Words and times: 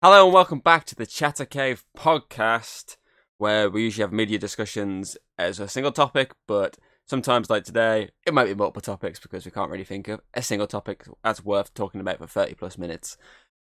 Hello 0.00 0.26
and 0.26 0.32
welcome 0.32 0.60
back 0.60 0.84
to 0.84 0.94
the 0.94 1.06
Chatter 1.06 1.44
Cave 1.44 1.82
podcast, 1.96 2.98
where 3.38 3.68
we 3.68 3.82
usually 3.82 4.04
have 4.04 4.12
media 4.12 4.38
discussions 4.38 5.16
as 5.36 5.58
a 5.58 5.66
single 5.66 5.90
topic, 5.90 6.34
but 6.46 6.76
sometimes, 7.04 7.50
like 7.50 7.64
today, 7.64 8.10
it 8.24 8.32
might 8.32 8.44
be 8.44 8.54
multiple 8.54 8.80
topics 8.80 9.18
because 9.18 9.44
we 9.44 9.50
can't 9.50 9.72
really 9.72 9.82
think 9.82 10.06
of 10.06 10.20
a 10.34 10.40
single 10.40 10.68
topic 10.68 11.04
that's 11.24 11.44
worth 11.44 11.74
talking 11.74 12.00
about 12.00 12.18
for 12.18 12.28
30 12.28 12.54
plus 12.54 12.78
minutes. 12.78 13.16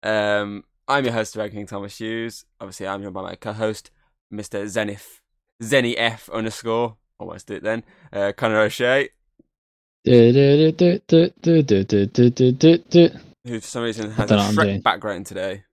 Um, 0.04 0.66
I'm 0.88 1.04
your 1.04 1.14
host, 1.14 1.34
Dragon 1.34 1.58
King 1.58 1.66
Thomas 1.66 1.98
Hughes. 1.98 2.46
Obviously, 2.62 2.88
I'm 2.88 3.02
joined 3.02 3.16
by 3.16 3.24
my 3.24 3.34
co 3.34 3.52
host, 3.52 3.90
Mr. 4.32 4.68
Zenith, 4.68 5.22
Zenny 5.64 5.96
F 5.98 6.30
underscore, 6.30 6.98
almost 7.18 7.48
do 7.48 7.56
it 7.56 7.64
then, 7.64 7.84
uh, 8.14 8.34
Connor 8.38 8.60
O'Shea. 8.60 9.10
Who 13.46 13.60
for 13.60 13.68
some 13.68 13.82
reason 13.82 14.12
has 14.12 14.30
a 14.30 14.36
Shrek 14.36 14.84
background 14.84 15.26
today. 15.26 15.64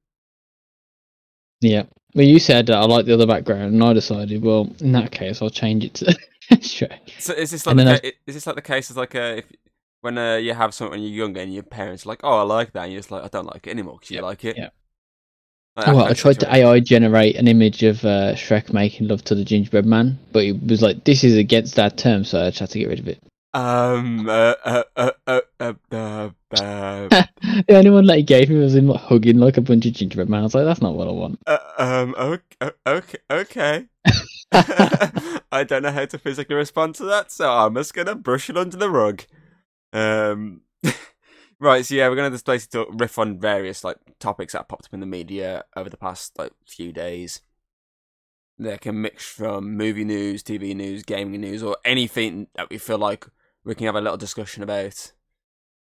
Yeah. 1.61 1.85
Well, 2.15 2.27
you 2.27 2.39
said 2.39 2.67
that 2.67 2.77
I 2.77 2.85
like 2.87 3.07
the 3.07 3.15
other 3.15 3.27
background, 3.27 3.75
and 3.75 3.85
I 3.85 3.93
decided, 3.93 4.43
well, 4.43 4.75
in 4.81 4.93
that 4.93 5.13
case, 5.13 5.43
I'll 5.43 5.51
change 5.51 5.85
it 5.85 5.95
to 5.95 6.19
Shrek. 6.53 7.11
So 7.19 7.33
is 7.35 7.51
this 7.51 7.67
like 7.67 7.77
the 7.77 8.13
is 8.27 8.35
this 8.35 8.47
like 8.47 8.57
the 8.57 8.63
case 8.63 8.91
of 8.91 8.97
like 8.97 9.15
uh, 9.15 9.37
if 9.39 9.47
when 10.01 10.19
uh, 10.19 10.37
you 10.37 10.55
have 10.55 10.75
something 10.75 10.93
when 10.93 11.03
you're 11.03 11.25
younger 11.25 11.41
and 11.41 11.53
your 11.53 11.63
parents 11.63 12.07
are 12.07 12.11
like, 12.11 12.21
oh, 12.25 12.39
I 12.39 12.43
like 12.43 12.73
that, 12.73 12.85
and 12.85 12.93
you're 12.93 13.01
just 13.01 13.11
like, 13.11 13.25
I 13.25 13.29
don't 13.29 13.47
like 13.47 13.67
it 13.67 13.71
anymore 13.71 13.97
because 13.99 14.11
you 14.11 14.17
Yep, 14.17 14.23
like 14.23 14.45
it. 14.45 14.57
Yeah. 14.57 14.71
Like 15.77 15.89
Well, 15.89 16.05
I 16.07 16.15
tried 16.15 16.41
to. 16.41 16.55
AI 16.55 16.81
generate 16.81 17.37
an 17.37 17.49
image 17.49 17.83
of 17.83 18.05
uh, 18.05 18.35
Shrek 18.35 18.73
making 18.73 19.09
love 19.09 19.25
to 19.25 19.35
the 19.35 19.45
gingerbread 19.45 19.87
man, 19.87 20.19
but 20.33 20.45
it 20.45 20.63
was 20.63 20.83
like, 20.83 21.05
this 21.05 21.25
is 21.25 21.37
against 21.37 21.77
that 21.77 21.99
term, 21.99 22.25
so 22.25 22.41
I 22.41 22.51
just 22.51 22.61
had 22.61 22.71
to 22.71 22.79
get 22.79 22.89
rid 22.89 23.01
of 23.01 23.09
it. 23.09 23.23
Um. 23.57 24.29
Uh. 24.29 24.55
Uh. 24.65 24.83
Uh. 24.97 25.11
Uh. 25.27 25.41
uh, 25.61 25.73
uh, 25.91 26.31
uh, 26.61 27.09
The 27.69 27.77
only 27.77 27.91
one 27.91 28.05
that 28.07 28.19
he 28.19 28.23
gave 28.23 28.51
me 28.51 28.59
was 28.59 28.75
him 28.75 28.89
like, 28.89 29.01
hugging 29.01 29.39
like 29.39 29.57
a 29.57 29.63
bunch 29.63 29.87
of 29.87 29.95
gingerbread 29.95 30.29
man. 30.29 30.41
I 30.41 30.43
was 30.43 30.55
like, 30.55 30.67
that's 30.67 30.83
not 30.83 30.95
what 30.95 31.09
I 31.09 31.13
want. 31.13 31.41
uh, 31.47 31.59
um. 31.79 32.15
Okay. 32.19 32.71
Okay. 32.87 33.19
Okay. 33.31 33.87
I 34.53 35.65
don't 35.67 35.83
know 35.83 35.91
how 35.91 36.05
to 36.05 36.19
physically 36.19 36.55
respond 36.55 36.97
to 36.97 37.05
that, 37.07 37.33
so 37.33 37.51
I'm 37.51 37.75
just 37.75 37.95
gonna 37.95 38.15
brush 38.15 38.51
it 38.51 38.59
under 38.59 38.77
the 38.77 38.91
rug. 38.91 39.25
Um. 39.95 40.61
right. 41.59 41.85
So 41.85 41.95
yeah, 41.95 42.11
we're 42.11 42.17
gonna 42.17 42.31
just 42.31 42.45
basically 42.45 42.85
talk, 42.85 43.01
riff 43.01 43.19
on 43.19 43.41
various 43.41 43.83
like 43.85 43.97
topics 44.21 44.53
that 44.53 44.69
popped 44.69 44.85
up 44.85 44.95
in 44.95 45.01
the 45.01 45.07
media 45.07 45.65
over 45.75 45.89
the 45.89 45.97
past 45.97 46.39
like 46.39 46.53
few 46.67 46.93
days. 46.93 47.41
They 48.59 48.77
can 48.77 49.01
mix 49.01 49.25
from 49.25 49.77
movie 49.79 50.05
news, 50.05 50.43
TV 50.43 50.77
news, 50.77 51.03
gaming 51.05 51.41
news, 51.41 51.63
or 51.63 51.79
anything 51.87 52.49
that 52.55 52.69
we 52.69 52.77
feel 52.77 52.99
like 52.99 53.27
we 53.67 53.75
can 53.75 53.87
have 53.87 53.97
a 53.97 54.01
little 54.01 54.17
discussion 54.17 54.63
about, 54.63 55.13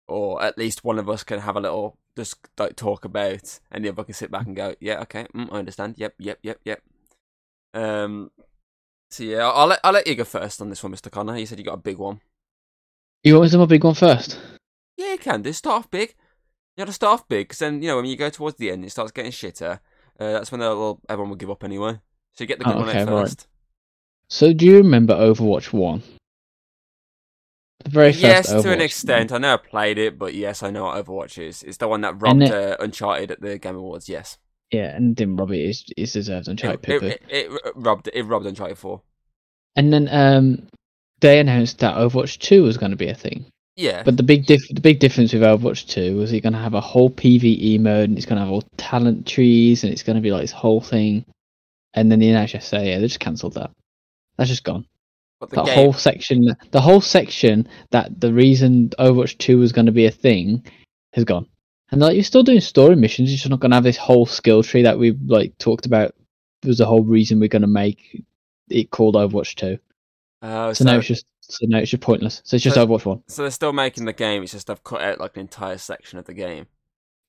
or 0.08 0.42
at 0.42 0.58
least 0.58 0.84
one 0.86 1.00
of 1.00 1.10
us 1.10 1.24
can 1.24 1.40
have 1.40 1.58
a 1.58 1.60
little 1.60 1.98
just 2.16 2.38
like 2.58 2.76
talk 2.76 3.04
about, 3.04 3.60
and 3.72 3.84
the 3.84 3.90
other 3.90 4.04
can 4.04 4.14
sit 4.14 4.32
back 4.32 4.46
and 4.46 4.56
go, 4.56 4.76
"Yeah, 4.80 5.02
okay, 5.02 5.26
mm, 5.36 5.52
I 5.52 5.58
understand. 5.58 5.96
Yep, 5.98 6.16
yep, 6.20 6.40
yep, 6.44 6.60
yep." 6.64 6.82
Um. 7.74 8.32
So 9.10 9.24
yeah, 9.24 9.50
I'll 9.50 9.68
let 9.68 9.80
I'll 9.84 9.92
let 9.94 10.08
you 10.08 10.16
go 10.16 10.24
first 10.24 10.62
on 10.62 10.70
this 10.70 10.84
one, 10.84 10.92
Mister 10.92 11.10
Connor. 11.10 11.38
You 11.38 11.46
said 11.46 11.58
you 11.60 11.66
got 11.66 11.74
a 11.74 11.78
big 11.78 11.98
one. 11.98 12.22
You 13.24 13.34
want 13.34 13.44
me 13.44 13.50
to 13.50 13.56
do 13.56 13.60
my 13.60 13.66
big 13.66 13.84
one 13.84 13.96
first? 13.96 14.40
Yeah, 14.96 15.14
you 15.14 15.18
can 15.18 15.42
do. 15.42 15.52
Start 15.52 15.80
off 15.80 15.92
big. 15.92 16.16
You 16.76 16.82
got 16.82 16.88
to 16.88 16.94
start 16.94 17.20
off 17.20 17.28
big, 17.28 17.48
because 17.48 17.60
then 17.60 17.82
you 17.82 17.90
know 17.90 17.98
when 17.98 18.06
you 18.06 18.16
go 18.16 18.30
towards 18.30 18.58
the 18.58 18.72
end, 18.72 18.86
it 18.86 18.92
starts 18.92 19.12
getting 19.12 19.32
shitter. 19.32 19.80
Uh, 20.20 20.32
that's 20.34 20.52
when 20.52 20.60
they'll, 20.60 21.00
everyone 21.10 21.30
will 21.30 21.38
give 21.38 21.50
up 21.50 21.64
anyway. 21.64 21.94
So 22.34 22.44
you 22.44 22.48
get 22.48 22.60
the 22.60 22.66
good 22.66 22.76
Oh, 22.76 22.80
one 22.80 22.90
okay, 22.90 23.04
right. 23.06 23.26
first. 23.26 23.48
So, 24.30 24.54
do 24.54 24.66
you 24.66 24.78
remember 24.78 25.14
Overwatch 25.14 25.74
1? 25.74 26.04
The 27.84 27.90
very 27.90 28.12
first 28.12 28.24
Yes, 28.24 28.48
to 28.50 28.72
an 28.72 28.82
extent. 28.82 29.32
I 29.32 29.38
know 29.38 29.54
I 29.56 29.58
played 29.58 29.98
it, 29.98 30.18
but 30.20 30.34
yes, 30.34 30.64
I 30.64 30.70
know 30.70 30.84
what 30.86 31.06
Overwatch 31.06 31.38
is. 31.42 31.64
It's 31.64 31.78
the 31.78 31.88
one 31.88 32.02
that 32.02 32.22
robbed 32.22 32.44
it- 32.44 32.52
uh, 32.52 32.78
Uncharted 32.80 33.32
at 33.32 33.42
the 33.42 33.58
Game 33.58 33.76
Awards. 33.76 34.08
Yes, 34.10 34.38
Yeah, 34.72 34.96
and 34.96 35.16
didn't 35.16 35.38
rob 35.38 35.52
it. 35.52 35.58
It's, 35.60 35.86
it's 35.98 36.14
deserved 36.14 36.48
on 36.48 36.56
it, 36.58 36.64
it, 36.88 37.04
it, 37.04 37.22
it 37.30 37.62
robbed 37.76 38.10
it 38.14 38.24
robbed 38.24 38.46
Uncharted 38.46 38.78
Four. 38.78 39.02
And 39.76 39.92
then 39.92 40.08
um, 40.12 40.68
they 41.22 41.40
announced 41.40 41.80
that 41.80 41.96
Overwatch 41.96 42.40
2 42.40 42.64
was 42.64 42.78
going 42.78 42.92
to 42.92 42.98
be 42.98 43.08
a 43.08 43.16
thing. 43.16 43.46
Yeah, 43.78 44.04
But 44.04 44.18
the 44.18 44.24
big 44.24 44.46
diff- 44.46 44.68
the 44.70 44.82
big 44.82 45.00
difference 45.00 45.32
with 45.34 45.42
Overwatch 45.44 45.88
2 45.88 46.18
was 46.18 46.34
it's 46.34 46.44
going 46.44 46.54
to 46.54 46.60
have 46.60 46.74
a 46.74 46.82
whole 46.82 47.10
PvE 47.10 47.80
mode 47.80 48.10
and 48.10 48.18
it's 48.18 48.26
going 48.26 48.36
to 48.38 48.44
have 48.44 48.52
all 48.52 48.64
talent 48.78 49.26
trees 49.26 49.84
and 49.84 49.94
it's 49.94 50.04
going 50.04 50.18
to 50.18 50.22
be 50.22 50.32
like 50.32 50.42
this 50.42 50.52
whole 50.52 50.82
thing. 50.82 51.26
And 51.94 52.12
then 52.12 52.20
the 52.20 52.30
announced 52.30 52.62
say, 52.62 52.90
yeah, 52.90 53.00
they 53.00 53.08
just 53.08 53.20
cancelled 53.20 53.54
that. 53.54 53.72
That's 54.38 54.50
just 54.50 54.64
gone. 54.64 54.86
But 55.42 55.50
the 55.50 55.56
That 55.58 55.66
game, 55.66 55.76
whole 55.76 55.92
section, 55.94 56.56
the 56.72 56.80
whole 56.82 57.02
section 57.02 57.68
that 57.90 58.22
the 58.22 58.32
reason 58.34 58.90
Overwatch 58.98 59.38
2 59.40 59.58
was 59.60 59.74
going 59.74 59.88
to 59.88 59.92
be 59.92 60.06
a 60.06 60.12
thing 60.12 60.64
has 61.14 61.26
gone. 61.26 61.48
And 61.92 62.00
like 62.00 62.14
you're 62.16 62.24
still 62.24 62.44
doing 62.44 62.62
story 62.62 62.96
missions, 62.96 63.30
you're 63.30 63.38
just 63.38 63.50
not 63.50 63.60
going 63.60 63.72
to 63.72 63.76
have 63.76 63.84
this 63.84 63.98
whole 63.98 64.26
skill 64.26 64.64
tree 64.64 64.84
that 64.84 64.98
we 64.98 65.12
like 65.26 65.58
talked 65.58 65.86
about 65.86 66.16
was 66.64 66.78
the 66.78 66.86
whole 66.86 67.04
reason 67.04 67.40
we're 67.40 67.50
going 67.50 67.64
to 67.64 67.68
make 67.68 68.24
it 68.70 68.92
called 68.92 69.16
Overwatch 69.16 69.56
2. 69.56 69.78
uh, 70.44 70.74
So, 70.74 70.86
now 70.86 70.98
it's 71.00 71.08
just 71.08 71.26
so 71.42 71.66
now 71.68 71.80
it's 71.80 71.92
just 71.92 72.02
pointless. 72.04 72.42
So 72.46 72.56
it's 72.56 72.64
just 72.64 72.76
So- 72.76 72.86
Overwatch 72.88 73.06
1. 73.06 73.24
so 73.28 73.42
they're 73.42 73.52
still 73.52 73.74
making 73.74 74.06
the 74.06 74.14
game. 74.14 74.44
It's 74.44 74.54
just 74.54 74.68
they've 74.68 74.84
cut 74.84 75.02
out 75.02 75.20
like 75.20 75.36
an 75.36 75.42
entire 75.42 75.78
section 75.80 76.18
of 76.20 76.26
the 76.26 76.34
game. 76.34 76.68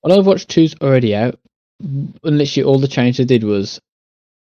Well, 0.05 0.23
Overwatch 0.23 0.47
2's 0.47 0.77
already 0.81 1.17
out. 1.17 1.41
And 1.81 2.15
literally 2.23 2.65
all 2.65 2.79
the 2.79 2.87
change 2.87 3.17
they 3.17 3.25
did 3.25 3.43
was 3.43 3.81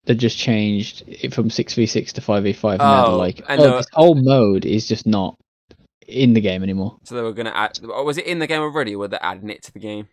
they 0.05 0.15
just 0.15 0.37
changed 0.39 1.05
it 1.07 1.33
from 1.33 1.49
6v6 1.49 2.13
to 2.13 2.21
5v5. 2.21 2.79
Now 2.79 3.05
they're 3.07 3.15
Oh, 3.15 3.19
like, 3.19 3.43
I 3.49 3.57
oh, 3.57 3.77
this 3.77 3.87
whole 3.93 4.15
mode 4.15 4.65
is 4.65 4.89
just 4.89 5.07
not 5.07 5.37
in 6.09 6.33
the 6.35 6.41
game 6.41 6.63
anymore. 6.63 6.99
So 7.05 7.15
they 7.15 7.23
were 7.23 7.33
gonna 7.33 7.53
add. 7.55 7.79
oh, 7.85 8.03
Was 8.05 8.19
it 8.19 8.27
in 8.27 8.39
the 8.39 8.47
game 8.47 8.61
already? 8.63 8.95
Or 8.95 8.99
were 8.99 9.09
they 9.09 9.19
adding 9.21 9.51
it 9.51 9.63
to 9.65 9.73
the 9.73 9.79
game? 9.79 10.09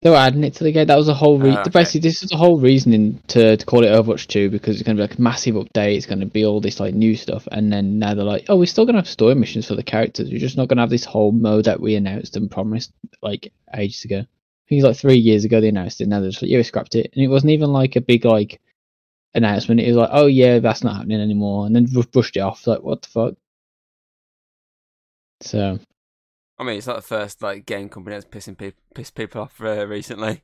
They 0.00 0.10
were 0.10 0.16
adding 0.16 0.44
it 0.44 0.54
to 0.54 0.62
the 0.64 0.70
game. 0.70 0.86
That 0.86 0.96
was 0.96 1.08
the 1.08 1.14
whole 1.14 1.40
re- 1.40 1.50
Ah, 1.50 1.62
okay. 1.62 1.70
basically 1.70 2.08
this 2.08 2.22
is 2.22 2.30
the 2.30 2.36
whole 2.36 2.60
reasoning 2.60 3.20
to, 3.26 3.56
to 3.56 3.66
call 3.66 3.82
it 3.82 3.88
Overwatch 3.88 4.28
2 4.28 4.48
because 4.48 4.76
it's 4.76 4.86
going 4.86 4.96
to 4.96 5.00
be 5.02 5.08
like 5.08 5.18
a 5.18 5.20
massive 5.20 5.56
update. 5.56 5.96
It's 5.96 6.06
going 6.06 6.20
to 6.20 6.26
be 6.26 6.44
all 6.44 6.60
this 6.60 6.78
like 6.78 6.94
new 6.94 7.16
stuff, 7.16 7.48
and 7.50 7.72
then 7.72 7.98
now 7.98 8.14
they're 8.14 8.24
like, 8.24 8.44
oh, 8.48 8.56
we're 8.56 8.66
still 8.66 8.84
going 8.86 8.94
to 8.94 9.00
have 9.00 9.08
story 9.08 9.34
missions 9.34 9.66
for 9.66 9.74
the 9.74 9.82
characters. 9.82 10.30
We're 10.30 10.38
just 10.38 10.56
not 10.56 10.68
going 10.68 10.76
to 10.76 10.82
have 10.82 10.90
this 10.90 11.04
whole 11.04 11.32
mode 11.32 11.64
that 11.64 11.80
we 11.80 11.96
announced 11.96 12.36
and 12.36 12.48
promised 12.48 12.92
like 13.22 13.52
ages 13.76 14.04
ago. 14.04 14.18
I 14.20 14.68
think 14.68 14.78
it's 14.78 14.84
like 14.84 14.96
three 14.96 15.16
years 15.18 15.44
ago 15.44 15.60
they 15.60 15.68
announced 15.70 16.00
it. 16.00 16.06
Now 16.06 16.20
they're 16.20 16.30
just 16.30 16.42
like, 16.42 16.50
yeah, 16.52 16.58
we 16.58 16.62
scrapped 16.62 16.94
it, 16.94 17.10
and 17.12 17.24
it 17.24 17.26
wasn't 17.28 17.50
even 17.50 17.72
like 17.72 17.96
a 17.96 18.00
big 18.00 18.24
like 18.24 18.60
announcement. 19.34 19.80
It 19.80 19.88
was 19.88 19.96
like, 19.96 20.10
oh 20.12 20.26
yeah, 20.26 20.58
that's 20.58 20.84
not 20.84 20.96
happening 20.96 21.20
anymore, 21.20 21.66
and 21.66 21.74
then 21.74 21.86
ru- 21.92 22.02
brushed 22.02 22.36
it 22.36 22.40
off. 22.40 22.66
Like, 22.66 22.82
what 22.82 23.02
the 23.02 23.08
fuck? 23.08 23.34
So 25.40 25.78
I 26.58 26.64
mean, 26.64 26.78
it's 26.78 26.86
not 26.86 26.96
the 26.96 27.02
first 27.02 27.42
like 27.42 27.66
game 27.66 27.88
company 27.88 28.16
that's 28.16 28.26
pissing 28.26 28.58
people 28.58 28.82
pissed 28.94 29.14
people 29.14 29.42
off 29.42 29.60
uh, 29.60 29.86
recently. 29.86 30.42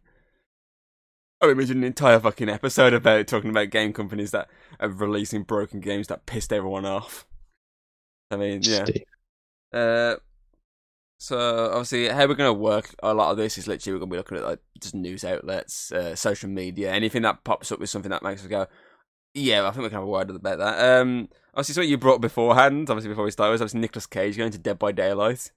I 1.40 1.50
imagine 1.50 1.78
an 1.78 1.84
entire 1.84 2.20
fucking 2.20 2.48
episode 2.48 2.94
about 2.94 3.26
talking 3.26 3.50
about 3.50 3.70
game 3.70 3.92
companies 3.92 4.30
that 4.30 4.48
are 4.80 4.88
releasing 4.88 5.42
broken 5.42 5.80
games 5.80 6.06
that 6.06 6.26
pissed 6.26 6.52
everyone 6.52 6.86
off. 6.86 7.26
I 8.30 8.36
mean, 8.36 8.60
yeah. 8.62 8.86
Uh, 9.72 10.16
so 11.18 11.70
obviously, 11.70 12.08
how 12.08 12.26
we're 12.26 12.34
gonna 12.34 12.52
work 12.52 12.94
a 13.02 13.14
lot 13.14 13.30
of 13.30 13.36
this 13.36 13.56
is 13.58 13.66
literally 13.66 13.94
we're 13.94 14.00
gonna 14.00 14.10
be 14.10 14.16
looking 14.18 14.38
at 14.38 14.44
like 14.44 14.60
just 14.80 14.94
news 14.94 15.24
outlets, 15.24 15.90
uh, 15.92 16.14
social 16.14 16.48
media, 16.50 16.92
anything 16.92 17.22
that 17.22 17.44
pops 17.44 17.72
up 17.72 17.78
with 17.80 17.90
something 17.90 18.10
that 18.10 18.22
makes 18.22 18.42
us 18.42 18.48
go, 18.48 18.66
yeah, 19.34 19.66
I 19.66 19.70
think 19.70 19.82
we 19.84 19.88
can 19.88 19.96
have 19.98 20.04
a 20.04 20.06
word 20.06 20.30
about 20.30 20.58
that. 20.58 21.00
Um, 21.00 21.28
obviously, 21.54 21.74
something 21.74 21.90
you 21.90 21.98
brought 21.98 22.20
beforehand, 22.20 22.88
obviously 22.90 23.08
before 23.08 23.24
we 23.24 23.30
started, 23.30 23.52
was 23.52 23.60
obviously 23.62 23.80
Nicolas 23.80 24.06
Cage 24.06 24.36
going 24.36 24.52
to 24.52 24.58
Dead 24.58 24.78
by 24.78 24.92
Daylight. 24.92 25.50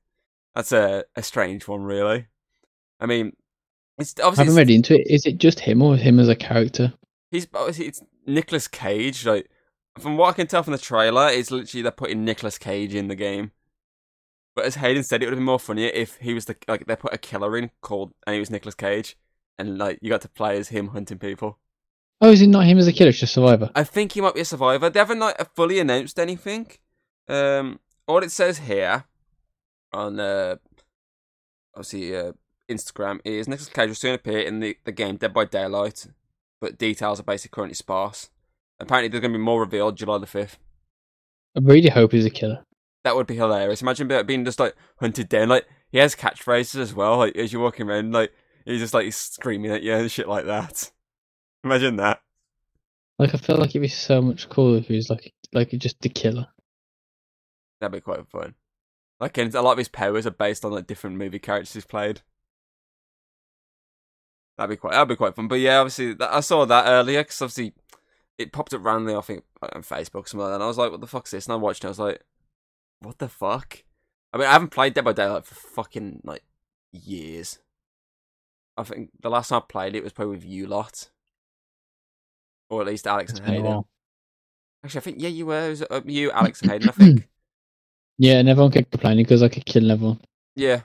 That's 0.55 0.71
a 0.71 1.05
a 1.15 1.23
strange 1.23 1.67
one, 1.67 1.81
really. 1.83 2.27
I 2.99 3.05
mean, 3.05 3.33
it's 3.99 4.15
I 4.19 4.23
obviously 4.23 4.45
haven't 4.45 4.59
it's- 4.61 4.67
read 4.69 4.75
into 4.75 4.95
it. 4.99 5.07
Is 5.13 5.25
it 5.25 5.37
just 5.37 5.59
him 5.59 5.81
or 5.81 5.95
him 5.97 6.19
as 6.19 6.29
a 6.29 6.35
character? 6.35 6.93
he's 7.29 7.45
obviously 7.53 7.87
it's 7.87 8.01
Nicolas 8.25 8.67
Cage. 8.69 9.25
Like 9.25 9.49
from 9.99 10.15
what 10.17 10.29
I 10.29 10.33
can 10.33 10.47
tell 10.47 10.63
from 10.63 10.71
the 10.73 10.77
trailer, 10.79 11.27
it's 11.29 11.51
literally 11.51 11.81
they're 11.81 11.91
putting 11.91 12.23
Nicolas 12.23 12.57
Cage 12.57 12.95
in 12.95 13.07
the 13.09 13.15
game. 13.15 13.51
But 14.57 14.65
as 14.65 14.73
Hayden 14.73 15.03
said, 15.03 15.21
it 15.21 15.27
would 15.27 15.33
have 15.33 15.37
been 15.37 15.45
more 15.45 15.59
funnier 15.59 15.91
if 15.93 16.17
he 16.17 16.33
was 16.33 16.45
the 16.45 16.55
like 16.67 16.87
they 16.87 16.95
put 16.95 17.13
a 17.13 17.19
killer 17.19 17.55
in 17.55 17.69
called 17.81 18.15
and 18.25 18.33
he 18.33 18.39
was 18.39 18.49
Nicolas 18.49 18.73
Cage, 18.73 19.15
and 19.59 19.77
like 19.77 19.99
you 20.01 20.09
got 20.09 20.21
to 20.21 20.29
play 20.29 20.57
as 20.57 20.69
him 20.69 20.87
hunting 20.87 21.19
people. 21.19 21.59
Oh, 22.21 22.31
is 22.31 22.41
it 22.41 22.47
not 22.47 22.65
him 22.65 22.79
as 22.79 22.87
a 22.87 22.91
killer? 22.91 23.11
It's 23.11 23.19
just 23.19 23.35
Survivor. 23.35 23.69
I 23.75 23.83
think 23.83 24.13
he 24.13 24.21
might 24.21 24.33
be 24.33 24.41
a 24.41 24.45
survivor. 24.45 24.89
They 24.89 24.97
haven't 24.97 25.19
like 25.19 25.55
fully 25.55 25.77
announced 25.77 26.17
anything. 26.17 26.71
Um, 27.29 27.79
all 28.07 28.23
it 28.23 28.31
says 28.31 28.57
here 28.57 29.03
on 29.93 30.19
uh, 30.19 30.55
obviously 31.75 32.15
uh, 32.15 32.31
Instagram 32.67 33.19
is 33.23 33.47
Nicolas 33.47 33.69
Cage 33.69 33.89
will 33.89 33.95
soon 33.95 34.15
appear 34.15 34.39
in 34.39 34.59
the, 34.59 34.75
the 34.85 34.91
game 34.91 35.17
Dead 35.17 35.35
by 35.35 35.45
Daylight, 35.45 36.07
but 36.59 36.79
details 36.79 37.19
are 37.19 37.23
basically 37.23 37.55
currently 37.55 37.75
sparse. 37.75 38.31
Apparently, 38.79 39.07
there's 39.07 39.21
going 39.21 39.33
to 39.33 39.37
be 39.37 39.43
more 39.43 39.59
revealed 39.59 39.97
July 39.97 40.17
the 40.17 40.25
fifth. 40.25 40.57
I 41.55 41.59
really 41.61 41.89
hope 41.89 42.11
he's 42.13 42.25
a 42.25 42.31
killer. 42.31 42.63
That 43.07 43.15
would 43.15 43.25
be 43.25 43.37
hilarious. 43.37 43.81
Imagine 43.81 44.25
being 44.25 44.43
just 44.43 44.59
like 44.59 44.75
hunted 44.99 45.29
down. 45.29 45.47
Like 45.47 45.65
he 45.93 45.97
has 45.99 46.13
catchphrases 46.13 46.77
as 46.77 46.93
well. 46.93 47.15
Like 47.15 47.37
as 47.37 47.53
you're 47.53 47.61
walking 47.61 47.87
around, 47.89 48.11
like 48.11 48.33
he's 48.65 48.81
just 48.81 48.93
like 48.93 49.13
screaming 49.13 49.71
at 49.71 49.81
you 49.81 49.93
and 49.93 50.11
shit 50.11 50.27
like 50.27 50.43
that. 50.43 50.91
Imagine 51.63 51.95
that. 51.95 52.19
Like 53.17 53.33
I 53.33 53.37
feel 53.37 53.55
like 53.55 53.69
it'd 53.69 53.81
be 53.81 53.87
so 53.87 54.21
much 54.21 54.49
cooler 54.49 54.79
if 54.79 54.87
he 54.87 54.97
was 54.97 55.09
like 55.09 55.33
like 55.53 55.69
just 55.69 56.01
the 56.01 56.09
killer. 56.09 56.47
That'd 57.79 57.93
be 57.93 58.01
quite 58.01 58.27
fun. 58.27 58.55
Like, 59.21 59.37
and 59.37 59.55
a 59.55 59.61
lot 59.61 59.71
of 59.71 59.77
his 59.77 59.87
powers 59.87 60.27
are 60.27 60.31
based 60.31 60.65
on 60.65 60.73
like 60.73 60.85
different 60.85 61.15
movie 61.15 61.39
characters 61.39 61.75
he's 61.75 61.85
played. 61.85 62.23
That'd 64.57 64.69
be 64.69 64.75
quite 64.75 64.91
that'd 64.91 65.07
be 65.07 65.15
quite 65.15 65.33
fun. 65.33 65.47
But 65.47 65.61
yeah, 65.61 65.77
obviously 65.77 66.13
that, 66.15 66.33
I 66.33 66.41
saw 66.41 66.65
that 66.65 66.87
earlier 66.87 67.21
because 67.21 67.41
obviously 67.41 67.71
it 68.37 68.51
popped 68.51 68.73
up 68.73 68.83
randomly. 68.83 69.15
I 69.15 69.21
think 69.21 69.45
on 69.61 69.81
Facebook 69.81 70.25
or 70.25 70.27
something 70.27 70.39
like 70.41 70.49
that. 70.49 70.55
And 70.55 70.63
I 70.65 70.67
was 70.67 70.77
like, 70.77 70.91
"What 70.91 70.99
the 70.99 71.07
fuck's 71.07 71.31
this?" 71.31 71.45
And 71.45 71.53
I 71.53 71.55
watched 71.55 71.85
it. 71.85 71.87
I 71.87 71.91
was 71.91 71.99
like, 71.99 72.21
"What 73.01 73.19
the 73.19 73.29
fuck?" 73.29 73.83
I 74.33 74.37
mean, 74.37 74.47
I 74.47 74.53
haven't 74.53 74.71
played 74.71 74.93
Dead 74.93 75.05
by 75.05 75.13
Daylight 75.13 75.45
for 75.45 75.55
fucking 75.55 76.21
like 76.23 76.43
years. 76.91 77.59
I 78.77 78.83
think 78.83 79.09
the 79.21 79.29
last 79.29 79.49
time 79.49 79.61
I 79.63 79.65
played 79.67 79.95
it 79.95 80.03
was 80.03 80.13
probably 80.13 80.35
with 80.35 80.45
you 80.45 80.67
lot, 80.67 81.09
or 82.69 82.81
at 82.81 82.87
least 82.87 83.07
Alex 83.07 83.31
It's 83.31 83.39
and 83.39 83.49
Hayden. 83.49 83.83
Actually, 84.83 84.99
I 84.99 85.01
think 85.01 85.17
yeah, 85.19 85.29
you 85.29 85.45
were. 85.45 85.67
It 85.67 85.69
was, 85.69 85.81
uh, 85.83 86.01
you, 86.05 86.31
Alex, 86.31 86.61
and 86.61 86.71
Hayden. 86.71 86.89
I 86.89 86.91
think. 86.91 87.27
Yeah, 88.19 88.39
and 88.39 88.49
everyone 88.49 88.71
kept 88.71 88.89
complaining 88.89 89.25
because 89.25 89.43
I 89.43 89.47
could 89.47 89.67
kill 89.67 89.91
everyone. 89.91 90.19
Yeah. 90.55 90.81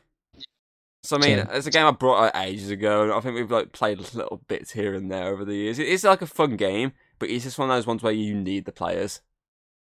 So 1.03 1.17
I 1.17 1.19
mean, 1.19 1.39
it's 1.51 1.67
a 1.67 1.71
game 1.71 1.87
I 1.87 1.91
brought 1.91 2.27
out 2.27 2.43
ages 2.45 2.71
ago, 2.71 3.05
and 3.05 3.13
I 3.13 3.21
think 3.21 3.35
we've 3.35 3.51
like 3.51 3.73
played 3.73 3.99
little 4.15 4.43
bits 4.49 4.73
here 4.73 4.95
and 4.95 5.11
there 5.11 5.29
over 5.29 5.45
the 5.45 5.55
years. 5.55 5.79
It's 5.79 6.05
like 6.05 6.21
a 6.21 6.27
fun 6.27 6.57
game, 6.57 6.93
but 7.19 7.31
it's 7.31 7.45
just 7.45 7.59
one 7.59 7.71
of 7.71 7.77
those 7.77 7.87
ones 7.87 8.03
where 8.03 8.13
you 8.13 8.35
need 8.35 8.67
the 8.67 8.73
players. 8.73 9.23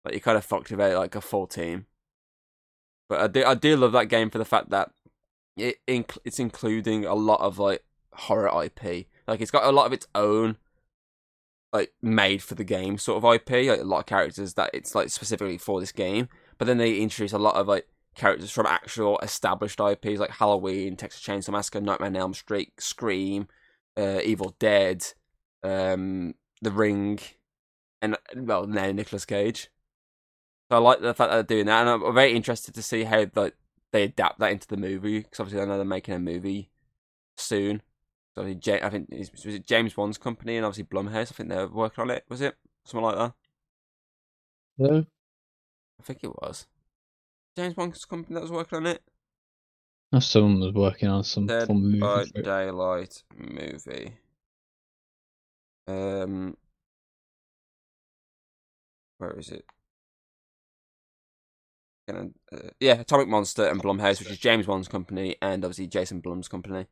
Like 0.04 0.14
you 0.14 0.20
kind 0.20 0.38
of 0.38 0.44
fucked 0.44 0.70
about 0.70 0.96
like 0.98 1.14
a 1.14 1.20
full 1.20 1.46
team. 1.46 1.84
But 3.08 3.20
I 3.20 3.26
do, 3.26 3.44
I 3.44 3.54
do 3.54 3.76
love 3.76 3.92
that 3.92 4.08
game 4.08 4.30
for 4.30 4.38
the 4.38 4.44
fact 4.44 4.70
that 4.70 4.90
it 5.56 5.76
inc- 5.86 6.18
it's 6.24 6.38
including 6.38 7.04
a 7.04 7.14
lot 7.14 7.40
of 7.40 7.58
like 7.58 7.84
horror 8.12 8.64
IP. 8.64 9.06
Like 9.26 9.40
it's 9.40 9.50
got 9.50 9.64
a 9.64 9.72
lot 9.72 9.86
of 9.86 9.92
its 9.92 10.06
own, 10.14 10.56
like 11.72 11.92
made 12.02 12.42
for 12.42 12.54
the 12.54 12.64
game 12.64 12.98
sort 12.98 13.22
of 13.22 13.34
IP. 13.34 13.68
Like 13.68 13.80
a 13.80 13.84
lot 13.84 14.00
of 14.00 14.06
characters 14.06 14.54
that 14.54 14.70
it's 14.72 14.94
like 14.94 15.10
specifically 15.10 15.58
for 15.58 15.80
this 15.80 15.92
game. 15.92 16.28
But 16.58 16.66
then 16.66 16.78
they 16.78 16.98
introduce 16.98 17.32
a 17.32 17.38
lot 17.38 17.56
of 17.56 17.68
like 17.68 17.88
characters 18.14 18.50
from 18.50 18.66
actual 18.66 19.18
established 19.18 19.80
IPs 19.80 20.20
like 20.20 20.30
Halloween, 20.30 20.96
Texas 20.96 21.22
Chainsaw 21.22 21.50
Massacre, 21.50 21.80
Nightmare 21.80 22.08
on 22.08 22.16
Elm 22.16 22.34
Street, 22.34 22.72
Scream, 22.78 23.48
uh, 23.96 24.20
Evil 24.24 24.54
Dead, 24.58 25.04
um, 25.62 26.34
The 26.62 26.70
Ring, 26.70 27.18
and 28.00 28.16
well 28.36 28.66
now 28.66 28.90
Nicolas 28.92 29.24
Cage. 29.24 29.68
So 30.70 30.76
I 30.76 30.78
like 30.78 31.00
the 31.00 31.14
fact 31.14 31.30
that 31.30 31.46
they're 31.48 31.56
doing 31.58 31.66
that, 31.66 31.86
and 31.86 32.04
I'm 32.04 32.14
very 32.14 32.34
interested 32.34 32.74
to 32.74 32.82
see 32.82 33.04
how 33.04 33.26
like 33.34 33.54
they 33.92 34.04
adapt 34.04 34.38
that 34.40 34.52
into 34.52 34.66
the 34.66 34.76
movie 34.76 35.18
because 35.20 35.40
obviously 35.40 35.62
I 35.62 35.66
know 35.66 35.76
they're 35.76 35.84
making 35.84 36.14
a 36.14 36.18
movie 36.18 36.70
soon. 37.36 37.82
So 38.34 38.42
I 38.42 38.46
think, 38.46 38.66
Ja- 38.66 38.78
I 38.86 38.90
think 38.90 39.08
it's- 39.12 39.30
was 39.44 39.54
it 39.54 39.66
James 39.66 39.96
Wan's 39.96 40.18
company 40.18 40.56
and 40.56 40.64
obviously 40.66 40.84
Blumhouse. 40.84 41.30
I 41.30 41.34
think 41.34 41.48
they're 41.50 41.68
working 41.68 42.02
on 42.02 42.10
it. 42.10 42.24
Was 42.28 42.40
it 42.40 42.56
something 42.84 43.04
like 43.04 43.16
that? 43.16 43.34
So, 44.80 45.06
I 46.00 46.02
think 46.02 46.24
it 46.24 46.34
was 46.42 46.66
James 47.56 47.76
Wan's 47.76 48.04
company 48.04 48.34
that 48.34 48.42
was 48.42 48.50
working 48.50 48.78
on 48.78 48.86
it. 48.86 49.02
someone 50.18 50.60
was 50.60 50.72
working 50.74 51.08
on 51.08 51.22
some 51.22 51.46
Dead 51.46 51.68
movie. 51.68 52.00
by. 52.00 52.24
Daylight 52.24 53.22
movie. 53.36 54.14
Um, 55.86 56.56
where 59.18 59.38
is 59.38 59.50
it? 59.50 59.64
Uh, 62.08 62.24
yeah, 62.80 63.00
Atomic 63.00 63.28
Monster 63.28 63.66
and 63.66 63.82
Blumhouse, 63.82 64.18
which 64.18 64.30
is 64.30 64.38
James 64.38 64.66
Wan's 64.66 64.88
company, 64.88 65.36
and 65.40 65.64
obviously 65.64 65.86
Jason 65.86 66.20
Blum's 66.20 66.48
company. 66.48 66.86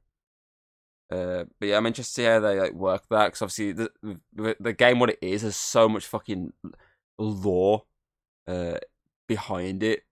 Uh, 1.11 1.45
but 1.61 1.69
yeah, 1.69 1.77
I'm 1.77 1.87
interested 1.87 2.23
to 2.23 2.23
see 2.23 2.27
how 2.27 2.41
they 2.41 2.59
like 2.59 2.73
work 2.73 3.05
that 3.11 3.27
because 3.27 3.43
obviously 3.43 3.73
the, 3.73 3.91
the 4.33 4.57
the 4.59 4.73
game, 4.73 4.99
what 4.99 5.11
it 5.11 5.19
is, 5.21 5.43
has 5.43 5.57
so 5.57 5.89
much 5.89 6.07
fucking 6.07 6.53
lore 7.19 7.85
uh, 8.47 8.79
behind 9.29 9.83
it 9.83 10.05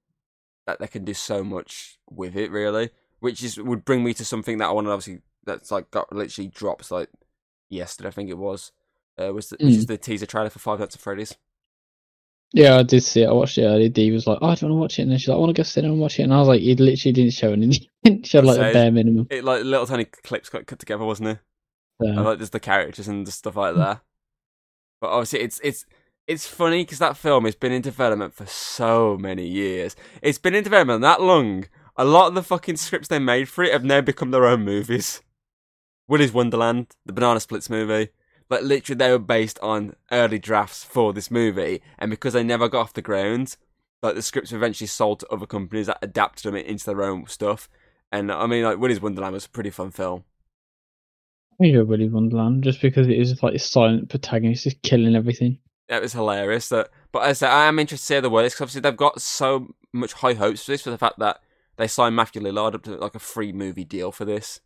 that 0.66 0.78
they 0.78 0.86
can 0.86 1.04
do 1.04 1.14
so 1.14 1.42
much 1.42 1.98
with 2.10 2.36
it, 2.36 2.50
really 2.50 2.90
which 3.20 3.42
is 3.44 3.58
would 3.58 3.84
bring 3.84 4.02
me 4.02 4.12
to 4.14 4.24
something 4.24 4.58
that 4.58 4.66
I 4.66 4.72
want 4.72 4.86
to 4.86 4.90
obviously 4.90 5.20
that's 5.44 5.70
like 5.70 5.90
got 5.90 6.12
literally 6.12 6.48
drops 6.48 6.90
like 6.90 7.08
yesterday 7.68 8.08
I 8.08 8.12
think 8.12 8.30
it 8.30 8.38
was 8.38 8.72
uh, 9.20 9.32
was 9.32 9.50
the, 9.50 9.56
which 9.60 9.74
is 9.74 9.86
the 9.86 9.98
teaser 9.98 10.26
trailer 10.26 10.50
for 10.50 10.58
Five 10.58 10.80
Nights 10.80 10.96
at 10.96 11.00
Freddy's. 11.00 11.36
Yeah, 12.52 12.76
I 12.76 12.82
did 12.82 13.02
see 13.02 13.22
it. 13.22 13.28
I 13.28 13.32
watched 13.32 13.58
it 13.58 13.64
earlier. 13.64 13.88
Dee 13.88 14.10
was 14.10 14.26
like, 14.26 14.38
"Oh, 14.42 14.54
don't 14.54 14.62
want 14.62 14.72
to 14.72 14.74
watch 14.74 14.98
it?" 14.98 15.02
And 15.02 15.10
then 15.10 15.18
she's 15.18 15.28
like, 15.28 15.36
"I 15.36 15.38
want 15.38 15.54
to 15.54 15.60
go 15.60 15.62
sit 15.62 15.82
down 15.82 15.92
and 15.92 16.00
watch 16.00 16.18
it." 16.18 16.24
And 16.24 16.34
I 16.34 16.38
was 16.38 16.48
like, 16.48 16.60
"He 16.60 16.74
literally 16.74 17.12
didn't 17.12 17.32
show 17.32 17.52
anything. 17.52 17.86
He 18.02 18.22
showed 18.24 18.44
like 18.44 18.56
So- 18.56 18.66
the 18.66 18.72
bare 18.72 18.90
minimum." 18.90 19.26
It 19.30 19.44
like 19.44 19.62
little 19.62 19.86
tiny 19.86 20.04
clips 20.04 20.48
got 20.48 20.66
cut 20.66 20.78
together, 20.78 21.04
wasn't 21.04 21.28
it? 21.28 21.38
I 22.02 22.20
like 22.20 22.38
just 22.38 22.52
the 22.52 22.60
characters 22.60 23.08
and 23.08 23.26
the 23.26 23.32
stuff 23.32 23.56
like 23.56 23.74
mm. 23.74 23.78
that. 23.78 24.00
But 25.00 25.10
obviously, 25.10 25.40
it's 25.40 25.60
it's 25.62 25.86
it's 26.26 26.46
funny 26.46 26.84
because 26.84 26.98
that 26.98 27.16
film 27.16 27.44
has 27.44 27.54
been 27.54 27.72
in 27.72 27.82
development 27.82 28.34
for 28.34 28.46
so 28.46 29.16
many 29.18 29.46
years. 29.46 29.96
It's 30.22 30.38
been 30.38 30.54
in 30.54 30.64
development 30.64 31.02
that 31.02 31.20
long. 31.20 31.66
A 31.96 32.04
lot 32.04 32.28
of 32.28 32.34
the 32.34 32.42
fucking 32.42 32.76
scripts 32.76 33.08
they 33.08 33.18
made 33.18 33.48
for 33.48 33.64
it 33.64 33.72
have 33.72 33.84
now 33.84 34.00
become 34.00 34.30
their 34.30 34.46
own 34.46 34.64
movies. 34.64 35.20
Willy's 36.08 36.32
Wonderland, 36.32 36.88
the 37.04 37.12
Banana 37.12 37.40
Splits 37.40 37.68
movie, 37.70 38.10
like 38.50 38.62
literally 38.62 38.98
they 38.98 39.10
were 39.10 39.18
based 39.18 39.58
on 39.60 39.94
early 40.10 40.38
drafts 40.38 40.84
for 40.84 41.12
this 41.12 41.30
movie, 41.30 41.80
and 41.98 42.10
because 42.10 42.34
they 42.34 42.42
never 42.42 42.68
got 42.68 42.80
off 42.80 42.92
the 42.92 43.00
ground, 43.00 43.56
like 44.02 44.16
the 44.16 44.22
scripts 44.22 44.50
were 44.50 44.58
eventually 44.58 44.88
sold 44.88 45.20
to 45.20 45.28
other 45.28 45.46
companies 45.46 45.86
that 45.86 45.98
adapted 46.02 46.44
them 46.44 46.56
into 46.56 46.84
their 46.86 47.02
own 47.02 47.26
stuff. 47.26 47.68
And 48.10 48.32
I 48.32 48.46
mean, 48.46 48.64
like 48.64 48.78
Willy's 48.78 49.00
Wonderland 49.00 49.34
was 49.34 49.46
a 49.46 49.50
pretty 49.50 49.70
fun 49.70 49.92
film. 49.92 50.24
I 51.60 51.66
enjoy 51.66 51.84
Willy 51.84 52.08
Wonderland 52.08 52.64
just 52.64 52.80
because 52.80 53.06
it 53.06 53.18
is 53.18 53.42
like 53.42 53.54
a 53.54 53.58
silent 53.58 54.08
protagonist 54.08 54.64
just 54.64 54.82
killing 54.82 55.14
everything. 55.14 55.58
That 55.88 56.02
was 56.02 56.12
hilarious. 56.12 56.68
That, 56.70 56.90
but 57.12 57.20
as 57.20 57.42
I 57.42 57.46
say, 57.46 57.52
I 57.52 57.66
am 57.66 57.78
interested 57.78 58.14
to 58.14 58.16
see 58.16 58.20
the 58.20 58.30
works 58.30 58.54
because 58.54 58.62
obviously 58.62 58.80
they've 58.80 58.96
got 58.96 59.20
so 59.20 59.74
much 59.92 60.14
high 60.14 60.34
hopes 60.34 60.64
for 60.64 60.72
this 60.72 60.82
for 60.82 60.90
the 60.90 60.98
fact 60.98 61.18
that 61.18 61.40
they 61.76 61.86
signed 61.86 62.16
Matthew 62.16 62.42
Lillard 62.42 62.74
up 62.74 62.82
to 62.84 62.96
like 62.96 63.14
a 63.14 63.20
free 63.20 63.52
movie 63.52 63.84
deal 63.84 64.10
for 64.10 64.24
this. 64.24 64.60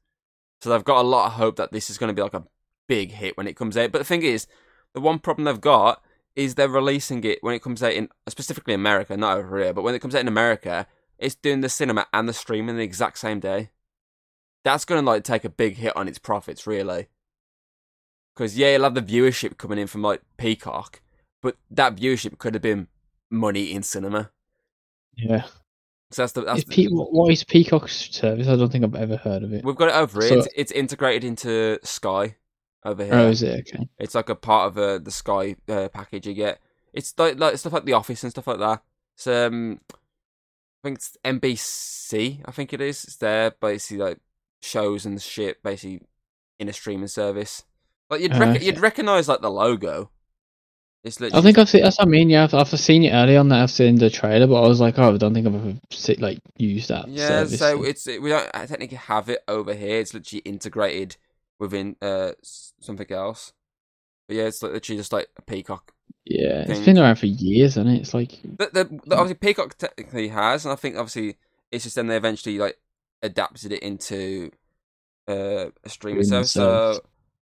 So 0.61 0.71
they've 0.71 0.85
got 0.85 1.03
a 1.03 1.09
lot 1.09 1.27
of 1.27 1.33
hope 1.33 1.57
that 1.57 1.73
this 1.73 1.91
is 1.91 1.99
going 1.99 2.09
to 2.09 2.15
be 2.15 2.23
like 2.23 2.35
a 2.35 2.45
big 2.89 3.13
hit 3.13 3.37
when 3.37 3.47
it 3.47 3.57
comes 3.57 3.77
out. 3.77 3.93
But 3.93 3.99
the 3.99 4.05
thing 4.05 4.23
is, 4.23 4.47
the 4.95 5.01
one 5.01 5.19
problem 5.19 5.45
they've 5.45 5.61
got 5.61 6.03
is 6.37 6.55
they're 6.55 6.69
releasing 6.69 7.23
it 7.25 7.39
when 7.43 7.55
it 7.55 7.63
comes 7.63 7.83
out 7.83 7.93
in 7.93 8.09
specifically 8.29 8.75
America, 8.75 9.17
not 9.17 9.39
over 9.39 9.59
here, 9.59 9.73
but 9.73 9.83
when 9.83 9.95
it 9.95 10.01
comes 10.01 10.15
out 10.15 10.21
in 10.21 10.29
America, 10.29 10.87
it's 11.19 11.35
doing 11.35 11.61
the 11.61 11.69
cinema 11.69 12.07
and 12.13 12.29
the 12.29 12.33
streaming 12.33 12.77
the 12.77 12.83
exact 12.83 13.19
same 13.19 13.41
day. 13.41 13.71
That's 14.65 14.85
going 14.85 15.03
to 15.05 15.07
like 15.11 15.25
take 15.25 15.45
a 15.45 15.51
big 15.51 15.77
hit 15.77 15.97
on 15.97 16.09
its 16.09 16.19
profits, 16.19 16.67
really. 16.67 17.09
Because 18.35 18.59
yeah, 18.59 18.73
you'll 18.73 18.83
have 18.85 18.95
the 18.95 19.03
viewership 19.03 19.59
coming 19.59 19.79
in 19.79 19.87
from 19.87 20.03
like 20.03 20.23
Peacock, 20.39 21.01
but 21.43 21.57
that 21.71 21.97
viewership 21.97 22.39
could 22.39 22.55
have 22.55 22.63
been 22.63 22.89
money 23.31 23.73
in 23.73 23.83
cinema. 23.83 24.31
Yeah. 25.15 25.45
So 26.11 26.23
that's 26.23 26.33
the 26.33 26.41
that's 26.43 26.61
Is 26.61 26.65
the, 26.67 26.87
what 26.89 27.33
is 27.33 27.45
Peacock's 27.45 28.11
service? 28.13 28.49
I 28.49 28.57
don't 28.57 28.71
think 28.71 28.85
I've 28.85 28.95
ever 28.95 29.17
heard 29.17 29.43
of 29.43 29.53
it. 29.53 29.65
we've 29.65 29.77
got 29.77 29.89
it 29.89 29.95
over 29.95 30.21
here. 30.21 30.29
So- 30.29 30.39
It's, 30.39 30.49
it's 30.57 30.73
integrated 30.73 31.25
into 31.25 31.79
Sky 31.85 32.37
over 32.85 33.05
here. 33.05 33.15
Oh, 33.15 33.29
is 33.29 33.43
it 33.43 33.61
okay? 33.73 33.89
It's 33.99 34.15
like 34.15 34.29
a 34.29 34.35
part 34.35 34.69
of 34.69 34.79
uh, 34.79 34.99
the 34.99 35.11
Sky 35.11 35.57
uh, 35.69 35.89
package 35.89 36.27
you 36.27 36.35
get. 36.35 36.61
It's 36.93 37.15
like 37.19 37.39
like 37.39 37.57
stuff 37.59 37.73
like 37.73 37.85
The 37.85 37.93
Office 37.95 38.23
and 38.23 38.31
stuff 38.33 38.47
like 38.47 38.59
that. 38.59 38.83
It's 39.17 39.27
um, 39.27 39.81
I 39.91 40.89
think 40.89 40.99
it's 40.99 41.17
NBC. 41.25 42.41
I 42.45 42.51
think 42.51 42.73
it 42.73 42.81
is. 42.81 43.05
It's 43.05 43.17
there 43.17 43.51
basically 43.53 44.05
like 44.05 44.19
shows 44.63 45.05
and 45.07 45.21
shit 45.21 45.63
basically 45.63 46.03
in 46.59 46.69
a 46.69 46.73
streaming 46.73 47.09
service. 47.09 47.65
Like 48.11 48.21
you'd 48.21 48.33
Oh, 48.35 48.39
rec- 48.39 48.57
okay. 48.57 48.65
you'd 48.65 48.79
recognize 48.81 49.29
like 49.29 49.41
the 49.41 49.51
logo. 49.51 50.11
It's 51.03 51.21
literally 51.21 51.39
I 51.39 51.43
think 51.43 51.59
I've 51.59 51.69
seen. 51.69 51.83
That's 51.83 51.99
what 51.99 52.09
I 52.09 52.11
mean. 52.11 52.31
Yeah, 52.31 52.45
I've, 52.45 52.55
I've 52.55 52.69
seen 52.81 53.03
it 53.05 53.11
earlier 53.13 53.39
on 53.39 53.49
that. 53.51 53.61
I've 53.63 53.71
seen 53.71 53.97
the 53.97 54.09
trailer, 54.09 54.47
but 54.47 54.63
I 54.63 54.67
was 54.69 54.81
like, 54.81 54.99
oh, 54.99 55.15
I 55.15 55.17
don't 55.19 55.35
think 55.35 55.47
I've 55.47 55.55
ever 55.55 55.75
sit, 55.91 56.19
like 56.21 56.39
used 56.57 56.89
that. 56.89 57.09
Yeah, 57.09 57.29
service. 57.45 57.59
so 57.59 57.83
it's 57.83 58.07
we 58.07 58.31
don't 58.31 58.51
technically 58.53 58.97
have 58.97 59.29
it 59.29 59.43
over 59.47 59.75
here. 59.75 60.01
It's 60.01 60.15
literally 60.15 60.41
integrated 60.47 61.17
within 61.59 61.97
uh 62.03 62.33
something 62.43 63.11
else. 63.11 63.53
But 64.27 64.37
yeah, 64.37 64.45
it's 64.45 64.63
like 64.63 64.73
literally 64.73 64.99
just 64.99 65.13
like 65.13 65.29
a 65.37 65.43
Peacock. 65.43 65.93
yeah, 66.25 66.65
it's 66.67 66.81
been 66.81 66.99
around 66.99 67.17
for 67.17 67.27
years, 67.27 67.75
hasn't 67.75 67.95
it? 67.95 68.01
It's 68.01 68.15
like 68.15 68.41
The, 68.43 68.71
the, 68.73 69.01
the 69.07 69.17
obviously 69.17 69.35
Peacock 69.35 69.77
technically 69.77 70.29
has, 70.29 70.65
and 70.65 70.73
I 70.73 70.77
think 70.77 70.97
obviously 70.97 71.37
it's 71.71 71.85
just 71.85 71.97
then 71.97 72.07
they 72.07 72.17
eventually 72.17 72.59
like 72.59 72.79
adapted 73.23 73.73
it 73.73 73.83
into 73.83 74.51
uh, 75.29 75.67
a 75.85 75.89
streaming 75.89 76.25
service. 76.25 76.53
So 76.53 77.01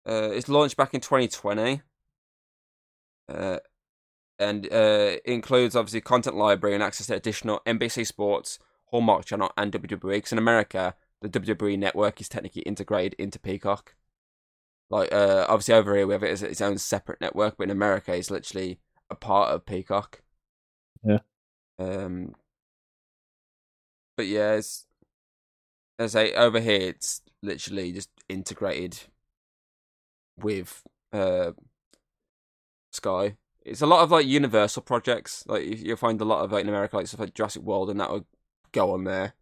uh, 0.07 0.31
it's 0.33 0.49
launched 0.49 0.77
back 0.77 0.95
in 0.95 1.01
2020. 1.01 1.83
Uh, 3.29 3.59
and 4.39 4.67
uh, 4.67 5.17
it 5.17 5.23
includes 5.25 5.77
obviously 5.77 6.01
content 6.01 6.37
library 6.37 6.75
and 6.75 6.83
access 6.83 7.07
to 7.07 7.15
additional 7.15 7.61
NBC 7.67 8.07
Sports, 8.07 8.59
Hallmark 8.87 9.25
Channel, 9.25 9.51
and 9.57 9.73
WWE. 9.73 10.01
Because 10.01 10.33
in 10.33 10.39
America, 10.39 10.95
the 11.23 11.29
WWE 11.41 11.79
network 11.79 12.21
is 12.21 12.29
technically 12.29 12.63
integrated 12.63 13.15
into 13.19 13.39
Peacock. 13.39 13.95
Like 14.91 15.13
uh, 15.13 15.47
obviously 15.49 15.75
over 15.75 15.97
here 15.97 16.07
we 16.07 16.13
have 16.13 16.23
it 16.23 16.31
as 16.31 16.43
its 16.43 16.61
own 16.61 16.77
separate 16.79 17.21
network, 17.21 17.57
but 17.57 17.65
in 17.65 17.71
America 17.71 18.15
it's 18.15 18.31
literally 18.31 18.79
a 19.09 19.15
part 19.15 19.51
of 19.55 19.65
Peacock. 19.65 20.23
Yeah. 21.05 21.19
Um. 21.79 22.35
But 24.17 24.27
yeah, 24.27 24.53
it's 24.55 24.87
as 25.99 26.15
I 26.17 26.27
say 26.27 26.35
over 26.35 26.61
here 26.61 26.81
it's 26.81 27.23
literally 27.43 27.93
just 27.93 28.11
integrated 28.29 28.99
with 30.37 30.83
uh 31.13 31.53
Sky. 32.93 33.37
It's 33.65 33.81
a 33.81 33.87
lot 33.87 34.03
of 34.03 34.11
like 34.11 34.27
Universal 34.27 34.83
projects. 34.83 35.45
Like 35.47 35.65
you- 35.65 35.77
you'll 35.77 35.97
find 35.97 36.21
a 36.21 36.25
lot 36.25 36.45
of 36.45 36.53
like 36.53 36.63
in 36.63 36.69
America, 36.69 36.97
like 36.97 37.07
stuff 37.07 37.21
like 37.21 37.35
Jurassic 37.35 37.63
World, 37.63 37.91
and 37.91 38.01
that 38.01 38.11
would 38.11 38.27
go 38.73 38.93
on 38.93 39.05
there. 39.05 39.35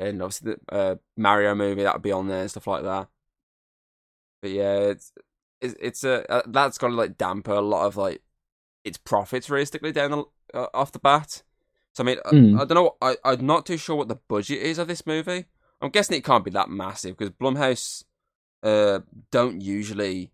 And 0.00 0.22
obviously 0.22 0.54
the 0.54 0.74
uh, 0.74 0.94
Mario 1.16 1.54
movie 1.54 1.82
that 1.84 1.94
would 1.94 2.02
be 2.02 2.10
on 2.10 2.26
there 2.26 2.40
and 2.40 2.50
stuff 2.50 2.66
like 2.66 2.82
that. 2.82 3.08
But 4.42 4.50
yeah, 4.50 4.76
it's 4.78 5.12
it's, 5.60 5.74
it's 5.78 6.04
a 6.04 6.30
uh, 6.32 6.42
that's 6.46 6.78
got 6.78 6.88
to 6.88 6.94
like 6.94 7.18
damper 7.18 7.52
a 7.52 7.60
lot 7.60 7.86
of 7.86 7.96
like 7.96 8.22
its 8.82 8.96
profits 8.96 9.50
realistically 9.50 9.92
down 9.92 10.10
the, 10.10 10.24
uh, 10.54 10.66
off 10.72 10.92
the 10.92 10.98
bat. 10.98 11.42
So 11.94 12.02
I 12.02 12.06
mean, 12.06 12.16
Mm. 12.32 12.58
I, 12.58 12.62
I 12.62 12.64
don't 12.64 12.74
know. 12.76 12.96
I 13.02 13.16
I'm 13.24 13.44
not 13.46 13.66
too 13.66 13.76
sure 13.76 13.96
what 13.96 14.08
the 14.08 14.18
budget 14.28 14.62
is 14.62 14.78
of 14.78 14.88
this 14.88 15.06
movie. 15.06 15.44
I'm 15.82 15.90
guessing 15.90 16.16
it 16.16 16.24
can't 16.24 16.44
be 16.44 16.50
that 16.52 16.70
massive 16.70 17.16
because 17.16 17.34
Blumhouse 17.34 18.04
uh 18.62 19.00
don't 19.30 19.60
usually 19.60 20.32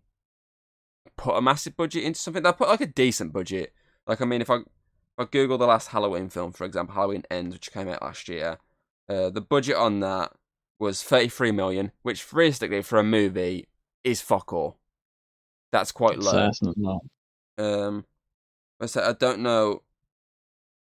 put 1.17 1.35
a 1.37 1.41
massive 1.41 1.75
budget 1.75 2.03
into 2.03 2.19
something. 2.19 2.43
They 2.43 2.51
put 2.53 2.69
like 2.69 2.81
a 2.81 2.85
decent 2.87 3.33
budget. 3.33 3.73
Like 4.05 4.21
I 4.21 4.25
mean, 4.25 4.41
if 4.41 4.49
I 4.49 4.55
if 4.57 4.65
I 5.17 5.25
Google 5.25 5.57
the 5.57 5.67
last 5.67 5.89
Halloween 5.89 6.29
film, 6.29 6.53
for 6.53 6.63
example, 6.63 6.95
Halloween 6.95 7.23
Ends, 7.29 7.53
which 7.55 7.71
came 7.73 7.89
out 7.89 8.01
last 8.01 8.29
year, 8.29 8.59
uh, 9.09 9.29
the 9.29 9.41
budget 9.41 9.75
on 9.75 9.99
that 10.01 10.31
was 10.79 11.01
33 11.03 11.51
million, 11.51 11.91
which 12.03 12.31
realistically 12.33 12.81
for 12.81 12.99
a 12.99 13.03
movie 13.03 13.67
is 14.03 14.21
fuck 14.21 14.53
all. 14.53 14.77
That's 15.71 15.91
quite 15.91 16.17
low. 16.19 16.31
Um, 17.57 18.05
I 18.79 18.85
said 18.85 19.03
I 19.03 19.13
don't 19.13 19.39
know 19.39 19.81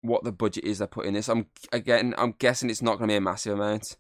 what 0.03 0.25
the 0.25 0.33
budget 0.33 0.65
is 0.65 0.79
they 0.79 0.87
put 0.87 1.07
in 1.07 1.15
this. 1.15 1.29
I'm 1.29 1.47
again, 1.73 2.15
I'm 2.19 2.35
guessing 2.39 2.71
it's 2.71 2.83
not 2.83 2.99
going 2.99 3.09
to 3.09 3.13
be 3.13 3.17
a 3.17 3.21
massive 3.21 3.55
amount 3.55 3.97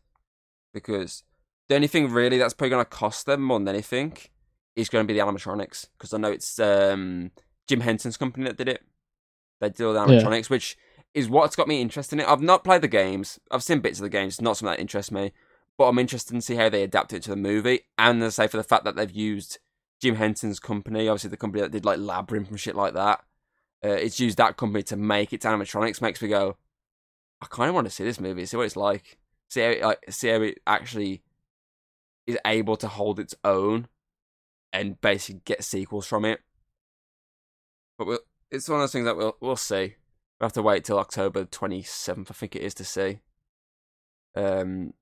because 0.74 1.22
the 1.68 1.74
only 1.74 1.88
thing 1.88 2.10
really 2.10 2.38
that's 2.38 2.54
probably 2.54 2.70
going 2.70 2.84
to 2.84 2.90
cost 2.90 3.26
them 3.26 3.42
more 3.42 3.58
than 3.58 3.68
anything 3.68 4.16
is 4.74 4.88
going 4.88 5.06
to 5.06 5.12
be 5.12 5.18
the 5.18 5.24
animatronics 5.24 5.86
because 5.96 6.12
I 6.12 6.18
know 6.18 6.30
it's 6.30 6.58
um 6.60 7.30
Jim 7.68 7.80
Henson's 7.80 8.16
company 8.16 8.44
that 8.44 8.56
did 8.58 8.68
it. 8.68 8.82
They 9.60 9.70
did 9.70 9.84
all 9.86 9.94
the 9.94 10.00
Yeah. 10.00 10.06
animatronics, 10.22 10.50
which 10.50 10.76
is 11.16 11.30
what's 11.30 11.56
got 11.56 11.66
me 11.66 11.80
interested 11.80 12.16
in 12.16 12.20
it. 12.20 12.28
I've 12.28 12.42
not 12.42 12.62
played 12.62 12.82
the 12.82 12.88
games. 12.88 13.40
I've 13.50 13.62
seen 13.62 13.80
bits 13.80 13.98
of 13.98 14.02
the 14.02 14.10
games. 14.10 14.34
It's 14.34 14.40
not 14.42 14.58
something 14.58 14.76
that 14.76 14.80
interests 14.82 15.10
me, 15.10 15.32
but 15.78 15.86
I'm 15.86 15.98
interested 15.98 16.34
in 16.34 16.42
see 16.42 16.56
how 16.56 16.68
they 16.68 16.82
adapt 16.82 17.14
it 17.14 17.22
to 17.22 17.30
the 17.30 17.36
movie. 17.36 17.80
And 17.96 18.22
as 18.22 18.38
I 18.38 18.44
say, 18.44 18.48
for 18.48 18.58
the 18.58 18.62
fact 18.62 18.84
that 18.84 18.96
they've 18.96 19.10
used 19.10 19.58
Jim 19.98 20.16
Henson's 20.16 20.60
company, 20.60 21.08
obviously 21.08 21.30
the 21.30 21.38
company 21.38 21.62
that 21.62 21.72
did 21.72 21.86
like 21.86 21.98
Labyrinth 21.98 22.50
and 22.50 22.60
shit 22.60 22.76
like 22.76 22.92
that. 22.92 23.24
Uh, 23.82 23.88
it's 23.88 24.20
used 24.20 24.36
that 24.36 24.58
company 24.58 24.82
to 24.82 24.96
make 24.96 25.32
its 25.32 25.46
animatronics. 25.46 26.02
Makes 26.02 26.20
me 26.20 26.28
go, 26.28 26.58
I 27.40 27.46
kind 27.46 27.70
of 27.70 27.74
want 27.74 27.86
to 27.86 27.90
see 27.90 28.04
this 28.04 28.20
movie, 28.20 28.44
see 28.44 28.58
what 28.58 28.66
it's 28.66 28.76
like, 28.76 29.16
see 29.48 29.62
how 29.62 29.68
it, 29.68 29.82
like, 29.82 30.04
see 30.10 30.28
how 30.28 30.42
it 30.42 30.58
actually 30.66 31.22
is 32.26 32.36
able 32.44 32.76
to 32.76 32.88
hold 32.88 33.18
its 33.18 33.34
own, 33.42 33.88
and 34.70 35.00
basically 35.00 35.40
get 35.46 35.64
sequels 35.64 36.06
from 36.06 36.26
it. 36.26 36.40
But 37.96 38.06
we'll, 38.06 38.18
it's 38.50 38.68
one 38.68 38.80
of 38.80 38.82
those 38.82 38.92
things 38.92 39.06
that 39.06 39.16
we'll 39.16 39.36
we'll 39.40 39.56
see. 39.56 39.94
We'll 40.40 40.46
have 40.46 40.52
to 40.54 40.62
wait 40.62 40.84
till 40.84 40.98
October 40.98 41.44
twenty 41.46 41.82
seventh, 41.82 42.30
I 42.30 42.34
think 42.34 42.54
it 42.56 42.62
is, 42.62 42.74
to 42.74 42.84
see. 42.84 43.20
Um, 44.34 44.92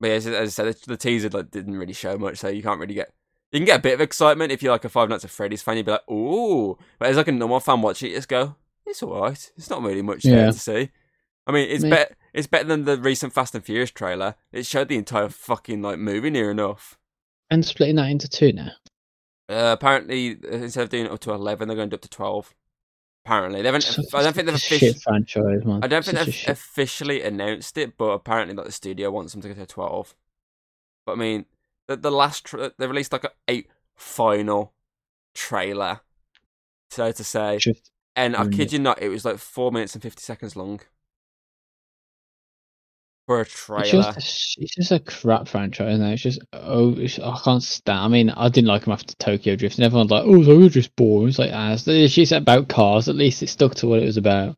but 0.00 0.08
yeah, 0.08 0.14
as, 0.14 0.26
as 0.26 0.34
I 0.58 0.64
said, 0.64 0.74
the, 0.74 0.86
the 0.88 0.96
teaser 0.96 1.28
like, 1.30 1.50
didn't 1.50 1.78
really 1.78 1.92
show 1.94 2.18
much, 2.18 2.38
so 2.38 2.48
you 2.48 2.62
can't 2.62 2.80
really 2.80 2.94
get. 2.94 3.12
You 3.52 3.58
can 3.60 3.66
get 3.66 3.78
a 3.80 3.82
bit 3.82 3.94
of 3.94 4.00
excitement 4.00 4.50
if 4.52 4.62
you're 4.62 4.72
like 4.72 4.84
a 4.84 4.88
Five 4.88 5.08
Nights 5.08 5.24
at 5.24 5.30
Freddy's 5.30 5.62
fan. 5.62 5.76
You'd 5.76 5.86
be 5.86 5.92
like, 5.92 6.10
"Ooh!" 6.10 6.76
But 6.98 7.08
as 7.08 7.16
like 7.16 7.28
a 7.28 7.32
normal 7.32 7.60
fan 7.60 7.80
watching 7.82 8.10
it, 8.10 8.14
just 8.16 8.28
go, 8.28 8.56
"It's 8.86 9.02
all 9.02 9.20
right. 9.22 9.52
It's 9.56 9.70
not 9.70 9.82
really 9.82 10.02
much 10.02 10.22
there 10.24 10.46
Yeah. 10.46 10.50
to 10.50 10.58
see." 10.58 10.90
I 11.46 11.52
mean, 11.52 11.68
it's 11.70 11.84
better. 11.84 12.14
It's 12.32 12.46
better 12.46 12.68
than 12.68 12.84
the 12.84 12.96
recent 12.98 13.32
Fast 13.32 13.54
and 13.54 13.64
Furious 13.64 13.90
trailer. 13.90 14.36
It 14.52 14.64
showed 14.66 14.88
the 14.88 14.96
entire 14.96 15.28
fucking 15.28 15.82
like 15.82 15.98
movie 15.98 16.30
near 16.30 16.50
enough. 16.50 16.98
And 17.50 17.64
splitting 17.64 17.96
that 17.96 18.10
into 18.10 18.28
two 18.28 18.52
now. 18.52 18.70
Uh, 19.48 19.72
apparently, 19.78 20.38
uh, 20.44 20.56
instead 20.56 20.84
of 20.84 20.88
doing 20.88 21.06
it 21.06 21.12
up 21.12 21.20
to 21.20 21.32
eleven, 21.32 21.68
they're 21.68 21.76
going 21.76 21.92
up 21.92 22.00
to 22.00 22.08
twelve. 22.08 22.54
Apparently, 23.24 23.62
they 23.62 23.68
haven't. 23.68 23.88
I 24.14 24.22
don't 24.22 24.32
think 24.34 24.46
they've 24.46 24.60
Such 24.60 24.72
a 24.72 24.78
shit 24.78 24.96
officially. 24.96 25.00
franchise, 25.00 25.64
man. 25.64 25.80
I 25.82 25.86
don't 25.86 26.04
think 26.04 26.18
Such 26.18 26.26
they've 26.26 26.48
officially 26.48 27.22
announced 27.22 27.78
it, 27.78 27.96
but 27.96 28.10
apparently, 28.10 28.54
like 28.54 28.66
the 28.66 28.72
studio 28.72 29.10
wants 29.12 29.32
them 29.32 29.42
to 29.42 29.48
go 29.48 29.54
to 29.54 29.66
twelve. 29.66 30.16
But 31.06 31.12
I 31.12 31.16
mean, 31.16 31.46
the, 31.86 31.96
the 31.96 32.10
last 32.10 32.44
tra- 32.44 32.72
they 32.78 32.86
released 32.86 33.12
like 33.12 33.24
a 33.24 33.30
eight 33.46 33.68
final 33.94 34.72
trailer, 35.34 36.00
so 36.90 37.12
to 37.12 37.22
say, 37.24 37.58
Just 37.58 37.92
and 38.16 38.34
I 38.36 38.44
Mm. 38.44 38.56
kid 38.56 38.72
you 38.72 38.78
not, 38.80 39.00
it 39.00 39.08
was 39.08 39.24
like 39.24 39.38
four 39.38 39.70
minutes 39.70 39.94
and 39.94 40.02
fifty 40.02 40.22
seconds 40.22 40.56
long 40.56 40.80
for 43.44 43.76
a 43.76 43.80
It's 43.80 43.90
just, 43.90 44.16
a, 44.16 44.62
it's 44.62 44.74
just 44.74 44.92
a 44.92 45.00
crap 45.00 45.48
franchise 45.48 45.98
now. 45.98 46.10
It's 46.10 46.22
just 46.22 46.40
oh, 46.52 46.94
it's, 46.96 47.18
I 47.18 47.38
can't 47.44 47.62
stand. 47.62 47.98
I 47.98 48.08
mean, 48.08 48.30
I 48.30 48.48
didn't 48.48 48.68
like 48.68 48.84
them 48.84 48.92
after 48.92 49.14
Tokyo 49.14 49.56
Drift, 49.56 49.76
and 49.76 49.84
everyone's 49.84 50.10
like, 50.10 50.24
"Oh, 50.24 50.42
Tokyo 50.42 50.68
Drift's 50.68 50.92
boring." 50.96 51.28
It's 51.28 51.38
like, 51.38 51.50
ah, 51.52 51.72
it's 51.72 51.86
it's 51.88 52.32
about 52.32 52.68
cars. 52.68 53.08
At 53.08 53.16
least 53.16 53.42
it 53.42 53.48
stuck 53.48 53.74
to 53.76 53.86
what 53.86 54.02
it 54.02 54.06
was 54.06 54.16
about. 54.16 54.56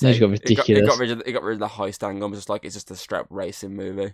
Then 0.00 0.14
it 0.14 0.20
got 0.20 0.26
It 0.26 0.30
got, 0.30 0.48
ridiculous. 0.48 0.98
rid 0.98 1.10
of, 1.10 1.22
it 1.26 1.32
got 1.32 1.42
rid 1.42 1.54
of 1.54 1.60
the 1.60 1.66
heist 1.66 2.06
angle. 2.06 2.26
I'm 2.26 2.34
just 2.34 2.48
like, 2.48 2.64
it's 2.64 2.74
just 2.74 2.90
a 2.90 2.96
strap 2.96 3.26
racing 3.30 3.74
movie. 3.74 4.12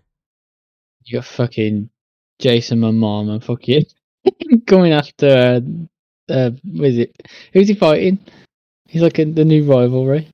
You 1.04 1.18
got 1.18 1.26
fucking 1.26 1.90
Jason 2.38 2.80
Momoa 2.80 3.30
and 3.30 3.44
fucking 3.44 3.84
coming 4.66 4.92
after. 4.92 5.28
Uh, 5.28 6.32
uh, 6.32 6.50
what 6.64 6.88
is 6.88 6.98
it? 6.98 7.28
Who's 7.52 7.68
he 7.68 7.74
fighting? 7.74 8.18
He's 8.88 9.02
like 9.02 9.18
in 9.18 9.34
the 9.34 9.44
new 9.44 9.64
rivalry. 9.64 10.28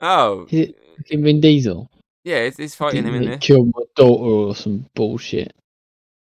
Oh, 0.00 0.46
it 0.50 0.76
Vin 1.10 1.40
Diesel? 1.40 1.90
Yeah, 2.24 2.36
it's, 2.36 2.58
it's 2.58 2.74
fighting 2.74 3.04
him 3.04 3.14
in 3.14 3.22
He 3.22 3.28
there. 3.28 3.38
Killed 3.38 3.72
my 3.74 3.82
daughter 3.96 4.24
or 4.24 4.54
some 4.54 4.86
bullshit. 4.94 5.54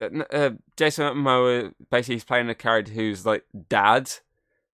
Uh, 0.00 0.22
uh, 0.32 0.50
Jason 0.76 1.04
Momoa 1.14 1.72
basically 1.90 2.16
he's 2.16 2.24
playing 2.24 2.48
a 2.48 2.54
character 2.54 2.92
who's 2.92 3.24
like 3.24 3.44
dad 3.68 4.10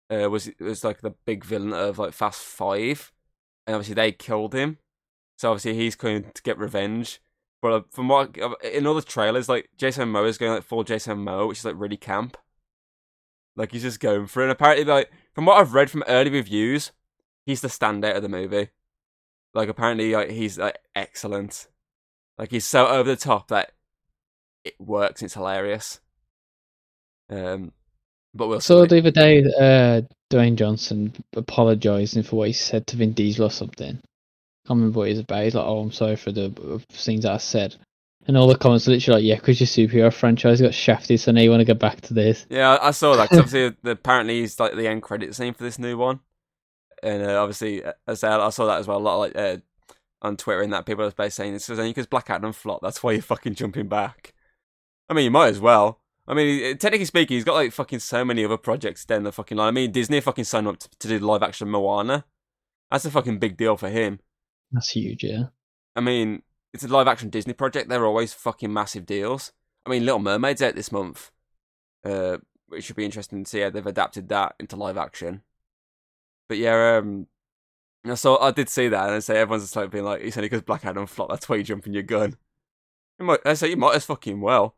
uh, 0.10 0.30
was 0.30 0.50
was 0.60 0.84
like 0.84 1.02
the 1.02 1.12
big 1.26 1.44
villain 1.44 1.74
of 1.74 2.00
like 2.00 2.14
Fast 2.14 2.42
Five, 2.42 3.12
and 3.66 3.76
obviously 3.76 3.96
they 3.96 4.12
killed 4.12 4.54
him. 4.54 4.78
So 5.38 5.52
obviously 5.52 5.76
he's 5.76 5.96
going 5.96 6.26
to 6.34 6.44
get 6.44 6.58
revenge. 6.58 7.22
But 7.62 7.72
uh, 7.72 7.82
from 7.92 8.08
what 8.08 8.38
in 8.64 8.86
all 8.88 8.94
the 8.94 9.02
trailers, 9.02 9.50
like 9.50 9.70
Jason 9.78 10.10
Momoa 10.10 10.28
is 10.28 10.38
going 10.38 10.54
like 10.54 10.64
full 10.64 10.84
Jason 10.84 11.18
Momoa, 11.18 11.48
which 11.48 11.60
is 11.60 11.66
like 11.66 11.76
really 11.78 11.98
camp. 11.98 12.38
Like 13.56 13.72
he's 13.72 13.84
just 13.84 14.00
going 14.00 14.28
for 14.28 14.42
it. 14.42 14.46
And 14.46 14.52
apparently, 14.52 14.86
like 14.86 15.12
from 15.34 15.46
what 15.46 15.60
I've 15.60 15.74
read 15.74 15.90
from 15.90 16.04
early 16.08 16.30
reviews, 16.30 16.92
he's 17.46 17.62
the 17.62 17.68
standout 17.68 18.16
of 18.16 18.22
the 18.22 18.30
movie. 18.30 18.70
Like 19.56 19.70
apparently, 19.70 20.14
like 20.14 20.32
he's 20.32 20.60
like 20.60 20.80
excellent. 20.96 21.68
Like 22.38 22.52
he's 22.52 22.66
so 22.66 22.88
over 22.88 23.10
the 23.10 23.18
top 23.18 23.50
that 23.50 23.74
it 24.66 24.76
works. 24.80 25.22
It's 25.24 25.36
hilarious. 25.36 26.02
Um, 27.30 27.72
but 28.34 28.48
we'll 28.48 28.60
So 28.60 28.86
see. 28.86 28.86
the 28.86 28.98
other 28.98 29.12
day, 29.12 29.44
uh, 29.60 30.02
Dwayne 30.30 30.56
Johnson 30.58 31.14
apologising 31.34 32.24
for 32.24 32.36
what 32.38 32.48
he 32.48 32.54
said 32.54 32.86
to 32.88 32.98
Vin 32.98 33.14
Diesel 33.14 33.46
or 33.46 33.50
something. 33.52 34.02
can't 34.68 34.78
remember 34.80 35.00
what 35.00 35.10
he's 35.10 35.20
about. 35.20 35.44
He's 35.46 35.56
like, 35.56 35.66
"Oh, 35.66 35.80
I'm 35.82 35.92
sorry 35.92 36.16
for 36.18 36.32
the 36.32 36.52
things 36.92 37.24
that 37.24 37.34
I 37.34 37.38
said," 37.38 37.76
and 38.28 38.38
all 38.38 38.48
the 38.48 38.58
comments 38.58 38.88
are 38.88 38.92
literally 38.92 39.22
like, 39.24 39.28
"Yeah, 39.30 39.36
because 39.38 39.60
your 39.62 39.68
superhero 39.68 40.14
franchise 40.14 40.62
got 40.62 40.74
shafted, 40.76 41.20
so 41.22 41.32
now 41.34 41.42
you 41.42 41.52
want 41.52 41.62
to 41.62 41.66
go 41.66 41.74
back 41.76 42.02
to 42.02 42.14
this." 42.16 42.48
Yeah, 42.50 42.72
I 42.76 42.88
I 42.88 42.92
saw 42.92 43.16
that. 43.16 43.30
'cause 43.30 43.40
obviously, 43.40 43.76
the, 43.84 43.92
apparently 43.92 44.42
he's 44.42 44.60
like 44.60 44.76
the 44.76 44.88
end 44.88 45.04
credit 45.04 45.36
scene 45.36 45.54
for 45.54 45.64
this 45.64 45.80
new 45.80 45.98
one, 45.98 46.20
and 47.06 47.24
uh, 47.24 47.42
obviously, 47.42 47.84
uh, 47.84 47.94
as 48.08 48.24
I 48.24 48.28
said, 48.28 48.40
I 48.40 48.50
saw 48.50 48.66
that 48.66 48.80
as 48.80 48.88
well. 48.88 48.98
A 48.98 49.00
lot 49.00 49.18
like 49.18 49.36
uh, 49.36 49.58
on 50.22 50.38
Twitter 50.38 50.62
and 50.62 50.74
that 50.74 50.86
people 50.86 51.04
are 51.06 51.12
basically 51.12 51.30
saying 51.30 51.54
this 51.54 51.70
was 51.70 51.80
only 51.80 51.92
because 51.92 52.08
Black 52.08 52.30
Adam 52.30 52.52
flopped. 52.52 52.84
That's 52.84 53.04
why 53.04 53.12
you're 53.12 53.22
fucking 53.22 53.56
jumping 53.56 53.88
back. 53.88 54.34
I 55.08 55.14
mean, 55.14 55.26
you 55.26 55.32
might 55.32 55.50
as 55.50 55.60
well. 55.60 56.02
I 56.28 56.34
mean, 56.34 56.78
technically 56.80 57.06
speaking, 57.06 57.36
he's 57.36 57.44
got 57.44 57.54
like 57.54 57.72
fucking 57.72 58.00
so 58.00 58.26
many 58.26 58.44
other 58.44 58.58
projects 58.58 59.06
down 59.06 59.24
the 59.24 59.32
fucking 59.32 59.58
line. 59.58 59.68
I 59.68 59.72
mean, 59.72 59.92
Disney 59.92 60.20
fucking 60.20 60.46
signed 60.46 60.68
up 60.68 60.80
to, 60.80 60.90
to 61.00 61.08
do 61.08 61.20
live 61.20 61.44
action 61.44 61.70
Moana. 61.70 62.26
That's 62.90 63.06
a 63.06 63.12
fucking 63.12 63.38
big 63.38 63.56
deal 63.56 63.78
for 63.78 63.90
him. 63.90 64.20
That's 64.72 64.90
huge, 64.90 65.24
yeah. 65.24 65.46
I 65.96 66.02
mean, 66.02 66.42
it's 66.74 66.84
a 66.84 66.88
live 66.88 67.08
action 67.08 67.30
Disney 67.30 67.54
project. 67.54 67.90
They're 67.90 68.06
always 68.06 68.34
fucking 68.34 68.74
massive 68.74 69.06
deals. 69.06 69.52
I 69.86 69.92
mean, 69.92 70.06
Little 70.06 70.20
Mermaid's 70.20 70.64
out 70.64 70.76
this 70.76 70.92
month. 70.92 71.30
Uh, 72.04 72.38
it 72.72 72.84
should 72.84 72.96
be 72.96 73.06
interesting 73.06 73.44
to 73.44 73.50
see 73.50 73.60
how 73.60 73.70
they've 73.70 73.86
adapted 73.86 74.28
that 74.30 74.56
into 74.60 74.76
live 74.76 74.98
action. 74.98 75.44
But 76.48 76.58
yeah, 76.58 76.98
um, 76.98 77.28
so 78.16 78.38
I 78.40 78.52
did 78.52 78.70
see 78.70 78.88
that, 78.88 79.06
and 79.06 79.16
I 79.16 79.20
say 79.20 79.38
everyone's 79.38 79.64
just 79.64 79.76
like 79.76 79.92
being 79.92 80.04
like, 80.04 80.22
"It's 80.22 80.38
only 80.38 80.50
because 80.50 80.62
Black 80.62 80.86
Adam 80.86 81.08
flopped. 81.08 81.32
That's 81.32 81.50
why 81.50 81.56
you 81.56 81.64
jump 81.64 81.88
in 81.88 81.94
your 81.94 82.04
gun." 82.04 82.38
You 83.20 83.26
might, 83.26 83.40
I 83.46 83.54
say 83.54 83.70
you 83.70 83.78
might 83.78 83.96
as 83.96 84.06
fucking 84.06 84.42
well. 84.42 84.76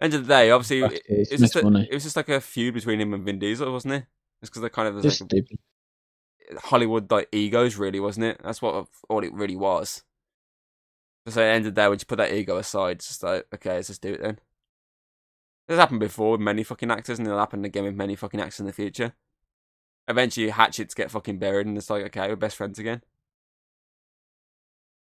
End 0.00 0.14
of 0.14 0.26
the 0.26 0.34
day, 0.34 0.50
obviously, 0.50 0.80
it, 0.82 0.92
it, 0.92 1.02
it's 1.08 1.30
was 1.32 1.40
just 1.40 1.56
a, 1.56 1.86
it 1.90 1.94
was 1.94 2.02
just 2.02 2.16
like 2.16 2.28
a 2.28 2.40
feud 2.40 2.74
between 2.74 3.00
him 3.00 3.14
and 3.14 3.24
Vin 3.24 3.38
Diesel, 3.38 3.72
wasn't 3.72 3.94
it? 3.94 4.06
It's 4.42 4.50
because 4.50 4.60
they're 4.60 4.70
kind 4.70 4.88
of 4.88 5.02
Just 5.02 5.20
like. 5.32 5.46
Hollywood 6.58 7.10
like 7.10 7.28
egos, 7.32 7.76
really, 7.76 8.00
wasn't 8.00 8.26
it? 8.26 8.40
That's 8.44 8.60
what 8.60 8.86
all 9.08 9.24
it 9.24 9.32
really 9.32 9.56
was. 9.56 10.02
So 11.26 11.40
at 11.40 11.44
the 11.46 11.50
end 11.50 11.66
of 11.66 11.74
the 11.74 11.80
day, 11.80 11.88
when 11.88 11.98
you 11.98 12.04
put 12.04 12.18
that 12.18 12.32
ego 12.34 12.58
aside, 12.58 12.96
it's 12.96 13.08
just 13.08 13.22
like, 13.22 13.46
okay, 13.54 13.76
let's 13.76 13.88
just 13.88 14.02
do 14.02 14.12
it 14.12 14.20
then. 14.20 14.38
It's 15.68 15.78
happened 15.78 16.00
before 16.00 16.32
with 16.32 16.40
many 16.42 16.62
fucking 16.62 16.90
actors, 16.90 17.18
and 17.18 17.26
it'll 17.26 17.38
happen 17.38 17.64
again 17.64 17.84
with 17.84 17.94
many 17.94 18.14
fucking 18.14 18.40
actors 18.40 18.60
in 18.60 18.66
the 18.66 18.72
future. 18.72 19.14
Eventually, 20.08 20.50
hatchets 20.50 20.94
get 20.94 21.10
fucking 21.10 21.38
buried, 21.38 21.66
and 21.66 21.76
it's 21.76 21.90
like, 21.90 22.04
okay, 22.06 22.28
we're 22.28 22.36
best 22.36 22.56
friends 22.56 22.78
again. 22.78 23.02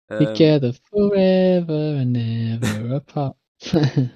Um, 0.09 0.19
Together 0.19 0.73
forever 0.91 1.97
and 1.97 2.13
never 2.13 2.95
apart. 2.97 3.37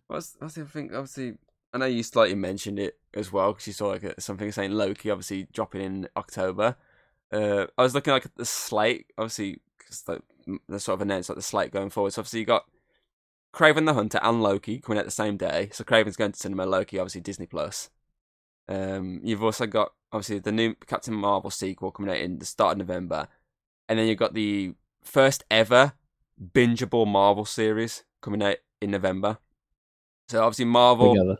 What's 0.06 0.37
what's 0.38 0.54
the 0.54 0.60
other 0.60 0.70
thing? 0.70 0.94
Obviously, 0.94 1.34
I 1.72 1.78
know 1.78 1.87
you 1.87 2.02
slightly 2.02 2.34
mentioned 2.34 2.78
it 2.78 2.99
as 3.14 3.32
well 3.32 3.52
because 3.52 3.66
you 3.66 3.72
saw 3.72 3.88
like 3.88 4.02
a, 4.02 4.20
something 4.20 4.52
saying 4.52 4.72
Loki 4.72 5.10
obviously 5.10 5.49
dropping 5.52 5.80
in 5.80 6.08
October. 6.14 6.76
Uh, 7.32 7.66
I 7.78 7.82
was 7.82 7.94
looking 7.94 8.12
like 8.12 8.26
at 8.26 8.37
the 8.37 8.44
slate, 8.44 9.06
obviously, 9.16 9.60
because 9.78 10.02
the, 10.02 10.20
the 10.68 10.78
sort 10.78 10.99
of 10.99 11.02
announced 11.02 11.30
like 11.30 11.37
the 11.37 11.42
slate 11.42 11.70
going 11.72 11.88
forward. 11.88 12.12
So 12.12 12.20
obviously 12.20 12.40
you 12.40 12.46
got 12.46 12.64
Kraven 13.54 13.87
the 13.87 13.94
Hunter 13.94 14.20
and 14.22 14.42
Loki 14.42 14.78
coming 14.78 14.99
out 14.99 15.04
the 15.04 15.10
same 15.10 15.37
day. 15.37 15.70
So 15.72 15.84
Kraven's 15.84 16.16
going 16.16 16.32
to 16.32 16.38
cinema, 16.38 16.66
Loki 16.66 16.99
obviously 16.99 17.20
Disney 17.22 17.46
Plus. 17.46 17.88
Um, 18.70 19.20
you've 19.24 19.42
also 19.42 19.66
got 19.66 19.92
obviously 20.12 20.38
the 20.38 20.52
new 20.52 20.74
Captain 20.86 21.14
Marvel 21.14 21.50
sequel 21.50 21.90
coming 21.90 22.10
out 22.10 22.20
in 22.20 22.38
the 22.38 22.46
start 22.46 22.72
of 22.72 22.78
November, 22.78 23.28
and 23.88 23.98
then 23.98 24.06
you've 24.06 24.18
got 24.18 24.34
the 24.34 24.74
first 25.02 25.44
ever 25.50 25.92
bingeable 26.54 27.06
Marvel 27.06 27.44
series 27.44 28.04
coming 28.22 28.42
out 28.42 28.56
in 28.80 28.90
November. 28.92 29.38
So 30.28 30.42
obviously 30.42 30.66
Marvel 30.66 31.14
Together. 31.14 31.38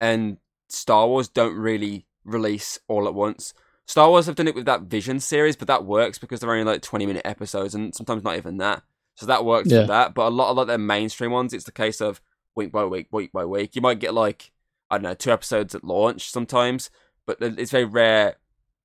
and 0.00 0.38
Star 0.68 1.06
Wars 1.06 1.28
don't 1.28 1.54
really 1.56 2.06
release 2.24 2.78
all 2.88 3.06
at 3.06 3.14
once. 3.14 3.54
Star 3.86 4.08
Wars 4.08 4.26
have 4.26 4.34
done 4.34 4.48
it 4.48 4.54
with 4.54 4.64
that 4.66 4.82
Vision 4.82 5.20
series, 5.20 5.56
but 5.56 5.68
that 5.68 5.84
works 5.84 6.18
because 6.18 6.40
they're 6.40 6.50
only 6.50 6.64
like 6.64 6.82
twenty 6.82 7.06
minute 7.06 7.22
episodes, 7.24 7.74
and 7.74 7.94
sometimes 7.94 8.24
not 8.24 8.36
even 8.36 8.56
that. 8.58 8.82
So 9.16 9.26
that 9.26 9.44
works 9.44 9.70
Yeah. 9.70 9.82
for 9.82 9.86
that. 9.88 10.14
But 10.14 10.26
a 10.28 10.30
lot 10.34 10.50
of 10.50 10.56
like 10.56 10.66
their 10.66 10.78
mainstream 10.78 11.30
ones, 11.30 11.52
it's 11.52 11.64
the 11.64 11.70
case 11.72 12.00
of 12.00 12.20
week 12.56 12.72
by 12.72 12.84
week, 12.84 13.08
week 13.12 13.30
by 13.32 13.44
week. 13.44 13.76
You 13.76 13.82
might 13.82 14.00
get 14.00 14.14
like 14.14 14.50
I 14.94 14.98
don't 14.98 15.02
know 15.04 15.14
two 15.14 15.32
episodes 15.32 15.74
at 15.74 15.84
launch 15.84 16.30
sometimes, 16.30 16.90
but 17.26 17.38
it's 17.40 17.70
very 17.70 17.84
rare 17.84 18.36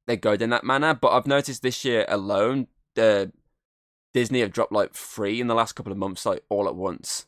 they 0.08 0.18
go 0.18 0.34
in 0.34 0.50
that 0.50 0.64
manner. 0.64 0.94
But 0.94 1.12
I've 1.12 1.28
noticed 1.28 1.62
this 1.62 1.86
year 1.86 2.06
alone, 2.08 2.68
the 2.96 3.32
Disney 4.14 4.40
have 4.40 4.52
dropped 4.52 4.72
like 4.72 4.94
three 4.94 5.40
in 5.40 5.48
the 5.48 5.56
last 5.56 5.74
couple 5.74 5.92
of 5.92 5.98
months, 5.98 6.26
like 6.26 6.44
all 6.50 6.68
at 6.68 6.76
once. 6.76 7.28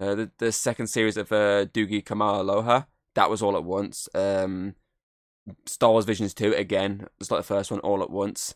Uh, 0.00 0.14
the 0.14 0.30
the 0.38 0.52
second 0.52 0.86
series 0.88 1.16
of 1.16 1.30
uh, 1.30 1.66
Doogie 1.66 2.02
Kameāloha, 2.02 2.86
that 3.14 3.30
was 3.30 3.42
all 3.42 3.56
at 3.56 3.64
once. 3.64 4.08
Um, 4.14 4.74
Star 5.66 5.90
Wars 5.90 6.04
Visions 6.04 6.34
2 6.34 6.54
again, 6.54 7.08
it's 7.20 7.30
like 7.30 7.40
the 7.40 7.44
first 7.44 7.70
one 7.70 7.80
all 7.80 8.02
at 8.02 8.10
once. 8.10 8.54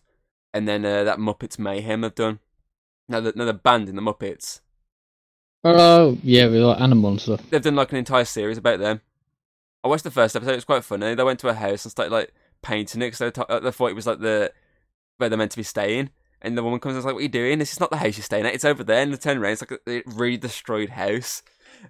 And 0.55 0.67
then 0.67 0.85
uh, 0.85 1.05
that 1.05 1.19
Muppets 1.19 1.59
Mayhem 1.59 2.03
have 2.03 2.15
done. 2.15 2.39
Now 3.09 3.21
the, 3.21 3.33
now 3.37 3.45
the 3.45 3.53
band 3.53 3.89
in 3.89 3.97
the 3.97 4.03
Muppets, 4.03 4.61
Oh 5.65 6.17
yeah, 6.23 6.47
with 6.47 6.63
like 6.63 6.81
animal 6.81 7.11
and 7.11 7.21
stuff. 7.21 7.43
they've 7.51 7.63
done 7.63 7.75
like 7.75 7.91
an 7.93 7.99
entire 7.99 8.25
series 8.25 8.59
about 8.59 8.79
them. 8.79 9.01
I 9.87 9.89
watched 9.89 10.05
the 10.05 10.11
first 10.11 10.35
episode; 10.35 10.53
it 10.53 10.57
was 10.57 10.65
quite 10.65 10.85
funny. 10.85 11.15
They 11.15 11.23
went 11.23 11.39
to 11.41 11.49
a 11.49 11.55
house 11.55 11.85
and 11.85 11.93
started 11.93 12.13
like 12.13 12.35
painting 12.63 13.03
it 13.03 13.07
because 13.07 13.19
they, 13.19 13.31
t- 13.31 13.61
they 13.63 13.71
thought 13.71 13.91
it 13.91 13.95
was 13.97 14.07
like 14.07 14.19
the 14.19 14.53
where 15.19 15.29
they're 15.29 15.39
meant 15.39 15.53
to 15.53 15.57
be 15.57 15.63
staying. 15.63 16.11
And 16.43 16.59
the 16.59 16.63
woman 16.63 16.81
comes 16.81 16.95
and 16.95 16.99
is 16.99 17.05
like, 17.05 17.15
"What 17.15 17.21
are 17.21 17.23
you 17.23 17.29
doing? 17.29 17.59
This 17.59 17.73
is 17.73 17.81
not 17.81 17.91
the 17.91 17.97
house 17.97 18.17
you're 18.17 18.25
staying 18.25 18.47
at. 18.47 18.55
It's 18.55 18.65
over 18.65 18.83
there." 18.83 19.03
And 19.03 19.13
they 19.13 19.17
turn 19.17 19.39
around, 19.39 19.53
it's 19.53 19.63
like 19.63 19.81
a 19.87 20.03
really 20.07 20.37
destroyed 20.37 20.91
house. 20.91 21.43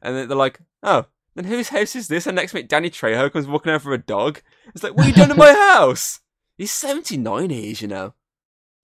And 0.03 0.15
they're 0.31 0.37
like, 0.37 0.61
"Oh, 0.83 1.07
then 1.35 1.47
whose 1.47 1.71
house 1.71 1.97
is 1.97 2.09
this?" 2.09 2.27
And 2.27 2.37
next 2.37 2.53
minute, 2.55 2.69
Danny 2.69 2.91
Trejo 2.91 3.33
comes 3.33 3.47
walking 3.47 3.73
over 3.73 3.81
for 3.85 3.95
a 3.95 3.99
dog. 3.99 4.43
It's 4.75 4.85
like, 4.85 4.95
"What 4.95 5.07
are 5.07 5.09
you 5.09 5.15
doing 5.15 5.31
in 5.31 5.37
my 5.37 5.53
house?" 5.75 6.21
He's 6.59 6.71
seventy 6.71 7.17
nine. 7.17 7.51
He 7.51 7.71
is, 7.71 7.83
you 7.83 7.89
know. 7.89 8.15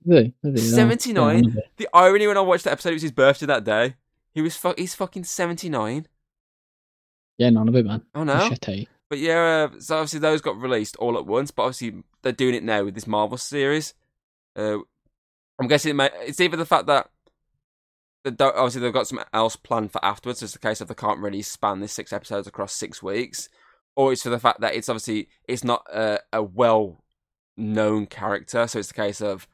Really? 0.05 0.35
Really? 0.43 0.57
79? 0.57 1.43
Know. 1.43 1.63
The 1.77 1.89
irony 1.95 2.27
when 2.27 2.37
I 2.37 2.41
watched 2.41 2.65
the 2.65 2.73
episode, 2.73 2.91
it 2.91 2.95
was 2.95 3.03
his 3.03 3.13
birthday 3.13 3.47
that 3.47 3.63
day. 3.65 3.95
He 4.33 4.43
was 4.43 4.57
fu- 4.57 4.75
he's 4.77 4.95
fucking 4.95 5.25
seventy 5.25 5.69
nine. 5.69 6.07
Yeah, 7.39 7.51
none 7.51 7.69
of 7.69 7.77
it, 7.77 7.87
man. 7.87 8.03
Oh 8.15 8.25
no. 8.25 8.35
Machete. 8.35 8.87
But 9.13 9.19
yeah, 9.19 9.69
uh, 9.71 9.79
so 9.79 9.97
obviously 9.97 10.21
those 10.21 10.41
got 10.41 10.59
released 10.59 10.97
all 10.97 11.19
at 11.19 11.27
once, 11.27 11.51
but 11.51 11.65
obviously 11.65 12.03
they're 12.23 12.33
doing 12.33 12.55
it 12.55 12.63
now 12.63 12.85
with 12.85 12.95
this 12.95 13.07
Marvel 13.07 13.37
series. 13.37 13.93
Uh, 14.57 14.79
I'm 15.61 15.69
guessing 15.69 15.91
it 15.91 15.97
may, 15.97 16.09
it's 16.23 16.41
either 16.41 16.57
the 16.57 16.65
fact 16.65 16.87
that 16.87 17.11
obviously 18.41 18.81
they've 18.81 18.91
got 18.91 19.07
something 19.07 19.27
else 19.35 19.55
planned 19.55 19.93
for 19.93 20.03
afterwards. 20.03 20.39
So 20.39 20.45
it's 20.45 20.55
the 20.55 20.61
case 20.61 20.81
of 20.81 20.89
they 20.89 20.95
can't 20.95 21.21
really 21.21 21.43
span 21.43 21.81
this 21.81 21.93
six 21.93 22.11
episodes 22.11 22.47
across 22.47 22.73
six 22.73 23.03
weeks, 23.03 23.51
or 23.97 24.15
it's 24.15 24.23
for 24.23 24.31
the 24.31 24.41
fact 24.41 24.63
that 24.63 24.75
it's 24.75 24.89
obviously 24.89 25.29
it's 25.47 25.63
not 25.63 25.85
a, 25.93 26.21
a 26.33 26.43
well 26.43 27.05
known 27.55 28.07
character. 28.07 28.67
So 28.67 28.79
it's 28.79 28.89
the 28.89 28.95
case 28.95 29.21
of 29.21 29.47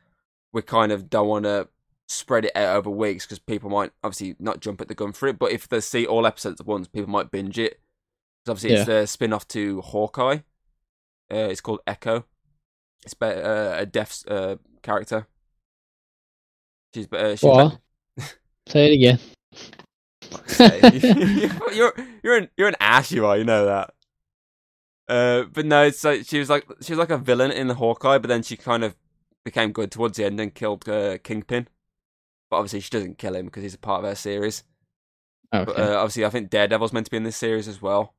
we 0.53 0.62
kind 0.62 0.93
of 0.93 1.11
don't 1.11 1.27
want 1.27 1.47
to 1.47 1.67
spread 2.07 2.45
it 2.45 2.53
out 2.55 2.77
over 2.77 2.91
weeks 2.91 3.27
because 3.27 3.41
people 3.41 3.71
might 3.71 3.91
obviously 4.05 4.37
not 4.38 4.61
jump 4.61 4.81
at 4.81 4.87
the 4.87 4.95
gun 4.95 5.11
for 5.11 5.27
it. 5.27 5.37
But 5.37 5.50
if 5.50 5.67
they 5.67 5.81
see 5.81 6.07
all 6.07 6.29
episodes 6.29 6.61
at 6.61 6.67
once, 6.69 6.87
people 6.87 7.11
might 7.11 7.33
binge 7.33 7.59
it. 7.59 7.81
Obviously 8.49 8.76
it's 8.76 8.87
the 8.87 9.07
spin 9.07 9.33
off 9.33 9.47
to 9.49 9.81
Hawkeye. 9.81 10.38
Uh, 11.31 11.49
it's 11.50 11.61
called 11.61 11.81
Echo. 11.87 12.25
It's 13.05 13.14
be- 13.14 13.26
uh, 13.26 13.81
a 13.81 13.87
deaf 13.87 14.23
uh, 14.28 14.57
character. 14.83 15.26
She's 16.95 17.13
uh, 17.13 17.37
she's 17.37 17.43
What? 17.43 17.78
Say 18.69 18.93
it 18.93 18.95
again. 18.95 19.19
you're, 20.58 21.52
you're 21.75 21.95
you're 22.23 22.37
an 22.37 22.49
you're 22.56 22.69
an 22.69 22.76
ass. 22.80 23.13
You 23.13 23.26
are. 23.26 23.37
You 23.37 23.45
know 23.45 23.67
that. 23.67 23.95
Uh, 25.08 25.45
but 25.52 25.65
no, 25.65 25.84
it's 25.84 26.04
like 26.04 26.26
she 26.26 26.39
was 26.39 26.50
like 26.50 26.67
she 26.82 26.93
was 26.93 26.99
like 26.99 27.11
a 27.11 27.19
villain 27.19 27.50
in 27.50 27.69
the 27.69 27.75
Hawkeye, 27.75 28.19
but 28.19 28.28
then 28.28 28.43
she 28.43 28.56
kind 28.56 28.84
of 28.84 28.95
became 29.45 29.73
good 29.73 29.91
towards 29.91 30.17
the 30.19 30.25
end 30.25 30.39
and 30.41 30.54
killed 30.54 30.89
uh, 30.89 31.19
Kingpin. 31.19 31.69
But 32.50 32.56
obviously, 32.56 32.80
she 32.80 32.91
doesn't 32.91 33.19
kill 33.19 33.34
him 33.34 33.47
because 33.47 33.63
he's 33.63 33.75
a 33.75 33.78
part 33.78 34.04
of 34.04 34.08
her 34.08 34.15
series. 34.15 34.65
Okay. 35.54 35.65
But 35.65 35.78
uh, 35.78 35.97
obviously, 35.97 36.25
I 36.25 36.30
think 36.30 36.50
Daredevil's 36.50 36.93
meant 36.93 37.06
to 37.06 37.11
be 37.11 37.17
in 37.17 37.25
this 37.25 37.37
series 37.37 37.69
as 37.69 37.80
well. 37.80 38.15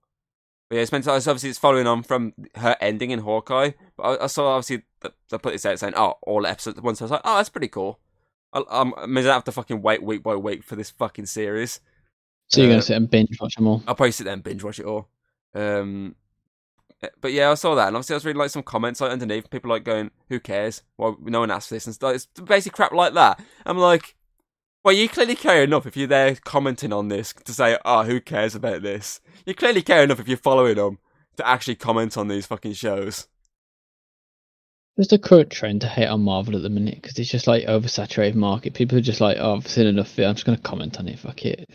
But 0.69 0.75
yeah, 0.75 0.81
it's 0.83 0.91
meant 0.91 1.03
to. 1.05 1.15
it's 1.15 1.27
Obviously, 1.27 1.49
it's 1.49 1.59
following 1.59 1.87
on 1.87 2.03
from 2.03 2.33
her 2.55 2.77
ending 2.79 3.09
in 3.09 3.19
Hawkeye. 3.19 3.71
But 3.97 4.03
I, 4.03 4.23
I 4.25 4.27
saw 4.27 4.49
obviously 4.49 4.83
th- 5.01 5.15
they 5.29 5.37
put 5.39 5.53
this 5.53 5.65
out 5.65 5.79
saying, 5.79 5.93
"Oh, 5.97 6.15
all 6.21 6.45
episodes 6.45 6.77
at 6.77 6.83
once." 6.83 7.01
I 7.01 7.05
was 7.05 7.11
like, 7.11 7.21
"Oh, 7.25 7.37
that's 7.37 7.49
pretty 7.49 7.69
cool." 7.69 7.99
I, 8.53 8.61
I'm, 8.69 8.93
I 8.95 9.07
mean, 9.07 9.25
I 9.25 9.33
have 9.33 9.43
to 9.45 9.51
fucking 9.51 9.81
wait 9.81 10.03
week 10.03 10.21
by 10.21 10.35
week 10.35 10.63
for 10.63 10.75
this 10.75 10.91
fucking 10.91 11.25
series. 11.25 11.79
so 12.47 12.61
you're 12.61 12.69
uh, 12.69 12.73
gonna 12.73 12.81
sit 12.83 12.97
and 12.97 13.09
binge 13.09 13.39
watch 13.41 13.55
them 13.55 13.67
all? 13.67 13.83
I'll 13.87 13.95
probably 13.95 14.11
sit 14.11 14.25
there 14.25 14.33
and 14.33 14.43
binge 14.43 14.63
watch 14.63 14.79
it 14.79 14.85
all. 14.85 15.09
Um, 15.55 16.15
eh, 17.01 17.09
but 17.19 17.33
yeah, 17.33 17.49
I 17.49 17.55
saw 17.55 17.73
that, 17.73 17.87
and 17.87 17.95
obviously 17.95 18.13
I 18.13 18.17
was 18.17 18.25
reading 18.25 18.39
like 18.39 18.51
some 18.51 18.63
comments 18.63 19.01
like 19.01 19.11
underneath, 19.11 19.49
people 19.49 19.71
like 19.71 19.83
going, 19.83 20.11
"Who 20.29 20.39
cares? 20.39 20.83
Well, 20.99 21.17
no 21.19 21.39
one 21.39 21.49
asked 21.49 21.69
for 21.69 21.75
this," 21.75 21.87
and 21.87 21.95
stuff. 21.95 22.13
It's 22.13 22.27
basically 22.27 22.75
crap 22.75 22.91
like 22.91 23.15
that. 23.15 23.41
I'm 23.65 23.79
like, 23.79 24.15
well, 24.83 24.93
you 24.95 25.09
clearly 25.09 25.35
care 25.35 25.63
enough 25.63 25.85
if 25.85 25.97
you're 25.97 26.07
there 26.07 26.35
commenting 26.35 26.93
on 26.93 27.07
this 27.09 27.33
to 27.45 27.53
say, 27.53 27.77
"Oh, 27.85 28.03
who 28.03 28.19
cares 28.21 28.55
about 28.55 28.81
this?" 28.81 29.19
You 29.45 29.53
clearly 29.53 29.81
care 29.81 30.03
enough 30.03 30.19
if 30.19 30.27
you're 30.27 30.37
following 30.37 30.75
them 30.75 30.99
to 31.37 31.47
actually 31.47 31.75
comment 31.75 32.17
on 32.17 32.27
these 32.27 32.45
fucking 32.45 32.73
shows. 32.73 33.27
There's 34.97 35.07
the 35.07 35.17
current 35.19 35.49
trend 35.49 35.81
to 35.81 35.87
hate 35.87 36.07
on 36.07 36.21
Marvel 36.23 36.57
at 36.57 36.61
the 36.61 36.69
minute 36.69 36.95
because 37.01 37.17
it's 37.17 37.29
just 37.29 37.47
like 37.47 37.65
oversaturated 37.65 38.35
market. 38.35 38.73
People 38.73 38.97
are 38.97 39.01
just 39.01 39.21
like, 39.21 39.37
oh, 39.39 39.55
I've 39.55 39.67
seen 39.67 39.87
enough 39.87 40.11
of 40.11 40.19
it. 40.19 40.25
I'm 40.25 40.35
just 40.35 40.45
gonna 40.45 40.57
comment 40.57 40.99
on 40.99 41.07
it. 41.07 41.19
Fuck 41.19 41.45
it. 41.45 41.69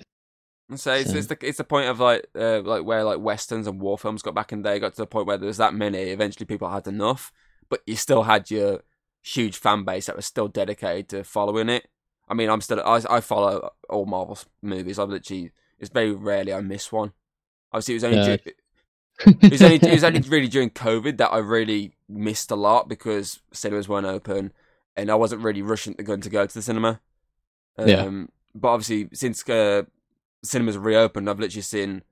And 0.68 0.78
so 0.78 0.92
it's, 0.94 1.10
So- 1.10 1.16
it's 1.16 1.26
the 1.28 1.38
it's 1.40 1.58
the 1.58 1.64
point 1.64 1.88
of 1.88 2.00
like 2.00 2.26
uh, 2.34 2.60
like 2.60 2.84
where 2.84 3.04
like 3.04 3.20
westerns 3.20 3.66
and 3.66 3.80
war 3.80 3.96
films 3.98 4.22
got 4.22 4.34
back 4.34 4.52
in 4.52 4.62
the 4.62 4.68
day 4.70 4.78
got 4.78 4.92
to 4.94 5.02
the 5.02 5.06
point 5.06 5.26
where 5.26 5.38
there 5.38 5.46
was 5.46 5.56
that 5.56 5.74
many. 5.74 5.98
Eventually, 6.10 6.46
people 6.46 6.68
had 6.68 6.86
enough, 6.86 7.32
but 7.70 7.80
you 7.86 7.96
still 7.96 8.24
had 8.24 8.50
your 8.50 8.82
huge 9.22 9.56
fan 9.56 9.84
base 9.84 10.06
that 10.06 10.16
was 10.16 10.26
still 10.26 10.48
dedicated 10.48 11.08
to 11.10 11.24
following 11.24 11.70
it. 11.70 11.86
I 12.28 12.34
mean, 12.34 12.48
I'm 12.48 12.60
still 12.60 12.80
I, 12.80 13.02
I 13.08 13.20
follow 13.20 13.70
all 13.88 14.06
Marvel 14.06 14.38
movies. 14.62 14.98
I've 14.98 15.10
literally 15.10 15.52
it's 15.78 15.90
very 15.90 16.12
rarely 16.12 16.52
I 16.52 16.60
miss 16.60 16.90
one. 16.90 17.12
Obviously, 17.72 17.94
it 17.94 17.96
was 17.96 18.04
only 18.04 18.16
Yeah. 18.18 18.36
it 19.26 19.52
was 19.52 19.62
only 19.62 19.76
it 19.76 19.92
was 19.92 20.04
only 20.04 20.20
really 20.22 20.48
during 20.48 20.70
COVID 20.70 21.18
that 21.18 21.32
I 21.32 21.38
really 21.38 21.94
missed 22.08 22.50
a 22.50 22.56
lot 22.56 22.88
because 22.88 23.40
cinemas 23.52 23.88
weren't 23.88 24.06
open 24.06 24.52
and 24.96 25.10
I 25.10 25.14
wasn't 25.14 25.42
really 25.42 25.62
rushing 25.62 25.94
the 25.94 26.02
gun 26.02 26.20
to 26.20 26.30
go 26.30 26.46
to 26.46 26.54
the 26.54 26.62
cinema. 26.62 27.00
Um, 27.76 27.88
Yeah. 27.88 28.24
But 28.54 28.68
obviously, 28.68 29.08
since 29.12 29.48
uh, 29.48 29.82
cinemas 30.44 30.78
reopened, 30.78 31.28
I've 31.28 31.40
literally 31.40 31.62
seen 31.62 32.02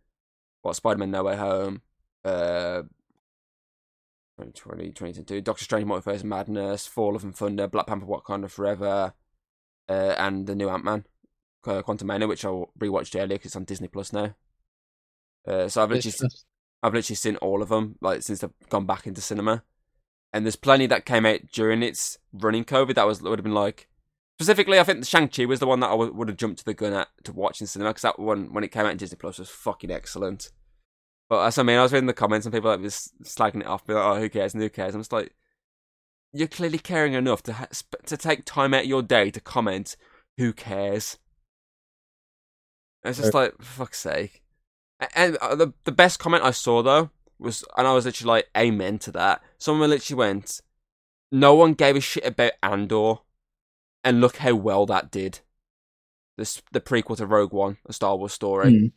what 0.62 0.76
Spider 0.76 0.98
Man 0.98 1.10
No 1.12 1.24
Way 1.24 1.36
Home, 1.36 1.82
uh, 2.24 2.82
2020, 4.38 4.86
2022, 4.88 5.40
Doctor 5.40 5.64
Strange 5.64 5.86
Multiverse 5.86 6.16
of 6.16 6.24
Madness, 6.24 6.88
Thor 6.88 7.12
Love 7.12 7.24
and 7.24 7.34
Thunder, 7.34 7.68
Black 7.68 7.86
Panther 7.86 8.06
Wakanda 8.06 8.50
Forever, 8.50 9.14
uh, 9.88 10.14
and 10.18 10.46
the 10.46 10.54
new 10.54 10.68
Ant 10.68 10.84
Man, 10.84 11.04
uh, 11.66 11.82
Quantumania, 11.82 12.28
which 12.28 12.44
I 12.44 12.48
rewatched 12.48 13.16
earlier 13.16 13.36
because 13.36 13.46
it's 13.46 13.56
on 13.56 13.64
Disney 13.64 13.88
Plus 13.88 14.12
now. 14.12 14.34
Uh, 15.46 15.68
so 15.68 15.82
I've 15.82 15.90
literally 15.90 16.12
just- 16.12 16.46
I've 16.82 16.94
literally 16.94 17.16
seen 17.16 17.36
all 17.36 17.62
of 17.62 17.68
them, 17.68 17.96
like 18.00 18.22
since 18.22 18.40
they've 18.40 18.50
gone 18.68 18.86
back 18.86 19.06
into 19.06 19.20
cinema. 19.20 19.62
And 20.32 20.44
there's 20.46 20.56
plenty 20.56 20.86
that 20.86 21.04
came 21.04 21.26
out 21.26 21.40
during 21.52 21.82
its 21.82 22.18
running 22.32 22.64
COVID 22.64 22.94
that 22.94 23.06
was 23.06 23.22
would 23.22 23.38
have 23.38 23.44
been 23.44 23.54
like 23.54 23.88
specifically. 24.40 24.80
I 24.80 24.84
think 24.84 25.00
the 25.00 25.06
Shang 25.06 25.28
Chi 25.28 25.44
was 25.44 25.60
the 25.60 25.66
one 25.66 25.80
that 25.80 25.90
I 25.90 25.94
would 25.94 26.16
would 26.16 26.28
have 26.28 26.38
jumped 26.38 26.60
to 26.60 26.64
the 26.64 26.74
gun 26.74 26.94
at 26.94 27.08
to 27.24 27.32
watch 27.32 27.60
in 27.60 27.66
cinema 27.66 27.90
because 27.90 28.02
that 28.02 28.18
one 28.18 28.52
when 28.52 28.64
it 28.64 28.72
came 28.72 28.86
out 28.86 28.92
in 28.92 28.96
Disney 28.96 29.16
Plus 29.18 29.38
was 29.38 29.50
fucking 29.50 29.90
excellent. 29.90 30.50
But 31.28 31.44
as 31.46 31.58
I 31.58 31.62
mean, 31.62 31.78
I 31.78 31.82
was 31.82 31.92
reading 31.92 32.06
the 32.06 32.14
comments 32.14 32.46
and 32.46 32.52
people 32.52 32.70
like 32.70 32.80
was 32.80 33.12
slagging 33.24 33.60
it 33.60 33.66
off, 33.66 33.86
being 33.86 33.98
like, 33.98 34.06
"Oh, 34.06 34.18
who 34.20 34.28
cares? 34.30 34.54
And 34.54 34.62
who 34.62 34.70
cares?" 34.70 34.94
I'm 34.94 35.00
just 35.02 35.12
like, 35.12 35.34
you're 36.32 36.48
clearly 36.48 36.78
caring 36.78 37.12
enough 37.12 37.42
to 37.44 37.52
ha- 37.52 37.68
to 38.06 38.16
take 38.16 38.44
time 38.44 38.74
out 38.74 38.82
of 38.82 38.88
your 38.88 39.02
day 39.02 39.30
to 39.30 39.40
comment. 39.40 39.96
Who 40.38 40.52
cares? 40.52 41.18
It's 43.04 43.18
just 43.18 43.34
like, 43.34 43.54
for 43.58 43.64
fuck's 43.64 43.98
sake. 43.98 44.42
And 45.14 45.36
uh, 45.38 45.54
the 45.54 45.72
the 45.84 45.92
best 45.92 46.18
comment 46.18 46.44
I 46.44 46.52
saw 46.52 46.82
though 46.82 47.10
was, 47.38 47.64
and 47.76 47.86
I 47.86 47.92
was 47.92 48.06
literally 48.06 48.28
like, 48.28 48.48
amen 48.56 48.98
to 49.00 49.10
that. 49.12 49.42
Someone 49.58 49.90
literally 49.90 50.18
went, 50.18 50.60
no 51.30 51.54
one 51.54 51.74
gave 51.74 51.96
a 51.96 52.00
shit 52.00 52.24
about 52.24 52.52
Andor, 52.62 53.14
and 54.04 54.20
look 54.20 54.36
how 54.36 54.54
well 54.54 54.86
that 54.86 55.10
did. 55.10 55.40
This 56.38 56.62
the 56.72 56.80
prequel 56.80 57.16
to 57.16 57.26
Rogue 57.26 57.52
One, 57.52 57.78
a 57.86 57.92
Star 57.92 58.16
Wars 58.16 58.32
story. 58.32 58.72
Mm. 58.72 58.92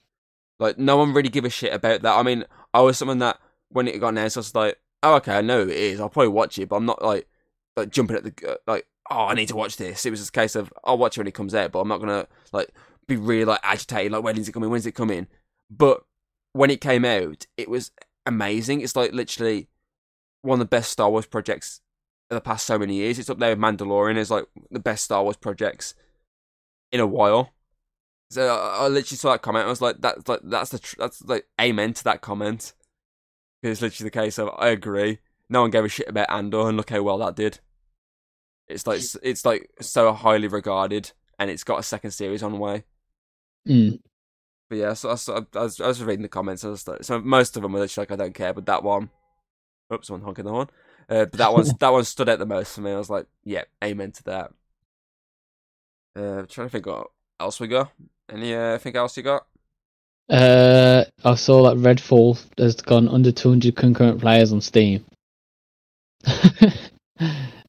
Like 0.59 0.77
no 0.77 0.97
one 0.97 1.13
really 1.13 1.29
give 1.29 1.45
a 1.45 1.49
shit 1.49 1.73
about 1.73 2.01
that. 2.03 2.15
I 2.15 2.23
mean, 2.23 2.45
I 2.73 2.81
was 2.81 2.97
someone 2.97 3.19
that 3.19 3.39
when 3.69 3.87
it 3.87 3.99
got 3.99 4.09
announced, 4.09 4.37
I 4.37 4.39
was 4.39 4.55
like, 4.55 4.77
oh 5.05 5.15
okay, 5.15 5.37
I 5.37 5.41
know 5.41 5.61
it 5.61 5.69
is. 5.69 5.99
I'll 5.99 6.09
probably 6.09 6.29
watch 6.29 6.59
it, 6.59 6.69
but 6.69 6.75
I'm 6.77 6.85
not 6.85 7.01
like 7.01 7.27
like 7.75 7.89
jumping 7.89 8.17
at 8.17 8.23
the 8.23 8.51
uh, 8.51 8.55
like. 8.67 8.87
Oh, 9.11 9.27
I 9.27 9.35
need 9.35 9.49
to 9.49 9.55
watch 9.55 9.77
this. 9.77 10.03
It 10.03 10.09
was 10.09 10.19
just 10.19 10.35
a 10.35 10.39
case 10.39 10.55
of 10.55 10.73
I'll 10.83 10.97
watch 10.97 11.15
it 11.15 11.19
when 11.19 11.27
it 11.27 11.35
comes 11.35 11.53
out, 11.53 11.71
but 11.71 11.79
I'm 11.79 11.87
not 11.87 11.99
gonna 11.99 12.27
like 12.51 12.73
be 13.07 13.17
really 13.17 13.45
like 13.45 13.59
agitated, 13.63 14.11
like 14.11 14.23
when 14.23 14.37
is 14.37 14.49
it 14.49 14.51
coming? 14.51 14.69
When's 14.69 14.87
it 14.87 14.93
coming? 14.93 15.27
But 15.69 16.03
when 16.53 16.69
it 16.69 16.81
came 16.81 17.05
out, 17.05 17.45
it 17.57 17.69
was 17.69 17.91
amazing. 18.25 18.81
It's 18.81 18.95
like 18.95 19.13
literally 19.13 19.67
one 20.41 20.55
of 20.55 20.59
the 20.59 20.69
best 20.69 20.91
Star 20.91 21.09
Wars 21.09 21.25
projects 21.25 21.81
of 22.29 22.35
the 22.35 22.41
past 22.41 22.65
so 22.65 22.79
many 22.79 22.95
years. 22.95 23.19
It's 23.19 23.29
up 23.29 23.39
there 23.39 23.51
with 23.51 23.59
Mandalorian 23.59 24.17
It's 24.17 24.31
like 24.31 24.45
the 24.71 24.79
best 24.79 25.05
Star 25.05 25.23
Wars 25.23 25.37
projects 25.37 25.93
in 26.91 26.99
a 26.99 27.07
while. 27.07 27.51
So 28.29 28.47
I, 28.47 28.85
I 28.85 28.87
literally 28.87 29.17
saw 29.17 29.31
that 29.31 29.41
comment. 29.41 29.65
I 29.65 29.69
was 29.69 29.81
like, 29.81 29.97
"That's 29.99 30.27
like 30.27 30.41
that's 30.43 30.71
the 30.71 30.79
tr- 30.79 30.95
that's 30.97 31.23
like 31.23 31.45
amen 31.61 31.93
to 31.93 32.03
that 32.05 32.21
comment." 32.21 32.73
It's 33.71 33.81
literally 33.81 34.09
the 34.09 34.19
case 34.19 34.37
of 34.37 34.49
I 34.57 34.69
agree. 34.69 35.19
No 35.49 35.61
one 35.61 35.71
gave 35.71 35.85
a 35.85 35.89
shit 35.89 36.09
about 36.09 36.31
Andor, 36.31 36.67
and 36.67 36.77
look 36.77 36.89
how 36.89 37.01
well 37.03 37.17
that 37.19 37.35
did. 37.35 37.59
It's 38.67 38.87
like 38.87 39.01
it's 39.21 39.45
like 39.45 39.69
so 39.81 40.11
highly 40.13 40.47
regarded, 40.47 41.11
and 41.37 41.49
it's 41.49 41.63
got 41.63 41.79
a 41.79 41.83
second 41.83 42.11
series 42.11 42.43
on 42.43 42.53
the 42.53 42.57
way. 42.57 42.83
Mm. 43.67 43.99
But 44.69 44.77
yeah, 44.77 44.93
so, 44.93 45.15
so 45.15 45.45
I, 45.53 45.59
was, 45.59 45.79
I 45.79 45.87
was 45.87 46.03
reading 46.03 46.23
the 46.23 46.27
comments. 46.27 46.63
I 46.63 46.69
was 46.69 46.87
like, 46.87 47.03
so 47.03 47.21
most 47.21 47.55
of 47.55 47.61
them 47.61 47.73
were 47.73 47.79
literally 47.79 48.01
like, 48.01 48.11
I 48.11 48.15
don't 48.15 48.33
care, 48.33 48.53
but 48.53 48.65
that 48.65 48.83
one, 48.83 49.11
oops, 49.93 50.09
one 50.09 50.21
honking 50.21 50.45
the 50.45 50.51
horn. 50.51 50.69
Uh, 51.07 51.25
but 51.25 51.33
that 51.33 51.53
one, 51.53 51.65
that 51.79 51.91
one 51.91 52.03
stood 52.03 52.29
out 52.29 52.39
the 52.39 52.45
most 52.47 52.73
for 52.73 52.81
me. 52.81 52.91
I 52.91 52.97
was 52.97 53.09
like, 53.09 53.27
yeah, 53.43 53.63
amen 53.83 54.11
to 54.13 54.23
that. 54.23 54.51
Uh, 56.15 56.45
trying 56.47 56.67
to 56.67 56.69
think 56.69 56.87
what 56.87 57.07
else 57.39 57.59
we 57.59 57.67
got. 57.67 57.91
Anything 58.29 58.95
uh, 58.95 58.99
else 58.99 59.17
you 59.17 59.23
got? 59.23 59.45
Uh, 60.29 61.05
I 61.23 61.35
saw 61.35 61.69
that 61.69 61.77
Redfall 61.77 62.43
has 62.57 62.75
gone 62.75 63.07
under 63.07 63.31
200 63.31 63.75
concurrent 63.75 64.21
players 64.21 64.51
on 64.51 64.61
Steam. 64.61 65.05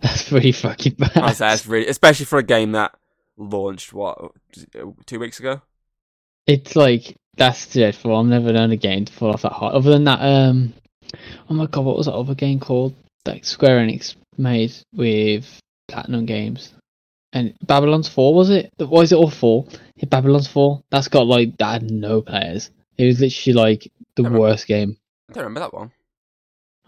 that's 0.00 0.28
pretty 0.28 0.52
fucking 0.52 0.94
bad. 0.94 1.36
Say 1.36 1.46
that's 1.46 1.66
really, 1.66 1.86
especially 1.88 2.26
for 2.26 2.38
a 2.38 2.42
game 2.42 2.72
that 2.72 2.94
launched 3.36 3.92
what 3.92 4.32
two 5.04 5.18
weeks 5.18 5.38
ago. 5.38 5.60
It's 6.46 6.76
like 6.76 7.16
that's 7.36 7.72
dreadful. 7.72 8.16
I've 8.16 8.26
never 8.26 8.52
known 8.52 8.70
a 8.70 8.76
game 8.76 9.04
to 9.04 9.12
fall 9.12 9.32
off 9.32 9.42
that 9.42 9.52
hard. 9.52 9.74
Other 9.74 9.90
than 9.90 10.04
that, 10.04 10.20
um, 10.20 10.72
oh 11.50 11.54
my 11.54 11.66
god, 11.66 11.84
what 11.84 11.96
was 11.96 12.06
that 12.06 12.14
other 12.14 12.34
game 12.34 12.60
called 12.60 12.94
that 13.24 13.44
Square 13.44 13.80
Enix 13.80 14.14
made 14.38 14.72
with 14.94 15.60
Platinum 15.88 16.24
Games? 16.24 16.72
And 17.36 17.52
Babylon's 17.60 18.08
Fall 18.08 18.32
was 18.32 18.48
it? 18.48 18.72
Why 18.78 19.02
is 19.02 19.12
it 19.12 19.16
all 19.16 19.28
four? 19.28 19.66
Yeah, 19.96 20.06
Babylon's 20.08 20.48
Fall. 20.48 20.86
That's 20.88 21.08
got 21.08 21.26
like 21.26 21.58
that 21.58 21.82
had 21.82 21.90
no 21.90 22.22
players. 22.22 22.70
It 22.96 23.04
was 23.04 23.20
literally 23.20 23.52
like 23.52 23.92
the 24.14 24.22
worst 24.22 24.66
game. 24.66 24.96
I 25.28 25.34
don't 25.34 25.44
remember 25.44 25.60
that 25.60 25.74
one. 25.74 25.92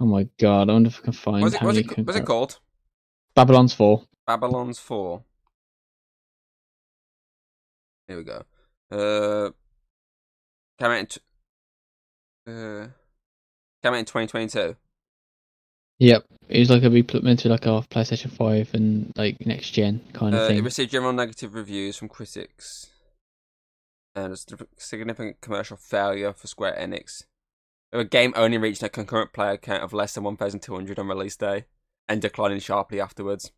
Oh 0.00 0.06
my 0.06 0.26
god! 0.40 0.70
I 0.70 0.72
wonder 0.72 0.88
if 0.88 1.00
I 1.00 1.04
can 1.04 1.12
find. 1.12 1.42
What's 1.42 1.56
it, 1.56 1.62
many 1.62 1.80
it, 1.80 1.98
what's 1.98 2.18
it 2.18 2.24
called? 2.24 2.58
Babylon's 3.34 3.74
Fall. 3.74 4.06
Babylon's 4.26 4.78
Fall. 4.78 5.22
Here 8.06 8.16
we 8.16 8.24
go. 8.24 8.42
Uh, 8.90 9.50
came 10.78 10.90
out 10.90 10.98
in 10.98 11.06
t- 11.06 11.20
uh, 12.46 12.86
came 13.82 13.92
out 13.92 13.98
in 13.98 14.04
2022. 14.06 14.76
Yep, 15.98 16.24
it 16.48 16.58
was 16.60 16.70
like 16.70 16.84
a 16.84 16.90
big 16.90 17.12
meant 17.22 17.40
to 17.40 17.48
be 17.48 17.50
like 17.50 17.66
a 17.66 17.82
PlayStation 17.90 18.30
Five 18.30 18.72
and 18.72 19.12
like 19.16 19.44
next 19.44 19.70
gen 19.70 20.00
kind 20.12 20.34
of 20.34 20.50
Uh, 20.50 20.54
it 20.54 20.62
received 20.62 20.92
general 20.92 21.12
negative 21.12 21.54
reviews 21.54 21.96
from 21.96 22.08
critics, 22.08 22.90
and 24.14 24.32
it's 24.32 24.46
a 24.52 24.66
significant 24.76 25.40
commercial 25.40 25.76
failure 25.76 26.32
for 26.32 26.46
Square 26.46 26.76
Enix. 26.80 27.24
The 27.90 28.04
game 28.04 28.32
only 28.36 28.58
reached 28.58 28.82
a 28.82 28.88
concurrent 28.88 29.32
player 29.32 29.56
count 29.56 29.82
of 29.82 29.92
less 29.92 30.14
than 30.14 30.24
1,200 30.24 30.98
on 30.98 31.08
release 31.08 31.36
day, 31.36 31.64
and 32.08 32.22
declining 32.22 32.60
sharply 32.60 33.00
afterwards. 33.00 33.50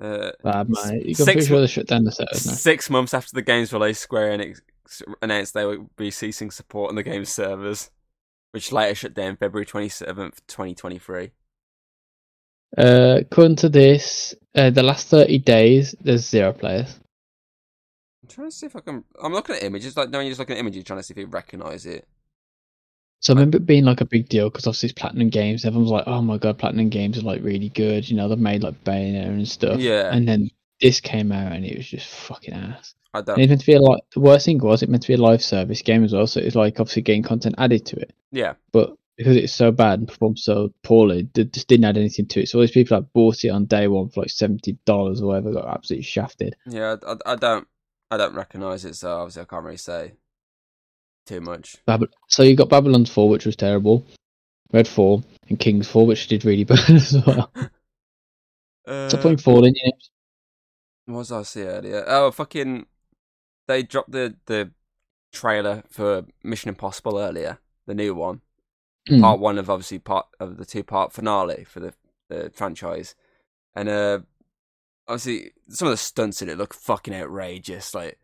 Uh, 0.00 0.30
Bad 0.44 0.68
mate. 0.68 1.06
You 1.06 1.14
six 1.14 1.46
sure 1.46 1.60
they 1.60 1.66
shut 1.66 1.88
down 1.88 2.04
the 2.04 2.12
servers. 2.12 2.60
Six 2.60 2.88
months 2.88 3.12
after 3.12 3.32
the 3.34 3.42
game's 3.42 3.72
release, 3.72 3.98
Square 3.98 4.38
Enix 4.38 4.60
announced 5.20 5.54
they 5.54 5.66
would 5.66 5.94
be 5.96 6.10
ceasing 6.10 6.50
support 6.50 6.90
on 6.90 6.94
the 6.94 7.02
game's 7.02 7.28
servers, 7.28 7.90
which 8.52 8.72
later 8.72 8.94
shut 8.94 9.14
down 9.14 9.36
February 9.36 9.66
27th, 9.66 10.40
2023. 10.46 11.30
Uh, 12.76 13.18
according 13.20 13.56
to 13.56 13.68
this, 13.68 14.34
uh, 14.54 14.70
the 14.70 14.82
last 14.82 15.08
thirty 15.08 15.38
days 15.38 15.94
there's 16.02 16.28
zero 16.28 16.52
players. 16.52 16.98
I'm 18.22 18.28
trying 18.28 18.50
to 18.50 18.54
see 18.54 18.66
if 18.66 18.76
I 18.76 18.80
can. 18.80 19.04
I'm 19.22 19.32
looking 19.32 19.56
at 19.56 19.62
images, 19.62 19.96
like, 19.96 20.10
no, 20.10 20.20
you're 20.20 20.30
just 20.30 20.38
looking 20.38 20.56
at 20.56 20.60
images, 20.60 20.84
trying 20.84 20.98
to 20.98 21.02
see 21.02 21.14
if 21.14 21.18
you 21.18 21.26
recognize 21.26 21.86
it. 21.86 22.06
So 23.20 23.32
I 23.32 23.36
remember 23.36 23.56
it 23.56 23.66
being 23.66 23.84
like 23.84 24.00
a 24.00 24.04
big 24.04 24.28
deal 24.28 24.50
because 24.50 24.66
obviously 24.66 24.90
it's 24.90 24.98
Platinum 24.98 25.28
Games. 25.30 25.64
Everyone's 25.64 25.90
like, 25.90 26.04
"Oh 26.06 26.22
my 26.22 26.36
god, 26.38 26.58
Platinum 26.58 26.88
Games 26.88 27.18
are 27.18 27.22
like 27.22 27.42
really 27.42 27.70
good." 27.70 28.08
You 28.08 28.16
know, 28.16 28.28
they've 28.28 28.38
made 28.38 28.62
like 28.62 28.84
Bayonetta 28.84 29.28
and 29.28 29.48
stuff. 29.48 29.80
Yeah. 29.80 30.14
And 30.14 30.28
then 30.28 30.50
this 30.80 31.00
came 31.00 31.32
out 31.32 31.52
and 31.52 31.64
it 31.64 31.76
was 31.76 31.86
just 31.88 32.06
fucking 32.08 32.54
ass. 32.54 32.94
I 33.14 33.22
don't. 33.22 33.38
it's 33.38 33.48
meant 33.48 33.60
to 33.60 33.66
be 33.66 33.72
a 33.74 33.80
like 33.80 34.02
the 34.12 34.20
worst 34.20 34.44
thing 34.46 34.58
was 34.58 34.82
it 34.82 34.88
meant 34.88 35.02
to 35.02 35.08
be 35.08 35.14
a 35.14 35.18
live 35.18 35.42
service 35.42 35.82
game 35.82 36.04
as 36.04 36.12
well. 36.12 36.26
So 36.26 36.40
it's 36.40 36.54
like 36.54 36.78
obviously 36.78 37.02
getting 37.02 37.22
content 37.22 37.54
added 37.58 37.86
to 37.86 37.96
it, 37.96 38.12
Yeah, 38.32 38.54
but 38.72 38.96
because 39.16 39.36
it's 39.36 39.52
so 39.54 39.72
bad 39.72 39.98
and 39.98 40.06
performed 40.08 40.38
so 40.38 40.72
poorly, 40.82 41.28
they 41.34 41.44
just 41.44 41.66
didn't 41.68 41.86
add 41.86 41.96
anything 41.96 42.26
to 42.26 42.40
it. 42.40 42.48
So 42.48 42.58
all 42.58 42.62
these 42.62 42.70
people 42.70 43.00
that 43.00 43.12
bought 43.12 43.42
it 43.44 43.48
on 43.48 43.64
day 43.64 43.88
one 43.88 44.10
for 44.10 44.20
like 44.20 44.30
seventy 44.30 44.78
dollars 44.84 45.22
or 45.22 45.28
whatever 45.28 45.52
got 45.52 45.68
absolutely 45.68 46.04
shafted. 46.04 46.54
yeah, 46.66 46.96
I, 47.06 47.32
I 47.32 47.34
don't. 47.36 47.66
I 48.10 48.16
don't 48.16 48.34
recognize 48.34 48.84
it, 48.84 48.94
so 48.96 49.10
obviously 49.18 49.42
I 49.42 49.44
can't 49.46 49.64
really 49.64 49.76
say 49.76 50.12
too 51.26 51.40
much. 51.40 51.76
So 52.28 52.42
you 52.42 52.56
got 52.56 52.68
Babylon's 52.70 53.10
Fall, 53.10 53.28
which 53.28 53.44
was 53.44 53.56
terrible, 53.56 54.06
Redfall, 54.72 55.24
and 55.48 55.58
King's 55.58 55.88
Fall, 55.88 56.06
which 56.06 56.26
did 56.28 56.44
really 56.44 56.64
bad 56.64 56.88
as 56.90 57.14
well. 57.26 57.50
Uh, 58.86 59.06
Stop 59.10 59.20
putting 59.20 59.36
Fall 59.36 59.66
in 59.66 59.74
your 59.74 59.84
names. 59.84 60.10
What 61.08 61.18
was 61.18 61.32
I 61.32 61.42
say 61.42 61.62
earlier? 61.62 62.04
Oh, 62.06 62.30
fucking! 62.30 62.86
They 63.66 63.82
dropped 63.82 64.12
the 64.12 64.36
the 64.46 64.70
trailer 65.32 65.82
for 65.88 66.24
Mission 66.42 66.68
Impossible 66.68 67.18
earlier, 67.18 67.58
the 67.86 67.94
new 67.94 68.14
one. 68.14 68.42
Mm. 69.08 69.22
part 69.22 69.40
one 69.40 69.58
of 69.58 69.70
obviously 69.70 69.98
part 69.98 70.26
of 70.38 70.58
the 70.58 70.66
two 70.66 70.82
part 70.82 71.12
finale 71.12 71.64
for 71.64 71.80
the, 71.80 71.94
the 72.28 72.50
franchise, 72.54 73.14
and 73.74 73.88
uh, 73.88 74.18
obviously 75.06 75.52
some 75.68 75.88
of 75.88 75.92
the 75.92 75.96
stunts 75.96 76.42
in 76.42 76.48
it 76.48 76.58
look 76.58 76.74
fucking 76.74 77.14
outrageous. 77.14 77.94
Like 77.94 78.18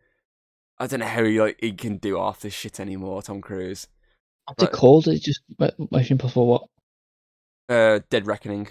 I 0.77 0.87
don't 0.87 0.99
know 0.99 1.07
how 1.07 1.23
he 1.23 1.39
like 1.39 1.57
he 1.59 1.71
can 1.71 1.97
do 1.97 2.17
half 2.17 2.41
this 2.41 2.53
shit 2.53 2.79
anymore, 2.79 3.23
Tom 3.23 3.41
Cruise. 3.41 3.87
What's 4.45 4.61
it 4.61 4.65
right. 4.67 4.73
called? 4.73 5.07
It's 5.07 5.25
just 5.25 5.41
Mission 5.91 6.15
Impossible. 6.15 6.47
What? 6.47 6.63
Uh, 7.67 8.01
Dead 8.11 8.27
Reckoning. 8.27 8.67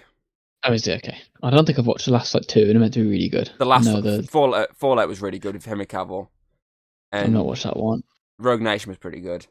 Oh, 0.67 0.73
is 0.73 0.87
it 0.89 1.05
okay? 1.05 1.19
I 1.43 1.51
don't 1.51 1.67
think 1.67 1.79
I've 1.79 1.87
watched 1.87 2.07
the 2.07 2.13
last 2.13 2.35
like 2.35 2.47
two, 2.47 2.61
and 2.61 2.71
they're 2.71 2.81
meant 2.81 2.95
to 2.95 3.01
be 3.05 3.11
really 3.11 3.29
good. 3.29 3.51
The 3.59 3.67
last 3.67 3.85
no, 3.85 4.01
the 4.01 4.23
Fallout 4.23 4.75
Fallout 4.77 5.09
was 5.09 5.21
really 5.21 5.39
good 5.39 5.55
with 5.55 5.65
Henry 5.67 5.87
Cavill, 5.87 6.29
I've 7.13 7.25
and 7.25 7.35
not 7.35 7.47
watched 7.47 7.65
that 7.65 7.77
one. 7.77 8.03
Rogue 8.39 8.63
Nation 8.63 8.91
was 8.91 8.99
pretty 8.99 9.21
good. 9.21 9.47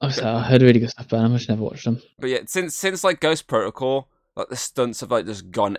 I 0.00 0.06
was- 0.06 0.18
I 0.20 0.42
heard 0.42 0.62
really 0.62 0.78
good 0.80 0.90
stuff, 0.90 1.08
but 1.08 1.20
I've 1.20 1.32
just 1.32 1.48
never 1.48 1.62
watched 1.62 1.84
them. 1.84 2.00
But 2.18 2.30
yeah, 2.30 2.40
since 2.46 2.76
since 2.76 3.02
like 3.02 3.18
Ghost 3.20 3.46
Protocol, 3.48 4.08
like 4.36 4.48
the 4.48 4.56
stunts 4.56 5.00
have 5.00 5.10
like 5.10 5.26
just 5.26 5.50
gone 5.50 5.78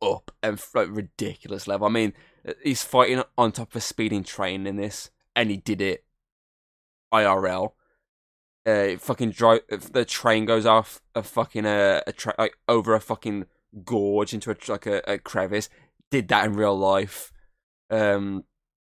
up 0.00 0.30
and 0.42 0.60
like 0.74 0.88
ridiculous 0.90 1.66
level. 1.68 1.86
I 1.86 1.90
mean, 1.90 2.14
he's 2.62 2.82
fighting 2.82 3.22
on 3.36 3.52
top 3.52 3.70
of 3.70 3.76
a 3.76 3.80
speeding 3.80 4.24
train 4.24 4.66
in 4.66 4.76
this, 4.76 5.10
and 5.34 5.50
he 5.50 5.56
did 5.58 5.80
it 5.82 6.04
IRL. 7.12 7.72
Uh, 8.64 8.96
fucking 8.98 9.30
drive. 9.30 9.60
The 9.68 10.04
train 10.04 10.44
goes 10.44 10.66
off 10.66 11.00
a 11.14 11.22
fucking 11.22 11.66
uh, 11.66 12.00
a 12.06 12.12
tra- 12.12 12.34
like 12.38 12.56
over 12.68 12.94
a 12.94 13.00
fucking 13.00 13.46
gorge 13.84 14.34
into 14.34 14.50
a 14.50 14.56
like 14.68 14.86
a, 14.86 15.02
a 15.06 15.18
crevice. 15.18 15.68
Did 16.10 16.28
that 16.28 16.46
in 16.46 16.52
real 16.54 16.76
life. 16.76 17.32
Um, 17.90 18.44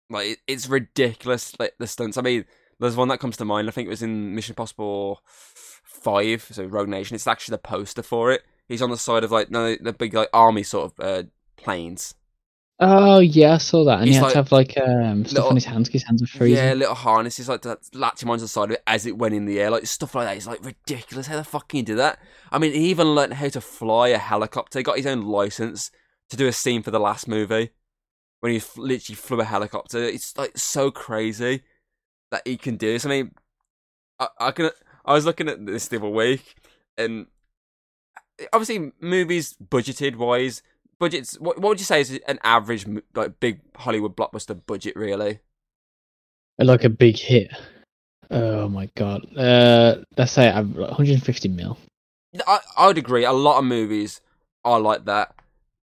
like 0.09 0.27
it, 0.27 0.39
it's 0.47 0.67
ridiculous. 0.67 1.57
Like 1.59 1.73
the 1.79 1.87
stunts. 1.87 2.17
I 2.17 2.21
mean, 2.21 2.45
there's 2.79 2.95
one 2.95 3.07
that 3.09 3.19
comes 3.19 3.37
to 3.37 3.45
mind. 3.45 3.67
I 3.67 3.71
think 3.71 3.87
it 3.87 3.91
was 3.91 4.03
in 4.03 4.35
Mission 4.35 4.53
Impossible 4.53 5.21
Five, 5.25 6.47
so 6.51 6.65
Rogue 6.65 6.89
Nation. 6.89 7.15
It's 7.15 7.27
actually 7.27 7.53
the 7.53 7.59
poster 7.59 8.03
for 8.03 8.31
it. 8.31 8.43
He's 8.67 8.81
on 8.81 8.91
the 8.91 8.97
side 8.97 9.23
of 9.23 9.31
like 9.31 9.49
no, 9.49 9.75
the 9.79 9.93
big 9.93 10.13
like 10.13 10.29
army 10.33 10.63
sort 10.63 10.91
of 10.91 11.05
uh, 11.05 11.23
planes. 11.55 12.15
Oh 12.79 13.17
yeah, 13.19 13.55
I 13.55 13.57
saw 13.57 13.83
that, 13.85 13.99
and 14.01 14.07
he 14.07 14.13
had 14.13 14.21
like- 14.23 14.31
to 14.33 14.37
have 14.37 14.51
like 14.51 14.77
um 14.77 15.25
stuff 15.25 15.33
Little- 15.35 15.49
on 15.49 15.55
his 15.55 15.65
hands. 15.65 15.89
His 15.89 16.03
hands 16.03 16.21
are 16.21 16.27
freezing. 16.27 16.63
Yeah, 16.63 16.73
little 16.73 16.93
harnesses 16.93 17.49
like 17.49 17.63
that, 17.63 17.79
latch 17.93 18.21
him 18.21 18.29
onto 18.29 18.41
the 18.41 18.47
side 18.47 18.65
of 18.65 18.71
it 18.71 18.83
as 18.85 19.05
it 19.07 19.17
went 19.17 19.33
in 19.33 19.45
the 19.45 19.59
air, 19.59 19.71
like 19.71 19.87
stuff 19.87 20.13
like 20.13 20.27
that. 20.27 20.37
It's 20.37 20.45
like 20.45 20.63
ridiculous. 20.63 21.25
How 21.27 21.37
the 21.37 21.43
fuck 21.43 21.69
can 21.69 21.77
you 21.77 21.83
do 21.83 21.95
that? 21.95 22.19
I 22.51 22.59
mean, 22.59 22.73
he 22.73 22.89
even 22.89 23.15
learned 23.15 23.33
how 23.33 23.49
to 23.49 23.61
fly 23.61 24.09
a 24.09 24.19
helicopter. 24.19 24.77
He 24.79 24.83
got 24.83 24.97
his 24.97 25.07
own 25.07 25.21
license 25.23 25.89
to 26.29 26.37
do 26.37 26.45
a 26.47 26.51
scene 26.51 26.83
for 26.83 26.91
the 26.91 26.99
last 26.99 27.27
movie 27.27 27.71
when 28.41 28.51
he 28.51 28.57
f- 28.59 28.77
literally 28.77 29.15
flew 29.15 29.39
a 29.41 29.45
helicopter. 29.45 29.97
It's 30.03 30.37
like 30.37 30.55
so 30.57 30.91
crazy 30.91 31.63
that 32.29 32.43
he 32.45 32.57
can 32.57 32.75
do 32.77 32.93
this. 32.93 33.05
I 33.05 33.09
mean, 33.09 33.31
I, 34.19 34.27
I 34.39 34.51
can. 34.51 34.69
I 35.03 35.13
was 35.13 35.25
looking 35.25 35.49
at 35.49 35.65
this 35.65 35.87
the 35.87 35.97
other 35.97 36.09
week, 36.09 36.53
and 36.95 37.25
obviously, 38.53 38.91
movies 39.01 39.55
budgeted 39.63 40.15
wise, 40.17 40.61
budgets. 40.99 41.39
What, 41.39 41.59
what 41.59 41.69
would 41.69 41.79
you 41.79 41.85
say 41.85 42.01
is 42.01 42.19
an 42.27 42.39
average 42.43 42.85
like 43.15 43.39
big 43.39 43.61
Hollywood 43.75 44.15
blockbuster 44.15 44.59
budget? 44.65 44.95
Really? 44.95 45.39
like 46.59 46.83
a 46.83 46.89
big 46.89 47.17
hit. 47.17 47.51
Oh 48.29 48.67
my 48.67 48.89
god. 48.95 49.25
Uh, 49.37 49.97
let's 50.17 50.33
say 50.33 50.51
like 50.51 50.65
150 50.75 51.49
mil. 51.49 51.77
I, 52.45 52.59
I 52.75 52.87
would 52.87 52.97
agree. 52.97 53.23
A 53.23 53.31
lot 53.31 53.59
of 53.59 53.65
movies 53.65 54.21
are 54.65 54.79
like 54.79 55.05
that. 55.05 55.35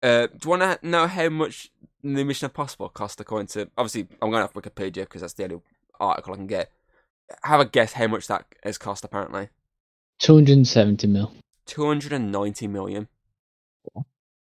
Uh, 0.03 0.27
do 0.27 0.39
you 0.45 0.51
want 0.51 0.63
to 0.63 0.87
know 0.87 1.07
how 1.07 1.29
much 1.29 1.71
the 2.03 2.25
Mission 2.25 2.47
Impossible 2.47 2.89
cost 2.89 3.21
according 3.21 3.49
to 3.49 3.69
obviously 3.77 4.07
I'm 4.21 4.31
going 4.31 4.43
off 4.43 4.55
Wikipedia 4.55 5.03
because 5.03 5.23
that's 5.23 5.33
the 5.33 5.45
only 5.45 5.61
article 5.99 6.35
I 6.35 6.37
can 6.37 6.47
get. 6.47 6.71
Have 7.43 7.61
a 7.61 7.65
guess 7.65 7.95
how 7.95 8.07
much 8.07 8.27
that 8.29 8.45
has 8.63 8.79
cost 8.79 9.05
apparently. 9.05 9.49
270 10.21 11.07
mil. 11.07 11.33
290 11.67 12.69
million. 12.69 13.09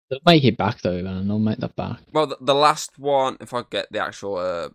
They'll 0.09 0.19
make 0.25 0.43
it 0.43 0.57
back 0.57 0.81
though, 0.81 1.01
man. 1.01 1.27
They'll 1.27 1.39
make 1.39 1.59
that 1.59 1.75
back. 1.75 1.99
Well, 2.13 2.27
the, 2.27 2.37
the 2.39 2.55
last 2.55 2.99
one, 2.99 3.37
if 3.39 3.53
I 3.53 3.63
get 3.69 3.91
the 3.91 3.99
actual 3.99 4.37
uh, 4.37 4.69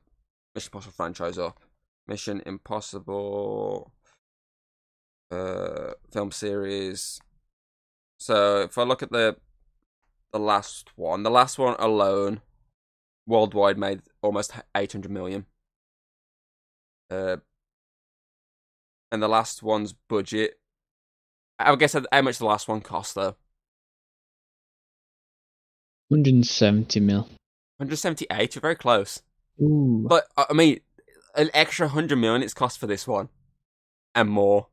Mission 0.54 0.70
Impossible 0.72 0.92
franchise 0.92 1.38
up, 1.38 1.60
Mission 2.08 2.42
Impossible 2.44 3.92
uh, 5.30 5.92
film 6.12 6.32
series. 6.32 7.20
So 8.18 8.62
if 8.62 8.76
I 8.76 8.82
look 8.82 9.02
at 9.02 9.12
the 9.12 9.36
the 10.32 10.38
last 10.38 10.90
one, 10.96 11.22
the 11.22 11.30
last 11.30 11.58
one 11.58 11.76
alone, 11.78 12.40
worldwide 13.26 13.78
made 13.78 14.02
almost 14.22 14.52
800 14.76 15.10
million. 15.10 15.46
Uh, 17.10 17.38
and 19.10 19.22
the 19.22 19.28
last 19.28 19.62
one's 19.62 19.92
budget. 20.08 20.58
I 21.58 21.74
guess 21.76 21.94
how 21.94 22.22
much 22.22 22.38
the 22.38 22.46
last 22.46 22.68
one 22.68 22.80
cost 22.80 23.14
though. 23.14 23.36
170 26.10 26.98
mil. 27.00 27.22
178. 27.78 28.54
You're 28.54 28.60
very 28.60 28.74
close. 28.74 29.22
Ooh. 29.62 30.04
But 30.08 30.26
I 30.36 30.52
mean, 30.52 30.80
an 31.36 31.50
extra 31.54 31.86
100 31.86 32.16
million 32.16 32.42
it's 32.42 32.52
cost 32.52 32.78
for 32.78 32.86
this 32.86 33.06
one, 33.06 33.28
and 34.14 34.28
more. 34.28 34.66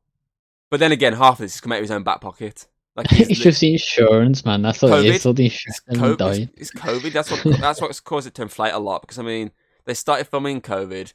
But 0.70 0.80
then 0.80 0.92
again, 0.92 1.14
half 1.14 1.34
of 1.34 1.38
this 1.38 1.54
is 1.54 1.60
come 1.60 1.72
out 1.72 1.76
of 1.76 1.82
his 1.82 1.90
own 1.90 2.02
back 2.02 2.20
pocket. 2.20 2.66
Like 2.96 3.06
it's 3.12 3.28
li- 3.28 3.34
just 3.36 3.60
the 3.60 3.72
insurance, 3.72 4.44
man. 4.44 4.62
That's 4.62 4.82
all 4.82 4.92
it 4.92 5.04
COVID? 5.04 5.14
is. 5.14 5.26
All 5.26 5.32
the 5.32 5.46
it's 5.46 5.64
insurance 5.88 6.16
COVID. 6.20 6.50
It's, 6.56 6.72
it's 6.72 6.72
COVID. 6.72 7.12
That's 7.12 7.30
what 7.30 7.60
that's 7.60 7.80
what's 7.80 8.00
caused 8.00 8.26
it 8.26 8.34
to 8.34 8.42
inflate 8.42 8.74
a 8.74 8.78
lot. 8.78 9.02
Because 9.02 9.20
I 9.20 9.22
mean, 9.22 9.52
they 9.84 9.94
started 9.94 10.26
filming 10.26 10.60
COVID, 10.60 11.12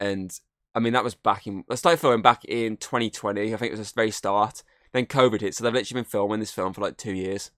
and 0.00 0.36
I 0.74 0.80
mean 0.80 0.94
that 0.94 1.04
was 1.04 1.14
back 1.14 1.46
in. 1.46 1.64
They 1.68 1.76
started 1.76 1.98
filming 2.00 2.22
back 2.22 2.44
in 2.44 2.76
2020. 2.76 3.54
I 3.54 3.56
think 3.56 3.72
it 3.72 3.78
was 3.78 3.88
the 3.88 3.94
very 3.94 4.10
start. 4.10 4.64
Then 4.92 5.06
COVID 5.06 5.40
hit, 5.40 5.54
so 5.54 5.62
they've 5.62 5.72
literally 5.72 6.02
been 6.02 6.10
filming 6.10 6.40
this 6.40 6.50
film 6.50 6.72
for 6.72 6.80
like 6.80 6.96
two 6.96 7.14
years 7.14 7.52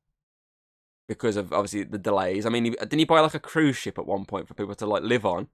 because 1.09 1.37
of 1.37 1.53
obviously 1.53 1.85
the 1.85 1.99
delays. 1.99 2.47
I 2.47 2.49
mean, 2.49 2.65
didn't 2.65 2.99
he 2.99 3.05
buy 3.05 3.21
like 3.21 3.35
a 3.35 3.41
cruise 3.41 3.77
ship 3.77 3.99
at 3.99 4.07
one 4.07 4.25
point 4.25 4.49
for 4.49 4.55
people 4.55 4.75
to 4.77 4.87
like 4.87 5.03
live 5.03 5.27
on? 5.27 5.49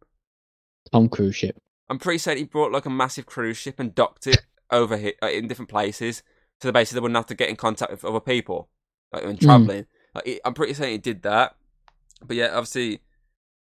On 0.92 1.08
cruise 1.08 1.36
ship. 1.36 1.56
I'm 1.90 1.98
pretty 1.98 2.18
certain 2.18 2.38
he 2.38 2.44
brought 2.44 2.72
like 2.72 2.86
a 2.86 2.90
massive 2.90 3.26
cruise 3.26 3.56
ship 3.56 3.78
and 3.78 3.94
docked 3.94 4.26
it 4.26 4.42
over 4.70 4.96
here 4.96 5.14
uh, 5.22 5.28
in 5.28 5.48
different 5.48 5.70
places, 5.70 6.22
so 6.60 6.68
that 6.68 6.72
basically 6.72 6.96
they 6.98 7.02
wouldn't 7.02 7.16
have 7.16 7.26
to 7.26 7.34
get 7.34 7.48
in 7.48 7.56
contact 7.56 7.90
with 7.90 8.04
other 8.04 8.20
people 8.20 8.68
like 9.12 9.24
when 9.24 9.36
traveling. 9.38 9.86
Like, 10.14 10.26
he- 10.26 10.40
I'm 10.44 10.54
pretty 10.54 10.74
certain 10.74 10.92
he 10.92 10.98
did 10.98 11.22
that. 11.22 11.56
But 12.24 12.36
yeah, 12.36 12.48
obviously, 12.48 13.00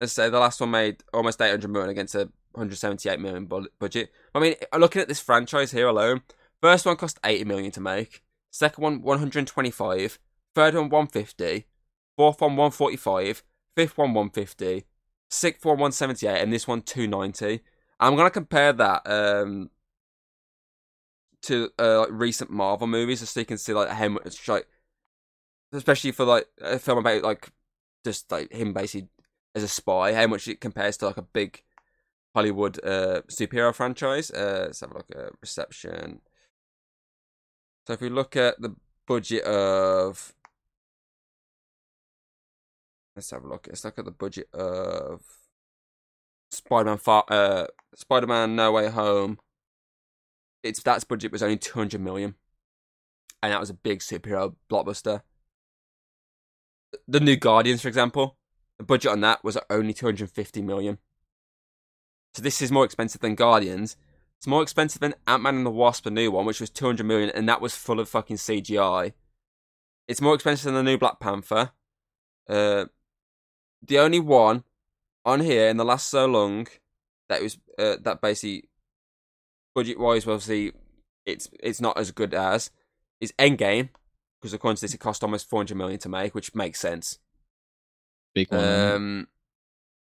let's 0.00 0.12
say 0.12 0.28
the 0.28 0.40
last 0.40 0.60
one 0.60 0.70
made 0.70 1.02
almost 1.12 1.40
800 1.40 1.68
million 1.68 1.90
against 1.90 2.14
a 2.14 2.28
178 2.52 3.20
million 3.20 3.46
budget. 3.78 4.10
I 4.34 4.40
mean, 4.40 4.54
looking 4.76 5.02
at 5.02 5.08
this 5.08 5.20
franchise 5.20 5.72
here 5.72 5.86
alone, 5.86 6.22
first 6.62 6.86
one 6.86 6.96
cost 6.96 7.20
80 7.22 7.44
million 7.44 7.70
to 7.72 7.80
make, 7.80 8.22
second 8.50 8.82
one 8.82 9.02
125, 9.02 10.18
third 10.54 10.74
one 10.74 10.88
150, 10.88 11.66
fourth 12.16 12.40
one 12.40 12.56
145, 12.56 13.42
fifth 13.74 13.98
one 13.98 14.14
150, 14.14 14.84
sixth 15.28 15.64
one 15.64 15.78
178, 15.78 16.40
and 16.40 16.52
this 16.52 16.66
one 16.66 16.82
290. 16.82 17.60
I'm 17.98 18.16
gonna 18.16 18.30
compare 18.30 18.72
that 18.72 19.02
um, 19.06 19.70
to 21.42 21.70
uh, 21.78 22.00
like 22.00 22.08
recent 22.10 22.50
Marvel 22.50 22.86
movies, 22.86 23.20
just 23.20 23.34
so 23.34 23.40
you 23.40 23.46
can 23.46 23.58
see 23.58 23.72
like 23.72 23.88
how 23.88 24.08
much 24.08 24.48
like, 24.48 24.66
especially 25.72 26.12
for 26.12 26.24
like 26.24 26.46
a 26.60 26.78
film 26.78 26.98
about 26.98 27.22
like 27.22 27.50
just 28.04 28.30
like 28.30 28.52
him 28.52 28.72
basically 28.72 29.08
as 29.54 29.62
a 29.62 29.68
spy, 29.68 30.12
how 30.12 30.26
much 30.26 30.46
it 30.48 30.60
compares 30.60 30.96
to 30.98 31.06
like 31.06 31.16
a 31.16 31.22
big 31.22 31.62
Hollywood 32.34 32.78
uh, 32.84 33.22
superhero 33.28 33.74
franchise. 33.74 34.30
Uh, 34.30 34.64
let's 34.66 34.80
have 34.80 34.92
like 34.92 35.10
a 35.14 35.30
reception. 35.40 36.20
So 37.86 37.94
if 37.94 38.00
we 38.02 38.10
look 38.10 38.36
at 38.36 38.60
the 38.60 38.76
budget 39.06 39.44
of, 39.44 40.34
let's 43.16 43.30
have 43.30 43.44
a 43.44 43.48
look. 43.48 43.66
Let's 43.68 43.84
look 43.84 43.98
at 43.98 44.04
the 44.04 44.10
budget 44.10 44.48
of 44.52 45.22
Spider-Man. 46.50 46.98
Far, 46.98 47.24
uh, 47.28 47.66
Spider-Man: 47.94 48.54
No 48.54 48.72
Way 48.72 48.88
Home. 48.90 49.38
Its 50.62 50.82
that's 50.82 51.04
budget 51.04 51.32
was 51.32 51.42
only 51.42 51.56
two 51.56 51.78
hundred 51.78 52.02
million, 52.02 52.34
and 53.42 53.52
that 53.52 53.60
was 53.60 53.70
a 53.70 53.74
big 53.74 54.00
superhero 54.00 54.54
blockbuster. 54.70 55.22
The 57.08 57.20
new 57.20 57.36
Guardians, 57.36 57.82
for 57.82 57.88
example, 57.88 58.36
the 58.78 58.84
budget 58.84 59.10
on 59.10 59.20
that 59.22 59.42
was 59.42 59.58
only 59.70 59.92
two 59.92 60.06
hundred 60.06 60.30
fifty 60.30 60.62
million. 60.62 60.98
So 62.34 62.42
this 62.42 62.60
is 62.60 62.70
more 62.70 62.84
expensive 62.84 63.22
than 63.22 63.34
Guardians. 63.34 63.96
It's 64.38 64.46
more 64.46 64.62
expensive 64.62 65.00
than 65.00 65.14
Ant 65.26 65.42
Man 65.42 65.56
and 65.56 65.66
the 65.66 65.70
Wasp, 65.70 66.04
the 66.04 66.10
new 66.10 66.30
one, 66.30 66.44
which 66.44 66.60
was 66.60 66.68
200 66.68 67.04
million, 67.04 67.30
and 67.30 67.48
that 67.48 67.62
was 67.62 67.74
full 67.74 67.98
of 67.98 68.08
fucking 68.10 68.36
CGI. 68.36 69.14
It's 70.06 70.20
more 70.20 70.34
expensive 70.34 70.66
than 70.66 70.74
the 70.74 70.90
new 70.90 70.98
Black 70.98 71.18
Panther. 71.18 71.70
Uh, 72.48 72.84
the 73.82 73.98
only 73.98 74.20
one 74.20 74.64
on 75.24 75.40
here 75.40 75.68
in 75.68 75.76
the 75.76 75.84
last 75.84 76.08
so 76.08 76.26
long 76.26 76.66
that 77.28 77.42
was 77.42 77.58
uh, 77.78 77.96
that 78.02 78.20
basically 78.20 78.68
budget 79.74 79.98
wise, 79.98 80.26
obviously, 80.26 80.72
it's 81.24 81.48
it's 81.60 81.80
not 81.80 81.98
as 81.98 82.10
good 82.10 82.34
as 82.34 82.70
is 83.20 83.32
Endgame 83.38 83.90
because 84.40 84.54
according 84.54 84.76
to 84.76 84.82
this, 84.82 84.94
it 84.94 84.98
cost 84.98 85.22
almost 85.22 85.48
400 85.48 85.76
million 85.76 85.98
to 86.00 86.08
make, 86.08 86.34
which 86.34 86.54
makes 86.54 86.80
sense. 86.80 87.18
Big 88.34 88.50
one. 88.50 88.64
Um, 88.64 89.28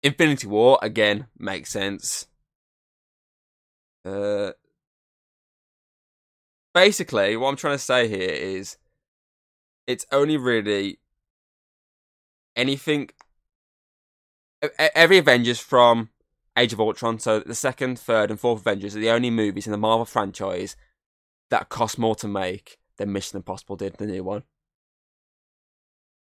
Infinity 0.03 0.47
War 0.47 0.79
again 0.81 1.27
makes 1.37 1.71
sense. 1.71 2.27
Uh, 4.05 4.51
basically, 6.73 7.35
what 7.35 7.49
I'm 7.49 7.55
trying 7.55 7.75
to 7.75 7.83
say 7.83 8.07
here 8.07 8.29
is, 8.29 8.77
it's 9.87 10.05
only 10.11 10.37
really 10.37 10.99
anything. 12.55 13.09
Every 14.77 15.17
Avengers 15.17 15.59
from 15.59 16.09
Age 16.57 16.73
of 16.73 16.79
Ultron, 16.79 17.19
so 17.19 17.39
the 17.39 17.55
second, 17.55 17.97
third, 17.97 18.29
and 18.29 18.39
fourth 18.39 18.61
Avengers 18.61 18.95
are 18.95 18.99
the 18.99 19.09
only 19.09 19.29
movies 19.29 19.65
in 19.65 19.71
the 19.71 19.77
Marvel 19.77 20.05
franchise 20.05 20.75
that 21.49 21.69
cost 21.69 21.97
more 21.97 22.15
to 22.15 22.27
make 22.27 22.77
than 22.97 23.13
Mission 23.13 23.37
Impossible 23.37 23.75
did, 23.75 23.95
the 23.95 24.05
new 24.05 24.23
one. 24.23 24.43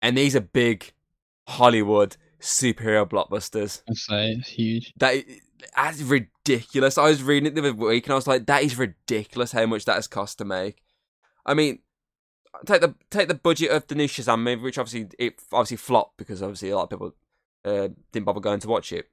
And 0.02 0.16
these 0.16 0.36
are 0.36 0.40
big 0.40 0.92
Hollywood 1.48 2.16
superhero 2.40 3.08
blockbusters. 3.08 3.82
I'd 3.88 3.96
say 3.96 4.30
it's 4.32 4.48
huge. 4.48 4.92
That 4.98 5.24
that's 5.74 6.02
ridiculous. 6.02 6.98
I 6.98 7.08
was 7.08 7.22
reading 7.22 7.48
it 7.48 7.54
the 7.54 7.68
other 7.68 7.74
week 7.74 8.06
and 8.06 8.12
I 8.12 8.16
was 8.16 8.26
like, 8.26 8.46
that 8.46 8.62
is 8.62 8.78
ridiculous 8.78 9.52
how 9.52 9.66
much 9.66 9.84
that 9.86 9.96
has 9.96 10.06
cost 10.06 10.38
to 10.38 10.44
make. 10.44 10.82
I 11.44 11.54
mean, 11.54 11.80
take 12.66 12.80
the 12.80 12.94
take 13.10 13.28
the 13.28 13.34
budget 13.34 13.70
of 13.70 13.86
the 13.86 13.94
new 13.94 14.06
Shazam 14.06 14.42
movie, 14.42 14.62
which 14.62 14.78
obviously 14.78 15.08
it 15.18 15.40
obviously 15.52 15.78
flopped 15.78 16.16
because 16.16 16.42
obviously 16.42 16.70
a 16.70 16.76
lot 16.76 16.84
of 16.84 16.90
people 16.90 17.14
uh, 17.64 17.88
didn't 18.12 18.26
bother 18.26 18.40
going 18.40 18.60
to 18.60 18.68
watch 18.68 18.92
it. 18.92 19.08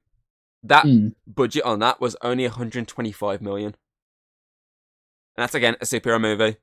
That 0.62 0.84
Mm. 0.84 1.14
budget 1.26 1.64
on 1.64 1.78
that 1.80 2.00
was 2.00 2.16
only 2.22 2.44
125 2.44 3.40
million. 3.42 3.74
And 5.36 5.42
that's 5.42 5.54
again 5.54 5.76
a 5.80 5.84
superhero 5.84 6.20
movie 6.20 6.56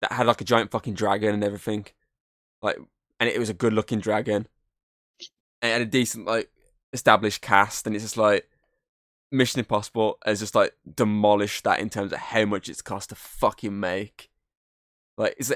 that 0.00 0.12
had 0.12 0.26
like 0.26 0.40
a 0.40 0.44
giant 0.44 0.70
fucking 0.70 0.94
dragon 0.94 1.34
and 1.34 1.44
everything. 1.44 1.86
Like 2.62 2.78
and 3.18 3.28
it 3.28 3.38
was 3.38 3.50
a 3.50 3.54
good 3.54 3.72
looking 3.72 4.00
dragon. 4.00 4.46
And 5.60 5.70
it 5.70 5.72
had 5.72 5.82
a 5.82 5.86
decent 5.86 6.26
like 6.26 6.50
established 6.92 7.40
cast 7.42 7.86
and 7.86 7.94
it's 7.96 8.04
just 8.04 8.16
like 8.16 8.48
Mission 9.30 9.60
Impossible 9.60 10.18
has 10.26 10.40
just 10.40 10.54
like 10.54 10.74
demolished 10.94 11.64
that 11.64 11.80
in 11.80 11.88
terms 11.88 12.12
of 12.12 12.18
how 12.18 12.44
much 12.44 12.68
it's 12.68 12.82
cost 12.82 13.08
to 13.08 13.14
fucking 13.14 13.78
make. 13.78 14.30
Like 15.16 15.34
it's 15.38 15.52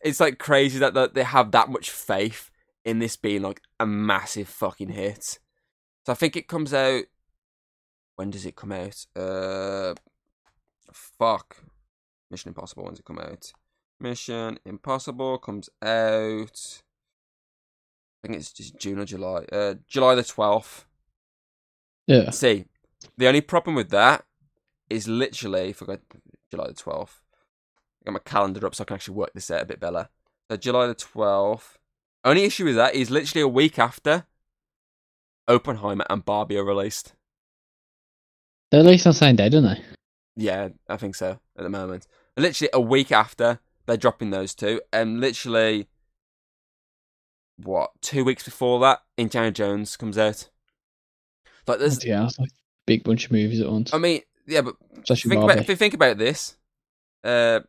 it's 0.00 0.20
like 0.20 0.38
crazy 0.38 0.78
that 0.78 0.94
that 0.94 1.14
they 1.14 1.22
have 1.24 1.50
that 1.52 1.68
much 1.68 1.90
faith 1.90 2.50
in 2.88 2.98
this 3.00 3.16
being 3.16 3.42
like 3.42 3.60
a 3.78 3.86
massive 3.86 4.48
fucking 4.48 4.88
hit. 4.88 5.38
So 6.06 6.12
I 6.12 6.14
think 6.14 6.36
it 6.36 6.48
comes 6.48 6.72
out. 6.72 7.04
When 8.16 8.30
does 8.30 8.46
it 8.46 8.56
come 8.56 8.72
out? 8.72 9.04
Uh, 9.14 9.94
fuck. 10.92 11.58
Mission 12.30 12.48
Impossible. 12.48 12.84
When's 12.84 12.98
it 12.98 13.04
come 13.04 13.18
out? 13.18 13.52
Mission 14.00 14.58
Impossible 14.64 15.36
comes 15.38 15.68
out. 15.82 16.82
I 18.24 18.26
think 18.26 18.38
it's 18.38 18.52
just 18.52 18.78
June 18.78 18.98
or 18.98 19.04
July. 19.04 19.44
Uh, 19.52 19.74
July 19.86 20.14
the 20.14 20.24
twelfth. 20.24 20.86
Yeah. 22.06 22.30
See, 22.30 22.64
the 23.18 23.28
only 23.28 23.42
problem 23.42 23.76
with 23.76 23.90
that 23.90 24.24
is 24.88 25.06
literally, 25.06 25.68
if 25.68 25.82
I 25.82 25.86
go 25.86 25.98
July 26.50 26.68
the 26.68 26.72
12th, 26.72 27.20
I 28.00 28.04
got 28.06 28.12
my 28.14 28.18
calendar 28.20 28.66
up 28.66 28.74
so 28.74 28.82
I 28.82 28.86
can 28.86 28.94
actually 28.94 29.16
work 29.16 29.34
this 29.34 29.50
out 29.50 29.62
a 29.62 29.66
bit 29.66 29.78
better. 29.78 30.08
So 30.50 30.56
July 30.56 30.86
the 30.86 30.94
12th. 30.94 31.76
Only 32.24 32.44
issue 32.44 32.64
with 32.64 32.76
that 32.76 32.94
is 32.94 33.10
literally 33.10 33.42
a 33.42 33.48
week 33.48 33.78
after 33.78 34.26
Oppenheimer 35.46 36.04
and 36.10 36.24
Barbie 36.24 36.58
are 36.58 36.64
released. 36.64 37.14
They're 38.70 38.82
released 38.82 39.06
on 39.06 39.12
the 39.12 39.18
same 39.18 39.36
day, 39.36 39.48
don't 39.48 39.62
they? 39.62 39.82
Yeah, 40.36 40.68
I 40.88 40.96
think 40.96 41.14
so 41.14 41.40
at 41.56 41.62
the 41.62 41.68
moment. 41.68 42.06
Literally 42.36 42.70
a 42.72 42.80
week 42.80 43.10
after 43.10 43.60
they're 43.86 43.96
dropping 43.96 44.30
those 44.30 44.54
two, 44.54 44.80
and 44.92 45.20
literally 45.20 45.88
what 47.56 47.90
two 48.02 48.24
weeks 48.24 48.44
before 48.44 48.78
that, 48.80 49.02
Indiana 49.16 49.50
Jones 49.50 49.96
comes 49.96 50.18
out. 50.18 50.48
Like 51.66 51.78
there's, 51.78 52.04
yeah, 52.04 52.24
it's 52.24 52.38
like 52.38 52.50
a 52.50 52.52
big 52.86 53.04
bunch 53.04 53.26
of 53.26 53.32
movies 53.32 53.60
at 53.60 53.70
once. 53.70 53.92
I 53.92 53.98
mean, 53.98 54.20
yeah, 54.46 54.60
but 54.60 54.76
Especially 55.02 55.30
think 55.30 55.40
Barbie. 55.40 55.52
about, 55.54 55.62
if 55.62 55.68
you 55.68 55.76
think 55.76 55.94
about 55.94 56.18
this, 56.18 56.56
uh, 57.24 57.60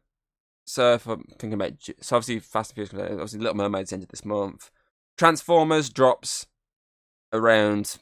so 0.70 0.94
if 0.94 1.08
I'm 1.08 1.24
thinking 1.40 1.54
about, 1.54 1.74
so 2.00 2.16
obviously 2.16 2.38
Fast 2.38 2.78
and 2.78 2.88
Furious, 2.88 3.12
obviously 3.12 3.40
Little 3.40 3.56
Mermaid's 3.56 3.92
ended 3.92 4.10
this 4.10 4.24
month. 4.24 4.70
Transformers 5.18 5.90
drops 5.90 6.46
around 7.34 7.98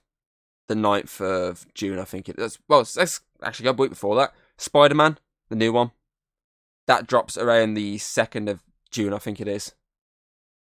the 0.67 0.73
9th 0.75 1.21
of 1.21 1.65
June, 1.73 1.97
I 1.97 2.03
think 2.03 2.27
it 2.27 2.38
is. 2.38 2.60
Well, 2.67 2.82
it's 2.82 3.21
actually 3.41 3.69
a 3.69 3.71
week 3.73 3.91
before 3.91 4.17
that. 4.17 4.34
Spider 4.58 4.95
Man, 4.95 5.17
the 5.47 5.56
new 5.56 5.71
one, 5.71 5.91
that 6.88 7.08
drops 7.08 7.38
around 7.38 7.75
the 7.75 7.95
2nd 7.99 8.49
of 8.49 8.62
June, 8.91 9.13
I 9.13 9.19
think 9.19 9.39
it 9.39 9.47
is. 9.47 9.73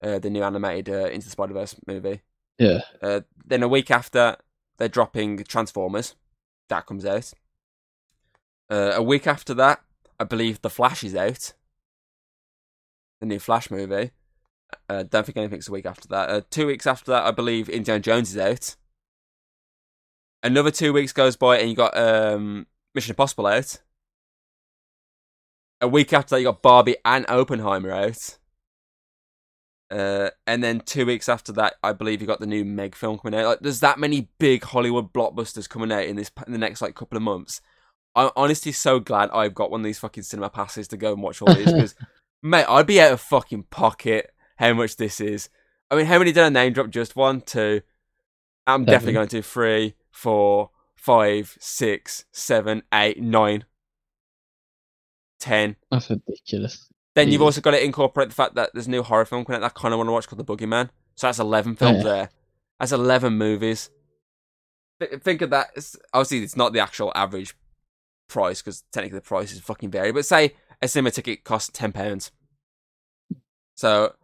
Uh, 0.02 0.18
the 0.18 0.28
new 0.28 0.42
animated 0.42 0.94
uh, 0.94 1.08
Into 1.08 1.24
the 1.28 1.30
Spider 1.30 1.54
Verse 1.54 1.74
movie. 1.86 2.20
yeah, 2.58 2.80
Uh, 3.00 3.20
then 3.46 3.62
a 3.62 3.68
week 3.68 3.90
after, 3.90 4.36
they're 4.76 4.88
dropping 4.88 5.42
Transformers. 5.44 6.16
That 6.68 6.84
comes 6.84 7.06
out. 7.06 7.32
Uh, 8.68 8.92
a 8.94 9.02
week 9.02 9.26
after 9.26 9.54
that, 9.54 9.80
I 10.20 10.24
believe 10.24 10.60
The 10.60 10.68
Flash 10.68 11.02
is 11.02 11.16
out. 11.16 11.54
The 13.24 13.28
new 13.34 13.38
Flash 13.38 13.70
movie. 13.70 14.10
Uh, 14.86 15.02
don't 15.04 15.24
think 15.24 15.38
anything's 15.38 15.68
a 15.68 15.72
week 15.72 15.86
after 15.86 16.06
that. 16.08 16.28
Uh, 16.28 16.42
two 16.50 16.66
weeks 16.66 16.86
after 16.86 17.10
that, 17.10 17.24
I 17.24 17.30
believe 17.30 17.70
Indiana 17.70 18.00
Jones 18.00 18.30
is 18.30 18.36
out. 18.36 18.76
Another 20.42 20.70
two 20.70 20.92
weeks 20.92 21.14
goes 21.14 21.34
by, 21.34 21.56
and 21.56 21.70
you 21.70 21.74
got 21.74 21.96
um, 21.96 22.66
Mission 22.94 23.12
Impossible 23.12 23.46
out. 23.46 23.80
A 25.80 25.88
week 25.88 26.12
after 26.12 26.34
that, 26.34 26.40
you 26.42 26.48
got 26.48 26.60
Barbie 26.60 26.98
and 27.02 27.24
Oppenheimer 27.30 27.92
out. 27.92 28.36
Uh, 29.90 30.28
and 30.46 30.62
then 30.62 30.80
two 30.80 31.06
weeks 31.06 31.30
after 31.30 31.50
that, 31.52 31.76
I 31.82 31.94
believe 31.94 32.20
you 32.20 32.26
got 32.26 32.40
the 32.40 32.46
new 32.46 32.62
Meg 32.62 32.94
film 32.94 33.18
coming 33.18 33.40
out. 33.40 33.46
Like, 33.46 33.60
there's 33.60 33.80
that 33.80 33.98
many 33.98 34.28
big 34.38 34.64
Hollywood 34.64 35.14
blockbusters 35.14 35.66
coming 35.66 35.90
out 35.90 36.04
in 36.04 36.16
this 36.16 36.30
in 36.46 36.52
the 36.52 36.58
next 36.58 36.82
like 36.82 36.94
couple 36.94 37.16
of 37.16 37.22
months. 37.22 37.62
I'm 38.14 38.30
honestly 38.36 38.72
so 38.72 39.00
glad 39.00 39.30
I've 39.30 39.54
got 39.54 39.70
one 39.70 39.80
of 39.80 39.84
these 39.84 39.98
fucking 39.98 40.24
cinema 40.24 40.50
passes 40.50 40.88
to 40.88 40.98
go 40.98 41.14
and 41.14 41.22
watch 41.22 41.40
all 41.40 41.54
these 41.54 41.72
because, 41.72 41.94
mate, 42.44 42.66
I'd 42.68 42.86
be 42.86 43.00
out 43.00 43.10
of 43.12 43.20
fucking 43.20 43.64
pocket 43.64 44.30
how 44.56 44.72
much 44.74 44.96
this 44.96 45.20
is. 45.20 45.48
I 45.90 45.96
mean, 45.96 46.06
how 46.06 46.18
many 46.18 46.30
did 46.30 46.44
I 46.44 46.48
name 46.50 46.72
drop? 46.72 46.90
Just 46.90 47.16
one, 47.16 47.40
two. 47.40 47.80
I'm 48.66 48.84
definitely 48.84 49.14
going 49.14 49.28
to 49.28 49.42
three, 49.42 49.94
four, 50.12 50.70
five, 50.94 51.56
six, 51.60 52.24
seven, 52.32 52.82
eight, 52.92 53.20
nine, 53.20 53.64
ten. 55.40 55.76
that's 55.90 56.10
ridiculous. 56.10 56.88
Then 57.14 57.30
you've 57.30 57.42
also 57.42 57.60
got 57.60 57.72
to 57.72 57.84
incorporate 57.84 58.28
the 58.28 58.34
fact 58.34 58.54
that 58.56 58.70
there's 58.72 58.86
a 58.88 58.90
new 58.90 59.02
horror 59.02 59.24
film 59.24 59.44
coming 59.44 59.56
out 59.58 59.60
that 59.60 59.76
I 59.76 59.80
kind 59.80 59.94
of 59.94 59.98
want 59.98 60.08
to 60.08 60.12
watch 60.12 60.26
called 60.28 60.44
The 60.44 60.56
Boogeyman. 60.56 60.90
So 61.14 61.28
that's 61.28 61.38
11 61.38 61.76
films 61.76 61.98
Yeah. 61.98 62.02
there. 62.02 62.30
That's 62.80 62.90
11 62.90 63.34
movies. 63.38 63.90
Th- 64.98 65.20
Think 65.22 65.40
of 65.42 65.50
that. 65.50 65.68
It's, 65.76 65.96
obviously, 66.12 66.38
it's 66.42 66.56
not 66.56 66.72
the 66.72 66.80
actual 66.80 67.12
average 67.14 67.54
price 68.28 68.62
because 68.62 68.82
technically 68.90 69.18
the 69.18 69.24
price 69.24 69.52
is 69.52 69.60
fucking 69.60 69.92
vary. 69.92 70.10
But 70.10 70.26
say 70.26 70.54
a 70.84 70.88
cinema 70.88 71.10
ticket 71.10 71.44
costs 71.44 71.76
£10. 71.78 72.30
So 73.74 74.14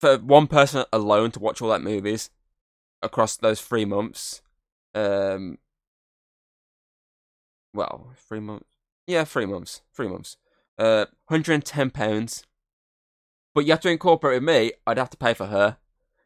for 0.00 0.18
one 0.18 0.46
person 0.46 0.84
alone 0.92 1.30
to 1.30 1.40
watch 1.40 1.62
all 1.62 1.70
that 1.70 1.82
movies 1.82 2.30
across 3.02 3.36
those 3.36 3.60
three 3.60 3.84
months, 3.84 4.42
um, 4.94 5.58
well, 7.72 8.10
three 8.28 8.40
months. 8.40 8.66
Yeah, 9.06 9.24
three 9.24 9.46
months. 9.46 9.82
Three 9.94 10.08
months. 10.08 10.36
Uh, 10.78 11.06
hundred 11.28 11.54
and 11.54 11.64
ten 11.64 11.90
pounds. 11.90 12.44
But 13.54 13.64
you 13.64 13.72
have 13.72 13.80
to 13.80 13.90
incorporate 13.90 14.42
with 14.42 14.48
me. 14.48 14.72
I'd 14.86 14.98
have 14.98 15.10
to 15.10 15.16
pay 15.16 15.34
for 15.34 15.46
her, 15.46 15.76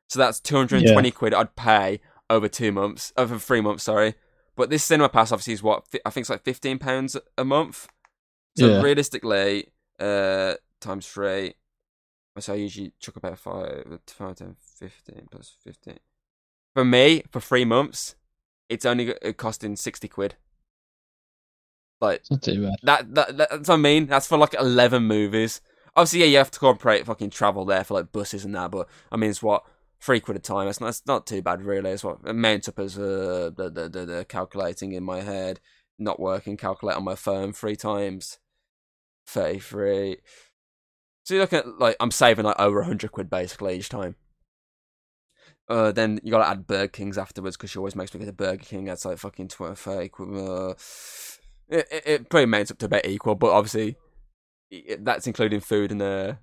so 0.08 0.18
that's 0.18 0.40
two 0.40 0.56
hundred 0.56 0.82
and 0.82 0.92
twenty 0.92 1.10
quid. 1.10 1.34
I'd 1.34 1.56
pay 1.56 2.00
over 2.30 2.48
two 2.48 2.72
months, 2.72 3.12
over 3.16 3.38
three 3.38 3.60
months. 3.60 3.84
Sorry, 3.84 4.14
but 4.56 4.70
this 4.70 4.84
cinema 4.84 5.08
pass 5.08 5.32
obviously 5.32 5.54
is 5.54 5.62
what 5.62 5.86
I 6.06 6.10
think 6.10 6.22
it's 6.22 6.30
like 6.30 6.44
fifteen 6.44 6.78
pounds 6.78 7.16
a 7.36 7.44
month. 7.44 7.88
So 8.58 8.66
Yeah. 8.68 8.82
realistically, 8.82 9.72
uh, 10.00 10.54
times 10.80 11.06
three. 11.06 11.54
So 12.38 12.52
I 12.52 12.56
usually 12.56 12.92
chuck 13.00 13.16
about 13.16 13.38
five, 13.38 14.00
five, 14.06 14.36
10, 14.36 14.56
15 14.60 15.28
plus 15.30 15.56
fifteen. 15.64 15.98
For 16.74 16.84
me, 16.84 17.22
for 17.30 17.40
three 17.40 17.64
months, 17.64 18.14
it's 18.68 18.84
only 18.86 19.12
costing 19.36 19.74
sixty 19.76 20.08
quid. 20.08 20.36
Like 22.00 22.20
It's 22.20 22.30
not 22.30 22.42
too 22.42 22.62
bad. 22.64 22.76
that, 22.82 23.14
that 23.14 23.38
that's 23.38 23.68
what 23.68 23.74
I 23.74 23.76
mean. 23.76 24.06
That's 24.06 24.26
for 24.28 24.38
like 24.38 24.54
eleven 24.54 25.04
movies. 25.04 25.60
Obviously, 25.96 26.20
yeah, 26.20 26.26
you 26.26 26.36
have 26.38 26.50
to 26.52 26.56
incorporate 26.58 27.06
fucking 27.06 27.30
travel 27.30 27.64
there 27.64 27.82
for 27.82 27.94
like 27.94 28.12
buses 28.12 28.44
and 28.44 28.54
that. 28.54 28.70
But 28.70 28.88
I 29.10 29.16
mean, 29.16 29.30
it's 29.30 29.42
what 29.42 29.64
three 30.00 30.20
quid 30.20 30.36
a 30.36 30.40
time. 30.40 30.68
It's 30.68 30.80
not, 30.80 30.88
it's 30.90 31.06
not 31.06 31.26
too 31.26 31.42
bad 31.42 31.62
really. 31.62 31.90
It's 31.90 32.04
what 32.04 32.18
it 32.24 32.34
mounts 32.34 32.68
up 32.68 32.78
as 32.78 32.96
uh, 32.96 33.50
the, 33.56 33.68
the 33.68 33.88
the 33.88 34.06
the 34.06 34.24
calculating 34.28 34.92
in 34.92 35.02
my 35.02 35.22
head, 35.22 35.58
not 35.98 36.20
working. 36.20 36.56
Calculate 36.56 36.96
on 36.96 37.04
my 37.04 37.16
phone 37.16 37.52
three 37.52 37.74
times. 37.76 38.38
Thirty 39.28 39.58
three. 39.58 40.16
So 41.24 41.34
you're 41.34 41.42
looking 41.42 41.58
at 41.58 41.78
like 41.78 41.96
I'm 42.00 42.10
saving 42.10 42.46
like 42.46 42.58
over 42.58 42.82
hundred 42.82 43.12
quid 43.12 43.28
basically 43.28 43.76
each 43.76 43.90
time. 43.90 44.16
Uh, 45.68 45.92
then 45.92 46.18
you 46.22 46.30
gotta 46.30 46.48
add 46.48 46.66
Burger 46.66 46.88
Kings 46.88 47.18
afterwards 47.18 47.56
because 47.56 47.70
she 47.70 47.78
always 47.78 47.94
makes 47.94 48.14
me 48.14 48.20
get 48.20 48.28
a 48.28 48.32
Burger 48.32 48.64
King. 48.64 48.86
That's 48.86 49.04
like 49.04 49.18
fucking 49.18 49.48
20, 49.48 49.74
30 49.74 50.08
quid. 50.08 50.28
Uh, 50.34 50.74
it, 51.68 51.86
it, 51.90 52.02
it 52.06 52.30
pretty 52.30 52.46
mounts 52.46 52.70
up 52.70 52.78
to 52.78 52.86
about 52.86 53.04
equal, 53.04 53.34
but 53.34 53.50
obviously 53.50 53.96
it, 54.70 55.04
that's 55.04 55.26
including 55.26 55.60
food 55.60 55.92
and 55.92 56.00
uh, 56.00 56.34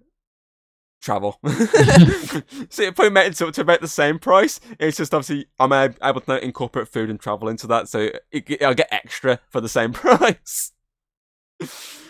travel. 1.01 1.39
so 1.47 2.83
it 2.83 2.95
probably 2.95 3.09
mounts 3.09 3.41
up 3.41 3.51
to 3.53 3.61
about 3.61 3.81
the 3.81 3.87
same 3.87 4.19
price. 4.19 4.59
It's 4.79 4.97
just 4.97 5.11
obviously 5.11 5.47
I'm 5.59 5.73
able 5.73 6.21
to 6.21 6.43
incorporate 6.43 6.87
food 6.87 7.09
and 7.09 7.19
travel 7.19 7.49
into 7.49 7.65
that, 7.65 7.89
so 7.89 8.11
it, 8.31 8.61
I'll 8.61 8.75
get 8.75 8.91
extra 8.91 9.39
for 9.49 9.59
the 9.59 9.69
same 9.69 9.93
price. 9.93 10.71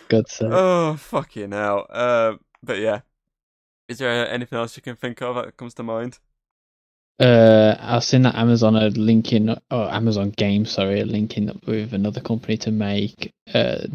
God's 0.08 0.34
sake. 0.34 0.50
oh 0.52 0.96
fucking 0.96 1.52
hell! 1.52 1.86
Uh, 1.90 2.34
but 2.64 2.80
yeah, 2.80 3.02
is 3.88 4.00
there 4.00 4.28
anything 4.30 4.58
else 4.58 4.76
you 4.76 4.84
can 4.84 4.96
think 4.96 5.22
of 5.22 5.36
that 5.36 5.58
comes 5.58 5.74
to 5.76 5.84
mind? 5.84 6.20
Uh, 7.20 7.76
I've 7.80 8.04
seen 8.04 8.24
that 8.24 8.36
Amazon 8.36 8.76
are 8.76 8.90
linking, 8.90 9.50
or 9.50 9.94
Amazon 9.94 10.32
Games, 10.32 10.72
sorry, 10.72 11.02
are 11.02 11.06
linking 11.06 11.50
up 11.50 11.66
with 11.66 11.94
another 11.94 12.20
company 12.20 12.58
to 12.58 12.72
make 12.72 13.34
uh, 13.54 13.88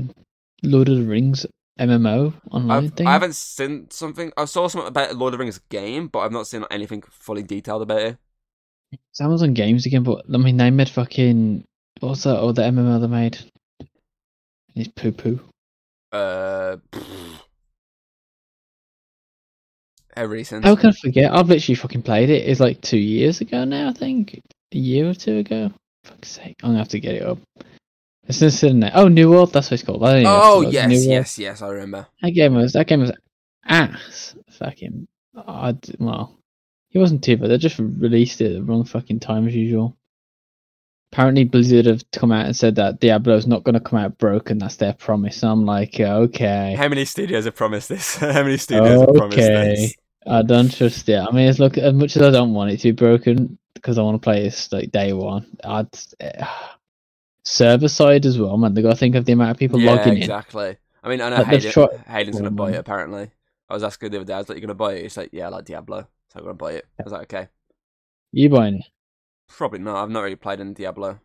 Lord 0.63 0.89
of 0.89 0.97
the 0.97 1.05
Rings 1.05 1.45
MMO 1.79 2.33
online 2.51 2.85
I've, 2.85 2.95
thing. 2.95 3.07
I 3.07 3.13
haven't 3.13 3.35
seen 3.35 3.91
something. 3.91 4.33
I 4.37 4.47
saw 4.47 4.69
something 4.69 4.89
about 4.89 5.17
Lord 5.17 5.35
of 5.35 5.39
the 5.39 5.45
Rings 5.45 5.61
game, 5.69 6.09
but 6.09 6.21
I've 6.21 6.33
not 6.33 6.47
seen 6.47 6.65
anything 6.71 7.03
fully 7.03 7.43
detailed 7.43 7.83
about 7.83 8.01
it. 8.01 8.19
It's 8.93 9.21
Amazon 9.21 9.55
Games 9.55 9.87
again, 9.87 10.03
but 10.03 10.25
I 10.33 10.37
mean, 10.39 10.57
they 10.57 10.71
made 10.71 10.89
fucking 10.89 11.65
what's 12.01 12.25
that 12.25 12.39
other 12.39 12.63
MMO 12.63 13.01
they 13.01 13.07
made? 13.07 13.39
It's 14.75 14.89
poo 14.89 15.13
poo. 15.13 15.41
Uh, 16.13 16.77
how 20.17 20.25
recent? 20.25 20.65
How 20.65 20.77
can 20.77 20.91
I 20.91 20.93
forget? 20.93 21.33
I've 21.33 21.49
literally 21.49 21.77
fucking 21.77 22.03
played 22.03 22.31
it. 22.31 22.49
It's 22.49 22.61
like 22.61 22.81
two 22.81 22.99
years 22.99 23.41
ago 23.41 23.65
now, 23.65 23.91
I 23.91 23.93
think. 23.93 24.41
A 24.73 24.79
year 24.79 25.09
or 25.09 25.15
two 25.15 25.39
ago. 25.39 25.73
Fuck's 26.05 26.29
sake, 26.29 26.57
I'm 26.63 26.71
gonna 26.71 26.79
have 26.79 26.89
to 26.89 27.01
get 27.01 27.17
it 27.17 27.23
up. 27.23 27.39
It's 28.27 28.39
just 28.39 28.59
sitting 28.61 28.81
there. 28.81 28.93
Oh, 28.95 29.09
New 29.09 29.31
World, 29.31 29.53
that's 29.53 29.69
what 29.71 29.75
it's 29.75 29.83
called. 29.83 30.03
Oh 30.03 30.61
yes. 30.63 30.89
New 30.89 30.97
World. 30.97 31.09
yes, 31.09 31.39
yes. 31.39 31.63
I 31.63 31.69
remember. 31.69 32.07
That 32.23 32.31
game 32.31 32.55
was 32.55 32.73
that 32.73 32.87
game 32.87 33.01
was 33.01 33.13
ass. 33.65 34.35
Fucking, 34.59 35.07
I 35.37 35.77
well, 35.99 36.37
it 36.93 36.99
wasn't 36.99 37.25
too 37.25 37.37
bad. 37.37 37.51
They 37.51 37.59
just 37.59 37.79
released 37.79 38.41
it 38.41 38.47
at 38.47 38.53
the 38.55 38.63
wrong 38.63 38.85
fucking 38.85 39.21
time 39.21 39.47
as 39.47 39.55
usual. 39.55 39.97
Apparently, 41.13 41.45
Blizzard 41.45 41.87
have 41.87 42.09
come 42.13 42.31
out 42.31 42.47
and 42.47 42.55
said 42.57 42.77
that 42.77 43.01
Diablo's 43.01 43.47
not 43.47 43.65
going 43.65 43.75
to 43.75 43.81
come 43.81 43.99
out 43.99 44.17
broken. 44.19 44.59
That's 44.59 44.77
their 44.77 44.93
promise. 44.93 45.43
I'm 45.43 45.65
like, 45.67 45.99
okay, 45.99 46.75
How 46.77 46.89
many 46.89 47.05
studios 47.05 47.45
have 47.47 47.57
promised 47.57 47.89
this? 47.89 48.17
How 48.17 48.43
many 48.43 48.57
studios 48.57 49.01
have 49.01 49.13
promised 49.13 49.39
Okay. 49.39 49.65
this? 49.65 49.97
I 50.27 50.43
don't 50.43 50.73
trust 50.73 51.09
it. 51.09 51.17
I 51.19 51.31
mean, 51.33 51.49
it's 51.49 51.59
look 51.59 51.79
as 51.79 51.95
much 51.95 52.17
as 52.17 52.23
I 52.23 52.31
don't 52.31 52.53
want 52.55 52.71
it 52.71 52.77
to 52.79 52.89
be 52.89 52.93
broken 52.93 53.59
because 53.75 53.99
I 53.99 54.03
want 54.03 54.21
to 54.21 54.25
play 54.25 54.43
this 54.43 54.71
like 54.71 54.93
day 54.93 55.13
one. 55.13 55.47
I'd 55.65 55.89
uh, 56.23 56.47
server 57.45 57.89
side 57.89 58.27
as 58.27 58.39
well, 58.39 58.57
man. 58.57 58.75
They 58.75 58.83
got 58.83 58.91
to 58.91 58.97
think 58.97 59.15
of 59.17 59.25
the 59.25 59.33
amount 59.33 59.53
of 59.53 59.57
people 59.59 59.81
yeah, 59.81 59.91
logging 59.93 60.17
in. 60.19 60.19
exactly. 60.19 60.77
I 61.03 61.09
mean, 61.09 61.21
I 61.23 61.31
know 61.31 61.37
Like, 61.37 61.47
Hayden, 61.47 61.89
Hayden's 62.07 62.37
gonna 62.37 62.51
buy 62.51 62.73
it. 62.73 62.77
Apparently, 62.77 63.31
I 63.69 63.75
was 63.75 63.83
asking 63.83 64.11
the 64.11 64.19
other 64.19 64.27
day. 64.27 64.35
I 64.35 64.39
was 64.39 64.49
like, 64.49 64.57
"You're 64.59 64.67
gonna 64.67 64.75
buy 64.75 64.95
it?" 64.95 65.03
He's 65.03 65.17
like, 65.17 65.31
"Yeah, 65.33 65.47
I 65.47 65.49
like 65.49 65.65
Diablo, 65.65 66.03
so 66.03 66.39
I'm 66.39 66.43
gonna 66.45 66.55
buy 66.55 66.73
it." 66.73 66.87
I 66.99 67.03
was 67.03 67.13
like, 67.13 67.33
"Okay." 67.33 67.49
You 68.33 68.49
buying 68.51 68.75
it? 68.77 68.85
Probably 69.51 69.81
not. 69.81 70.03
I've 70.03 70.11
not 70.11 70.23
really 70.23 70.37
played 70.37 70.61
any 70.61 70.75
Diablo. 70.75 71.21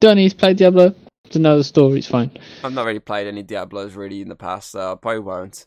Don't 0.00 0.16
need 0.16 0.30
to 0.30 0.36
play 0.36 0.54
Diablo 0.54 0.94
to 1.30 1.38
know 1.38 1.58
the 1.58 1.64
story. 1.64 1.98
It's 1.98 2.08
fine. 2.08 2.38
I've 2.64 2.72
not 2.72 2.86
really 2.86 3.00
played 3.00 3.26
any 3.26 3.42
Diablos 3.42 3.94
really 3.94 4.22
in 4.22 4.28
the 4.28 4.36
past, 4.36 4.70
so 4.70 4.92
I 4.92 4.94
probably 4.94 5.20
won't. 5.20 5.66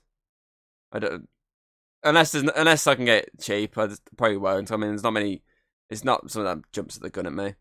I 0.91 0.99
don't 0.99 1.27
unless 2.03 2.31
there's, 2.31 2.49
unless 2.55 2.87
I 2.87 2.95
can 2.95 3.05
get 3.05 3.25
it 3.25 3.31
cheap. 3.41 3.77
I 3.77 3.87
just 3.87 4.01
probably 4.17 4.37
won't. 4.37 4.71
I 4.71 4.77
mean, 4.77 4.89
there's 4.89 5.03
not 5.03 5.13
many. 5.13 5.43
It's 5.89 6.03
not 6.03 6.29
something 6.29 6.45
that 6.45 6.71
jumps 6.71 6.95
at 6.97 7.01
the 7.01 7.09
gun 7.09 7.25
at 7.25 7.33
me. 7.33 7.55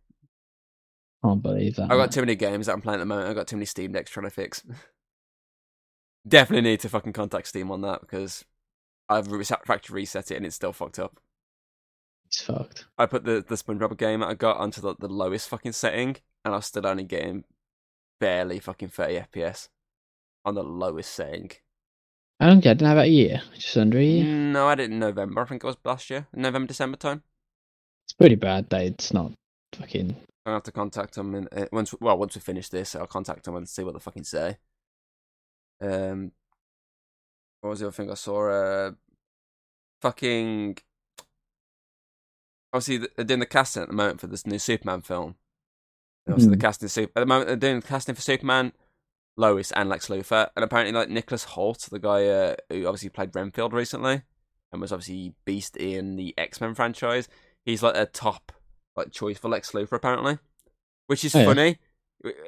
Can't 1.24 1.42
believe 1.42 1.76
that. 1.76 1.90
I've 1.90 1.98
got 1.98 2.12
too 2.12 2.20
many 2.20 2.36
games 2.36 2.66
that 2.66 2.74
I'm 2.74 2.80
playing 2.80 3.00
at 3.00 3.00
the 3.00 3.06
moment. 3.06 3.28
I've 3.28 3.36
got 3.36 3.48
too 3.48 3.56
many 3.56 3.66
Steam 3.66 3.92
decks 3.92 4.10
trying 4.10 4.26
to 4.26 4.30
fix. 4.30 4.62
Definitely 6.28 6.70
need 6.70 6.80
to 6.80 6.88
fucking 6.88 7.14
contact 7.14 7.48
Steam 7.48 7.70
on 7.70 7.80
that 7.80 8.02
because 8.02 8.44
I've 9.08 9.28
factory 9.66 10.02
reset 10.02 10.30
it 10.30 10.36
and 10.36 10.46
it's 10.46 10.56
still 10.56 10.72
fucked 10.72 10.98
up. 10.98 11.20
It's 12.28 12.42
fucked. 12.42 12.84
I 12.98 13.06
put 13.06 13.24
the 13.24 13.42
the 13.46 13.54
SpongeBob 13.54 13.96
game 13.96 14.22
I 14.22 14.34
got 14.34 14.58
onto 14.58 14.82
the, 14.82 14.94
the 14.98 15.08
lowest 15.08 15.48
fucking 15.48 15.72
setting, 15.72 16.16
and 16.44 16.52
I 16.52 16.58
was 16.58 16.66
still 16.66 16.86
only 16.86 17.04
getting 17.04 17.44
barely 18.20 18.58
fucking 18.58 18.88
30 18.88 19.20
FPS 19.32 19.68
on 20.44 20.54
the 20.54 20.62
lowest 20.62 21.10
setting. 21.12 21.50
I 22.38 22.46
don't 22.46 22.60
get. 22.60 22.70
I 22.70 22.74
didn't 22.74 22.88
have 22.88 22.98
a 22.98 23.06
year, 23.08 23.42
just 23.54 23.76
under 23.78 23.98
a 23.98 24.04
year. 24.04 24.24
No, 24.24 24.68
I 24.68 24.74
did 24.74 24.90
in 24.90 24.98
November. 24.98 25.40
I 25.40 25.44
think 25.46 25.64
it 25.64 25.66
was 25.66 25.76
last 25.84 26.10
year, 26.10 26.26
November 26.34 26.68
December 26.68 26.98
time. 26.98 27.22
It's 28.06 28.12
pretty 28.12 28.34
bad 28.34 28.68
that 28.70 28.82
it's 28.82 29.12
not 29.12 29.32
fucking. 29.74 30.14
I 30.44 30.52
have 30.52 30.62
to 30.64 30.72
contact 30.72 31.14
them 31.14 31.34
and 31.34 31.48
uh, 31.52 31.66
once 31.72 31.94
well 31.98 32.18
once 32.18 32.34
we 32.34 32.42
finish 32.42 32.68
this, 32.68 32.94
I'll 32.94 33.06
contact 33.06 33.44
them 33.44 33.56
and 33.56 33.68
see 33.68 33.82
what 33.84 33.94
they 33.94 34.00
fucking 34.00 34.24
say. 34.24 34.58
Um, 35.80 36.32
what 37.62 37.70
was 37.70 37.80
the 37.80 37.86
other 37.86 37.92
thing 37.92 38.10
I 38.10 38.14
saw? 38.14 38.48
Uh, 38.50 38.90
fucking. 40.02 40.78
Obviously, 42.72 43.08
they're 43.16 43.24
doing 43.24 43.40
the 43.40 43.46
casting 43.46 43.82
at 43.82 43.88
the 43.88 43.94
moment 43.94 44.20
for 44.20 44.26
this 44.26 44.46
new 44.46 44.58
Superman 44.58 45.00
film. 45.02 45.36
And 46.26 46.34
obviously, 46.34 46.48
Hmm. 46.54 46.58
the 46.58 46.66
casting 46.66 46.88
super 46.88 47.12
at 47.16 47.20
the 47.20 47.26
moment 47.26 47.48
they're 47.48 47.56
doing 47.56 47.80
the 47.80 47.86
casting 47.86 48.14
for 48.14 48.20
Superman, 48.20 48.72
Lois, 49.36 49.72
and 49.72 49.88
Lex 49.88 50.08
Luthor, 50.08 50.50
and 50.56 50.64
apparently 50.64 50.92
like 50.92 51.08
Nicholas 51.08 51.44
Hoult, 51.54 51.88
the 51.90 51.98
guy 51.98 52.26
uh, 52.26 52.56
who 52.68 52.86
obviously 52.86 53.08
played 53.08 53.34
Renfield 53.34 53.72
recently, 53.72 54.22
and 54.72 54.80
was 54.82 54.92
obviously 54.92 55.34
Beast 55.44 55.76
in 55.76 56.16
the 56.16 56.34
X 56.36 56.60
Men 56.60 56.74
franchise. 56.74 57.28
He's 57.64 57.82
like 57.82 57.96
a 57.96 58.06
top 58.06 58.52
like 58.96 59.12
choice 59.12 59.38
for 59.38 59.48
Lex 59.48 59.70
Luthor 59.72 59.92
apparently, 59.92 60.38
which 61.06 61.24
is 61.24 61.34
Oh, 61.34 61.38
yeah. 61.38 61.44
funny. 61.46 61.78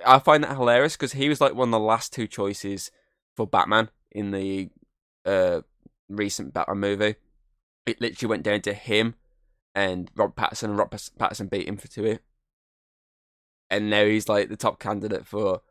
I 0.04 0.18
find 0.18 0.42
that 0.44 0.56
hilarious 0.56 0.96
because 0.96 1.12
he 1.12 1.28
was 1.28 1.40
like 1.40 1.54
one 1.54 1.68
of 1.68 1.72
the 1.72 1.78
last 1.78 2.12
two 2.12 2.26
choices 2.26 2.90
for 3.36 3.46
Batman 3.46 3.88
in 4.10 4.32
the 4.32 4.68
uh, 5.24 5.60
recent 6.08 6.52
Batman 6.52 6.78
movie. 6.78 7.14
It 7.86 8.00
literally 8.00 8.28
went 8.30 8.42
down 8.42 8.62
to 8.62 8.74
him 8.74 9.14
and 9.74 10.10
Rob 10.14 10.34
Pattinson, 10.36 10.64
and 10.64 10.78
Rob 10.78 10.90
Pattinson 10.90 11.50
beat 11.50 11.68
him 11.68 11.76
for 11.76 12.06
it. 12.06 12.22
And 13.70 13.88
now 13.88 14.04
he's 14.04 14.28
like 14.28 14.48
the 14.48 14.56
top 14.56 14.80
candidate 14.80 15.26
for 15.26 15.62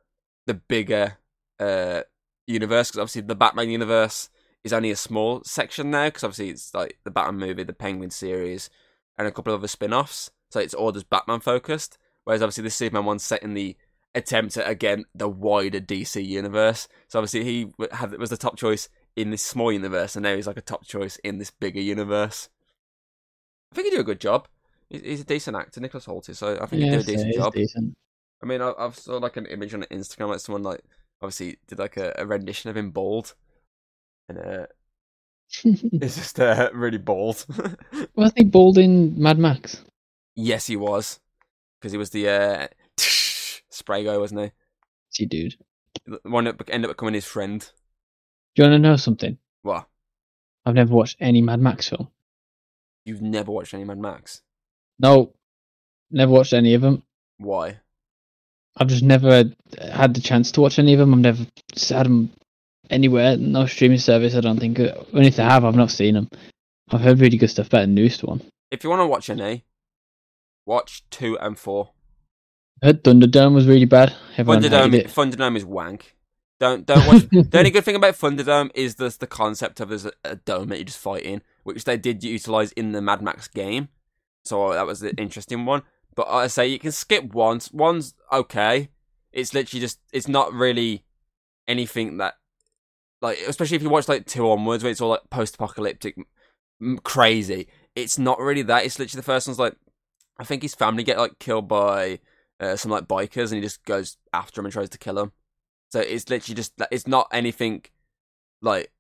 the 0.48 0.54
bigger 0.54 1.18
uh, 1.60 2.04
universe 2.48 2.90
because 2.90 3.00
obviously 3.00 3.22
the 3.22 3.36
Batman 3.36 3.70
universe 3.70 4.30
is 4.64 4.74
only 4.74 4.92
a 4.92 4.96
small 4.96 5.42
section 5.44 5.92
now 5.92 6.08
because 6.08 6.24
obviously 6.24 6.50
it's 6.50 6.74
like 6.74 6.98
the 7.04 7.12
Batman 7.12 7.48
movie, 7.48 7.64
the 7.64 7.74
Penguin 7.74 8.10
series, 8.10 8.70
and 9.18 9.28
a 9.28 9.32
couple 9.32 9.54
of 9.54 9.60
other 9.60 9.68
spin 9.68 9.94
offs. 9.94 10.32
So 10.50 10.60
it's 10.60 10.74
all 10.74 10.92
just 10.92 11.10
Batman 11.10 11.42
focused. 11.42 11.98
Whereas 12.24 12.42
obviously 12.42 12.64
the 12.64 12.70
Superman 12.70 13.06
one's 13.06 13.24
set 13.24 13.44
in 13.44 13.54
the 13.54 13.76
attempt 14.16 14.58
at 14.58 14.70
again 14.70 15.06
the 15.14 15.30
wider 15.30 15.80
DC 15.80 16.26
universe. 16.26 16.88
So 17.08 17.20
obviously 17.20 17.44
he 17.44 17.72
had 17.92 18.18
was 18.18 18.30
the 18.30 18.38
top 18.38 18.58
choice 18.58 18.90
in 19.16 19.32
this 19.32 19.42
small 19.42 19.72
universe, 19.72 20.16
and 20.16 20.24
now 20.24 20.36
he's 20.36 20.48
like 20.48 20.58
a 20.58 20.62
top 20.62 20.86
choice 20.86 21.18
in 21.18 21.38
this 21.38 21.52
bigger 21.52 21.82
universe. 21.82 22.50
I 23.72 23.76
think 23.76 23.86
he 23.90 23.92
do 23.96 24.02
a 24.02 24.04
good 24.06 24.20
job. 24.20 24.48
He's, 24.90 25.22
a 25.22 25.24
decent 25.24 25.56
actor, 25.56 25.80
Nicholas 25.80 26.06
Hoult 26.06 26.30
is, 26.30 26.40
so 26.40 26.58
I 26.60 26.66
think 26.66 26.82
he 26.82 26.88
Yeah, 26.88 26.96
do 26.96 27.00
a 27.00 27.04
decent 27.04 27.30
it's 27.30 27.38
job. 27.38 27.54
decent. 27.54 27.96
I 28.42 28.46
mean, 28.46 28.62
I, 28.62 28.74
I've 28.78 28.98
saw 28.98 29.18
like 29.18 29.38
an 29.38 29.46
image 29.46 29.74
on 29.74 29.84
Instagram, 29.84 30.30
like 30.30 30.40
someone 30.40 30.64
like 30.64 30.82
obviously 31.22 31.58
did 31.68 31.78
like 31.80 31.98
a, 31.98 32.14
a 32.18 32.26
rendition 32.26 32.70
of 32.70 32.78
him 32.78 32.92
bald, 32.92 33.36
and 34.28 34.40
uh, 34.40 34.66
it's 35.64 36.16
just 36.16 36.40
uh, 36.40 36.70
really 36.74 36.98
bald. 36.98 37.46
Was 38.16 38.34
he 38.36 38.44
bald 38.46 38.78
in 38.78 39.20
Mad 39.22 39.38
Max? 39.40 39.84
yes, 40.36 40.68
he 40.68 40.76
was, 40.76 41.20
because 41.80 41.92
he 41.92 41.98
was 41.98 42.10
the 42.12 42.30
uh, 42.30 42.68
spray 42.98 44.04
guy, 44.04 44.18
wasn't 44.18 44.42
he? 44.42 44.52
See, 45.12 45.26
dude. 45.26 45.56
The 46.06 46.20
one 46.24 46.46
that 46.46 46.62
ended 46.70 46.90
up 46.90 46.98
becoming 46.98 47.14
his 47.16 47.26
friend. 47.26 47.62
Do 48.56 48.64
you 48.64 48.70
want 48.70 48.82
to 48.84 48.90
know 48.90 48.96
something? 48.96 49.38
What? 49.62 49.88
I've 50.66 50.76
never 50.76 50.94
watched 50.94 51.18
any 51.20 51.42
Mad 51.42 51.60
Max 51.60 51.90
film. 51.90 52.10
You've 53.06 53.22
never 53.22 53.52
watched 53.52 53.74
any 53.74 53.84
Mad 53.84 53.98
Max? 53.98 54.42
No, 55.00 55.34
never 56.12 56.32
watched 56.32 56.54
any 56.54 56.74
of 56.74 56.82
them. 56.82 57.04
Why? 57.38 57.80
I've 58.78 58.88
just 58.88 59.04
never 59.04 59.46
had 59.80 60.14
the 60.14 60.22
chance 60.22 60.52
to 60.54 60.62
watch 60.62 60.80
any 60.80 60.94
of 60.94 61.00
them. 61.00 61.14
I've 61.14 61.20
never 61.20 61.46
had 61.90 62.06
them 62.06 62.32
anywhere. 62.90 63.38
No 63.38 63.66
streaming 63.66 63.98
service. 63.98 64.36
I 64.36 64.42
don't 64.42 64.60
think. 64.60 64.80
And 64.80 65.26
if 65.26 65.36
they 65.36 65.44
have, 65.44 65.66
I've 65.66 65.76
not 65.76 65.92
seen 65.92 66.16
them. 66.16 66.30
I've 66.92 67.02
heard 67.02 67.20
really 67.20 67.38
good 67.38 67.50
stuff 67.50 67.68
about 67.68 67.82
the 67.82 67.88
newest 67.88 68.24
one. 68.24 68.42
If 68.72 68.84
you 68.84 68.90
want 68.90 69.02
to 69.02 69.08
watch 69.08 69.30
any, 69.30 69.66
watch 70.66 71.04
two 71.10 71.38
and 71.40 71.58
four. 71.58 71.92
I 72.82 72.88
heard 72.88 73.04
Thunderdome 73.04 73.54
was 73.54 73.68
really 73.68 73.86
bad. 73.86 74.16
Everyone 74.38 74.64
Thunderdome. 74.64 75.04
Thunderdome 75.04 75.58
is 75.58 75.66
wank. 75.66 76.16
Don't 76.60 76.86
don't 76.86 77.06
watch. 77.08 77.24
the 77.32 77.58
only 77.58 77.72
good 77.72 77.86
thing 77.86 77.96
about 77.96 78.16
Thunderdome 78.16 78.72
is 78.74 78.96
the 78.96 79.16
the 79.20 79.28
concept 79.28 79.80
of 79.80 79.90
there's 79.90 80.06
a, 80.06 80.12
a 80.24 80.36
dome 80.36 80.70
that 80.70 80.80
you 80.80 80.86
just 80.86 81.00
fight 81.00 81.24
in, 81.24 81.42
which 81.76 81.86
they 81.86 81.98
did 81.98 82.24
utilize 82.24 82.72
in 82.74 82.92
the 82.92 83.02
Mad 83.02 83.22
Max 83.22 83.48
game. 83.48 83.90
So 84.46 84.74
that 84.74 84.86
was 84.86 85.02
an 85.02 85.16
interesting 85.18 85.66
one. 85.66 85.84
But 86.16 86.28
I 86.28 86.48
say 86.48 86.68
you 86.68 86.80
can 86.80 86.92
skip 86.92 87.34
once. 87.34 87.72
One's 87.72 88.14
okay. 88.32 88.90
It's 89.32 89.54
literally 89.54 89.82
just. 89.82 90.00
It's 90.12 90.28
not 90.28 90.54
really 90.54 91.06
anything 91.68 92.18
that, 92.18 92.34
like, 93.22 93.38
especially 93.48 93.78
if 93.78 93.84
you 93.84 93.90
watch 93.90 94.08
like 94.08 94.26
two 94.26 94.50
onwards, 94.50 94.84
where 94.84 94.92
it's 94.92 95.02
all 95.02 95.10
like 95.10 95.30
post-apocalyptic, 95.30 96.16
crazy. 97.04 97.68
It's 97.96 98.18
not 98.18 98.40
really 98.40 98.64
that. 98.64 98.86
It's 98.86 98.98
literally 98.98 99.20
the 99.20 99.24
first 99.24 99.48
one's 99.48 99.60
like, 99.60 99.76
I 100.40 100.44
think 100.44 100.62
his 100.64 100.76
family 100.76 101.04
get 101.04 101.18
like 101.18 101.38
killed 101.40 101.68
by 101.68 102.20
uh, 102.60 102.76
some 102.76 102.92
like 102.92 103.08
bikers, 103.08 103.52
and 103.52 103.56
he 103.56 103.62
just 103.62 103.86
goes 103.86 104.18
after 104.34 104.60
him 104.60 104.66
and 104.66 104.74
tries 104.74 104.90
to 104.90 104.98
kill 104.98 105.16
them. 105.16 105.32
So 105.92 106.00
it's 106.00 106.30
literally 106.30 106.56
just 106.56 106.74
it's 106.92 107.08
not 107.08 107.28
anything 107.32 107.84
like 108.62 108.92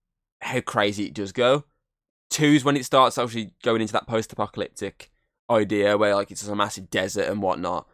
how 0.42 0.62
crazy 0.62 1.06
it 1.06 1.14
does 1.14 1.32
go. 1.32 1.66
Two's 2.30 2.64
when 2.64 2.78
it 2.78 2.86
starts 2.86 3.18
actually 3.18 3.52
going 3.64 3.82
into 3.82 3.94
that 3.94 4.08
post-apocalyptic 4.08 5.12
idea 5.50 5.98
where 5.98 6.16
like 6.16 6.32
it's 6.32 6.42
just 6.42 6.52
a 6.52 6.56
massive 6.56 6.90
desert 6.90 7.28
and 7.28 7.42
whatnot. 7.42 7.88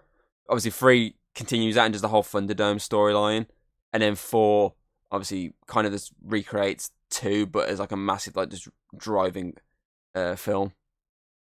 Obviously, 0.50 0.72
three 0.72 1.16
continues 1.34 1.76
that 1.76 1.86
and 1.86 1.94
does 1.94 2.02
the 2.02 2.10
whole 2.10 2.24
Thunderdome 2.24 2.78
storyline, 2.78 3.48
and 3.94 4.04
then 4.04 4.16
four 4.16 4.74
obviously 5.12 5.54
kind 5.68 5.88
of 5.88 5.94
just 5.94 6.12
recreates 6.24 6.92
two, 7.10 7.46
but 7.46 7.70
as 7.70 7.80
like 7.80 7.92
a 7.92 7.98
massive 7.98 8.36
like 8.36 8.50
just 8.50 8.68
driving 8.98 9.56
uh, 10.14 10.36
film. 10.36 10.74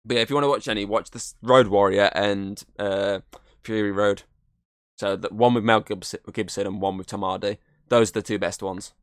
But 0.05 0.15
yeah, 0.15 0.21
if 0.21 0.29
you 0.29 0.35
want 0.35 0.45
to 0.45 0.49
watch 0.49 0.67
any, 0.67 0.85
watch 0.85 1.11
this 1.11 1.35
Road 1.41 1.67
Warrior 1.67 2.09
and 2.13 2.63
uh, 2.77 3.19
Fury 3.63 3.91
Road. 3.91 4.23
So 4.97 5.15
the 5.15 5.29
one 5.29 5.53
with 5.53 5.63
Mel 5.63 5.81
Gibson, 5.81 6.67
and 6.67 6.81
one 6.81 6.97
with 6.97 7.07
Tom 7.07 7.21
Hardy. 7.21 7.57
Those 7.89 8.09
are 8.11 8.13
the 8.13 8.21
two 8.21 8.39
best 8.39 8.63
ones, 8.63 8.93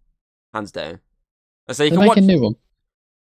hands 0.55 0.73
down. 0.73 1.01
So 1.71 1.85
you 1.85 1.91
They're 1.91 1.99
can 1.99 2.09
watch. 2.09 2.19
a 2.19 2.21
new 2.21 2.41
one. 2.41 2.57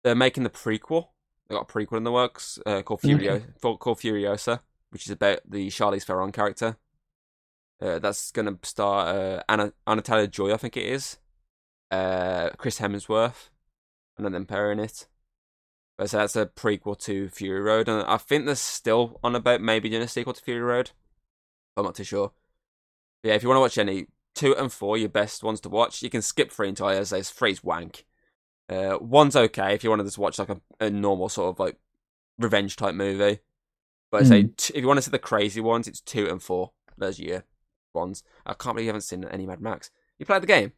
They're 0.03 0.15
making 0.15 0.43
the 0.43 0.49
prequel. 0.49 1.07
They 1.47 1.55
got 1.55 1.69
a 1.69 1.73
prequel 1.73 1.97
in 1.97 2.03
the 2.03 2.11
works 2.11 2.59
uh, 2.65 2.81
called 2.81 3.01
Okay. 3.05 3.13
Furio- 3.61 3.79
called 3.79 3.99
Furiosa, 3.99 4.61
which 4.89 5.05
is 5.05 5.11
about 5.11 5.39
the 5.49 5.67
Charlize 5.67 6.03
Theron 6.03 6.31
character. 6.31 6.77
Uh, 7.81 7.99
that's 7.99 8.31
going 8.31 8.45
to 8.45 8.57
star 8.67 9.07
uh, 9.07 9.43
Anna 9.49 9.73
Anna 9.87 10.27
Joy, 10.27 10.53
I 10.53 10.57
think 10.57 10.77
it 10.77 10.85
is. 10.85 11.17
Uh, 11.89 12.51
Chris 12.57 12.79
Hemsworth, 12.79 13.49
and 14.17 14.25
then 14.25 14.33
them 14.33 14.45
pair 14.45 14.71
in 14.71 14.79
it. 14.79 15.07
But 15.97 16.09
so 16.09 16.17
that's 16.17 16.35
a 16.35 16.45
prequel 16.45 16.97
to 17.01 17.29
Fury 17.29 17.59
Road, 17.59 17.89
and 17.89 18.03
I 18.07 18.17
think 18.17 18.45
they're 18.45 18.55
still 18.55 19.19
on 19.23 19.35
about 19.35 19.61
maybe 19.61 19.89
doing 19.89 20.01
a 20.03 20.07
sequel 20.07 20.33
to 20.33 20.41
Fury 20.41 20.61
Road. 20.61 20.91
I'm 21.75 21.83
not 21.83 21.95
too 21.95 22.03
sure. 22.03 22.31
But 23.21 23.29
yeah, 23.29 23.35
if 23.35 23.43
you 23.43 23.49
want 23.49 23.57
to 23.57 23.61
watch 23.61 23.77
any 23.77 24.07
two 24.33 24.55
and 24.55 24.71
four, 24.71 24.97
your 24.97 25.09
best 25.09 25.43
ones 25.43 25.59
to 25.61 25.69
watch. 25.69 26.01
You 26.01 26.09
can 26.09 26.21
skip 26.21 26.51
three 26.51 26.69
entirely, 26.69 26.97
as 26.97 27.09
there's 27.09 27.29
three's 27.29 27.63
wank. 27.63 28.05
Uh, 28.71 28.97
one's 29.01 29.35
okay 29.35 29.73
if 29.73 29.83
you 29.83 29.89
want 29.89 29.99
to 29.99 30.05
just 30.05 30.17
watch 30.17 30.39
like 30.39 30.49
a, 30.49 30.61
a 30.79 30.89
normal 30.89 31.27
sort 31.27 31.49
of 31.49 31.59
like 31.59 31.77
revenge 32.39 32.75
type 32.77 32.95
movie. 32.95 33.39
But 34.11 34.21
I 34.21 34.25
say 34.25 34.43
t- 34.43 34.73
if 34.75 34.81
you 34.81 34.87
want 34.87 34.97
to 34.97 35.01
see 35.01 35.11
the 35.11 35.19
crazy 35.19 35.61
ones, 35.61 35.87
it's 35.87 36.01
two 36.01 36.27
and 36.29 36.41
four. 36.41 36.71
Those 36.97 37.19
year 37.19 37.45
ones. 37.93 38.23
I 38.45 38.53
can't 38.53 38.75
believe 38.75 38.85
you 38.85 38.89
haven't 38.89 39.01
seen 39.01 39.23
any 39.25 39.45
Mad 39.45 39.61
Max. 39.61 39.89
You 40.19 40.25
played 40.25 40.43
the 40.43 40.47
game. 40.47 40.73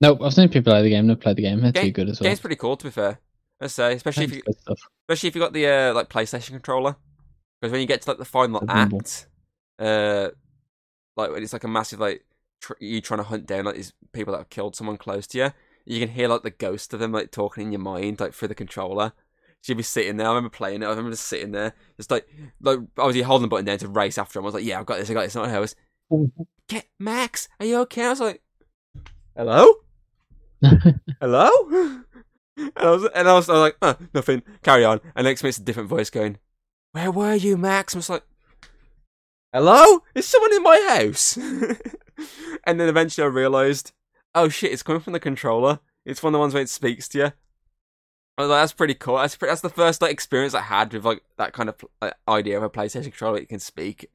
Nope, 0.00 0.20
I've 0.22 0.32
seen 0.34 0.48
people 0.48 0.72
play 0.72 0.82
the 0.82 0.90
game. 0.90 1.06
They've 1.06 1.20
played 1.20 1.36
the 1.36 1.42
game. 1.42 1.60
They're 1.60 1.72
Game- 1.72 1.84
too 1.86 1.92
good 1.92 2.08
as 2.08 2.20
well. 2.20 2.28
Game's 2.28 2.40
pretty 2.40 2.56
cool 2.56 2.76
to 2.76 2.84
be 2.84 2.90
fair. 2.90 3.20
Let's 3.60 3.74
say, 3.74 3.94
especially 3.94 4.24
if 4.24 4.34
you, 4.34 4.42
especially 5.08 5.28
if 5.28 5.34
you 5.36 5.40
got 5.40 5.52
the 5.52 5.66
uh, 5.66 5.94
like 5.94 6.08
PlayStation 6.08 6.50
controller, 6.50 6.96
because 7.60 7.70
when 7.70 7.80
you 7.80 7.86
get 7.86 8.02
to 8.02 8.10
like 8.10 8.18
the 8.18 8.24
final 8.24 8.58
The 8.60 8.72
act, 8.72 9.28
uh, 9.78 10.30
like 11.16 11.30
when 11.30 11.42
it's 11.42 11.52
like 11.52 11.62
a 11.62 11.68
massive 11.68 12.00
like 12.00 12.24
tr- 12.60 12.72
you 12.80 13.00
trying 13.00 13.18
to 13.18 13.24
hunt 13.24 13.46
down 13.46 13.64
like 13.64 13.76
these 13.76 13.92
people 14.12 14.32
that 14.32 14.38
have 14.38 14.50
killed 14.50 14.74
someone 14.74 14.96
close 14.96 15.28
to 15.28 15.38
you, 15.38 15.52
you 15.84 16.00
can 16.00 16.08
hear 16.08 16.28
like 16.28 16.42
the 16.42 16.50
ghost 16.50 16.94
of 16.94 17.00
them 17.00 17.12
like 17.12 17.30
talking 17.30 17.66
in 17.66 17.72
your 17.72 17.80
mind 17.80 18.20
like 18.20 18.34
through 18.34 18.48
the 18.48 18.54
controller. 18.54 19.12
So 19.62 19.72
you'd 19.72 19.76
be 19.76 19.84
sitting 19.84 20.16
there. 20.16 20.26
I 20.26 20.30
remember 20.30 20.50
playing 20.50 20.82
it. 20.82 20.86
I 20.86 20.90
remember 20.90 21.12
just 21.12 21.26
sitting 21.26 21.52
there, 21.52 21.74
just 21.96 22.10
like 22.10 22.26
like 22.60 22.80
obviously 22.98 23.22
holding 23.22 23.42
the 23.42 23.48
button 23.48 23.64
down 23.64 23.78
to 23.78 23.88
race 23.88 24.18
after 24.18 24.38
him. 24.38 24.44
I 24.44 24.46
was 24.46 24.54
like, 24.54 24.64
yeah, 24.64 24.80
I've 24.80 24.86
got 24.86 24.98
this. 24.98 25.10
I 25.10 25.14
got 25.14 25.22
this. 25.22 25.34
Not 25.34 25.48
I 25.48 25.60
was 25.60 25.76
get 26.68 26.86
Max. 26.98 27.48
Are 27.60 27.66
you 27.66 27.78
okay? 27.80 28.06
I 28.06 28.10
was 28.10 28.20
like, 28.20 28.42
hello, 29.36 29.74
hello. 31.20 31.50
And 32.56 32.72
I 32.76 32.90
was, 32.90 33.04
and 33.14 33.28
I 33.28 33.32
was, 33.32 33.48
I 33.48 33.52
was 33.54 33.60
like, 33.60 33.76
oh, 33.80 33.96
nothing. 34.14 34.42
Carry 34.62 34.84
on. 34.84 35.00
And 35.16 35.24
next 35.24 35.42
minute, 35.42 35.50
it's 35.50 35.58
a 35.58 35.62
different 35.64 35.88
voice 35.88 36.10
going, 36.10 36.38
"Where 36.92 37.10
were 37.10 37.34
you, 37.34 37.56
Max?" 37.56 37.94
I 37.94 37.98
was 37.98 38.10
like, 38.10 38.24
"Hello, 39.54 40.02
is 40.14 40.28
someone 40.28 40.52
in 40.52 40.62
my 40.62 40.86
house?" 40.90 41.36
and 42.64 42.78
then 42.78 42.88
eventually, 42.90 43.24
I 43.24 43.28
realised, 43.28 43.92
oh 44.34 44.48
shit, 44.48 44.72
it's 44.72 44.82
coming 44.82 45.00
from 45.00 45.12
the 45.12 45.20
controller. 45.20 45.80
It's 46.04 46.22
one 46.22 46.30
of 46.30 46.38
the 46.38 46.40
ones 46.40 46.54
where 46.54 46.62
it 46.62 46.68
speaks 46.68 47.08
to 47.08 47.18
you. 47.18 47.32
Oh, 48.38 48.48
that's 48.48 48.72
pretty 48.72 48.94
cool. 48.94 49.16
That's 49.16 49.36
pretty, 49.36 49.50
that's 49.50 49.60
the 49.60 49.68
first 49.68 50.00
like 50.02 50.10
experience 50.10 50.54
I 50.54 50.62
had 50.62 50.92
with 50.92 51.04
like 51.04 51.22
that 51.36 51.52
kind 51.52 51.68
of 51.68 51.84
like, 52.00 52.14
idea 52.26 52.56
of 52.56 52.62
a 52.62 52.70
PlayStation 52.70 53.04
controller 53.04 53.40
that 53.40 53.48
can 53.48 53.60
speak, 53.60 54.10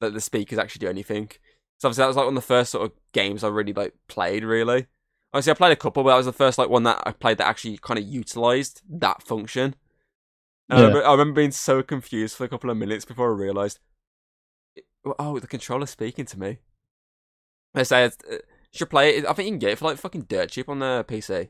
that 0.00 0.12
the 0.12 0.20
speakers 0.20 0.58
actually 0.58 0.80
do 0.80 0.90
anything. 0.90 1.30
So 1.78 1.88
obviously 1.88 2.02
that 2.02 2.08
was 2.08 2.16
like 2.16 2.26
one 2.26 2.36
of 2.36 2.42
the 2.42 2.46
first 2.46 2.70
sort 2.70 2.84
of 2.84 2.92
games 3.12 3.42
I 3.42 3.48
really 3.48 3.72
like 3.72 3.94
played. 4.08 4.44
Really, 4.44 4.86
obviously 5.32 5.52
I 5.52 5.54
played 5.54 5.72
a 5.72 5.76
couple, 5.76 6.04
but 6.04 6.10
that 6.10 6.16
was 6.16 6.26
the 6.26 6.32
first 6.32 6.58
like 6.58 6.68
one 6.68 6.84
that 6.84 7.02
I 7.04 7.12
played 7.12 7.38
that 7.38 7.48
actually 7.48 7.78
kind 7.78 7.98
of 7.98 8.04
utilized 8.06 8.82
that 8.88 9.22
function. 9.22 9.74
And 10.68 10.78
I, 10.78 10.82
remember, 10.82 11.06
I 11.06 11.12
remember 11.12 11.40
being 11.40 11.52
so 11.52 11.82
confused 11.82 12.36
for 12.36 12.44
a 12.44 12.48
couple 12.48 12.70
of 12.70 12.76
minutes 12.76 13.04
before 13.04 13.30
I 13.30 13.36
realized, 13.36 13.78
oh, 15.18 15.38
the 15.38 15.46
controller's 15.46 15.90
speaking 15.90 16.24
to 16.26 16.38
me. 16.38 16.58
I 17.74 17.84
say, 17.84 18.04
it's, 18.04 18.18
uh, 18.30 18.38
should 18.76 18.90
play 18.90 19.16
it. 19.16 19.26
I 19.26 19.32
think 19.32 19.46
you 19.46 19.52
can 19.52 19.58
get 19.58 19.70
it 19.72 19.78
for 19.78 19.86
like 19.86 19.98
fucking 19.98 20.22
dirt 20.22 20.50
cheap 20.50 20.68
on 20.68 20.78
the 20.78 21.04
PC. 21.08 21.48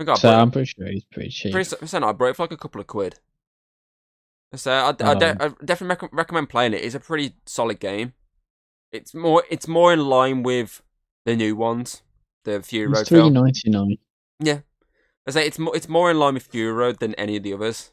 I 0.00 0.12
I 0.12 0.14
so 0.14 0.30
I'm 0.30 0.50
pretty 0.50 0.72
sure 0.76 0.86
he's 0.86 1.04
pretty 1.04 1.30
cheap. 1.30 1.52
Pretty 1.52 1.96
I 1.96 2.12
bought 2.12 2.30
it 2.30 2.36
for 2.36 2.44
like 2.44 2.52
a 2.52 2.56
couple 2.56 2.80
of 2.80 2.86
quid. 2.86 3.18
So 4.54 4.72
I, 4.72 4.76
I, 4.76 5.12
Um, 5.12 5.18
de- 5.18 5.42
I 5.44 5.48
definitely 5.64 5.96
rec- 6.08 6.12
recommend 6.12 6.48
playing 6.48 6.74
it. 6.74 6.82
It's 6.82 6.94
a 6.94 7.00
pretty 7.00 7.36
solid 7.46 7.78
game. 7.78 8.14
It's 8.92 9.14
more 9.14 9.44
it's 9.50 9.68
more 9.68 9.92
in 9.92 10.00
line 10.00 10.42
with 10.42 10.82
the 11.24 11.36
new 11.36 11.54
ones, 11.54 12.02
the 12.44 12.60
Fury 12.62 12.88
Road 12.88 13.00
It's 13.00 13.08
three 13.08 13.30
ninety 13.30 13.70
nine. 13.70 13.98
I 15.26 15.30
say 15.30 15.46
it's 15.46 15.58
more 15.58 15.76
it's 15.76 15.88
more 15.88 16.10
in 16.10 16.18
line 16.18 16.34
with 16.34 16.44
Fury 16.44 16.72
Road 16.72 16.98
than 16.98 17.14
any 17.14 17.36
of 17.36 17.42
the 17.42 17.52
others. 17.54 17.92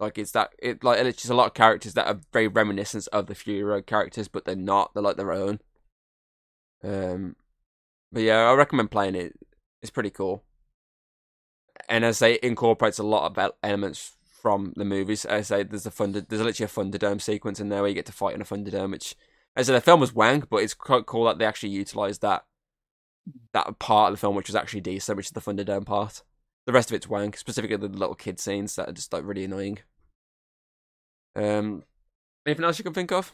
Like 0.00 0.18
it's 0.18 0.32
that 0.32 0.52
it 0.58 0.84
like 0.84 0.98
it's 0.98 1.22
just 1.22 1.30
a 1.30 1.34
lot 1.34 1.46
of 1.46 1.54
characters 1.54 1.94
that 1.94 2.06
are 2.06 2.20
very 2.32 2.48
reminiscent 2.48 3.08
of 3.12 3.26
the 3.26 3.34
Fury 3.34 3.62
Road 3.62 3.86
characters, 3.86 4.28
but 4.28 4.44
they're 4.44 4.56
not. 4.56 4.92
They're 4.92 5.02
like 5.02 5.16
their 5.16 5.32
own. 5.32 5.60
Um, 6.84 7.36
but 8.12 8.22
yeah, 8.22 8.50
I 8.50 8.54
recommend 8.54 8.90
playing 8.90 9.14
it. 9.14 9.38
It's 9.82 9.90
pretty 9.90 10.10
cool. 10.10 10.44
And 11.88 12.04
as 12.04 12.16
I 12.16 12.26
say, 12.26 12.34
it 12.34 12.44
incorporates 12.44 12.98
a 12.98 13.04
lot 13.04 13.36
of 13.36 13.52
elements 13.62 14.16
from 14.42 14.72
the 14.76 14.84
movies. 14.84 15.24
As 15.24 15.50
I 15.50 15.58
say, 15.58 15.62
there's 15.64 15.86
a 15.86 15.90
thunder, 15.90 16.20
there's 16.20 16.42
literally 16.42 16.66
a 16.66 16.98
Thunderdome 16.98 17.20
sequence 17.20 17.60
in 17.60 17.68
there 17.68 17.80
where 17.80 17.88
you 17.88 17.94
get 17.94 18.06
to 18.06 18.12
fight 18.12 18.34
in 18.34 18.40
a 18.40 18.44
Thunderdome, 18.44 18.92
which 18.92 19.14
as 19.56 19.68
I 19.68 19.72
said, 19.72 19.82
the 19.82 19.84
film 19.84 20.00
was 20.00 20.14
wank, 20.14 20.48
but 20.48 20.62
it's 20.62 20.74
quite 20.74 21.06
cool 21.06 21.24
that 21.24 21.38
they 21.38 21.44
actually 21.44 21.70
utilized 21.70 22.22
that 22.22 22.44
that 23.52 23.78
part 23.78 24.10
of 24.10 24.16
the 24.16 24.20
film, 24.20 24.36
which 24.36 24.48
was 24.48 24.56
actually 24.56 24.80
decent, 24.80 25.16
which 25.16 25.26
is 25.26 25.32
the 25.32 25.40
Thunderdome 25.40 25.84
part. 25.84 26.22
The 26.66 26.72
rest 26.72 26.90
of 26.90 26.94
it's 26.94 27.08
wank, 27.08 27.36
specifically 27.36 27.76
the 27.76 27.88
little 27.88 28.14
kid 28.14 28.38
scenes 28.38 28.76
that 28.76 28.88
are 28.88 28.92
just 28.92 29.12
like 29.12 29.24
really 29.24 29.44
annoying. 29.44 29.78
Um, 31.34 31.82
anything 32.46 32.64
else 32.64 32.78
you 32.78 32.84
can 32.84 32.94
think 32.94 33.12
of? 33.12 33.32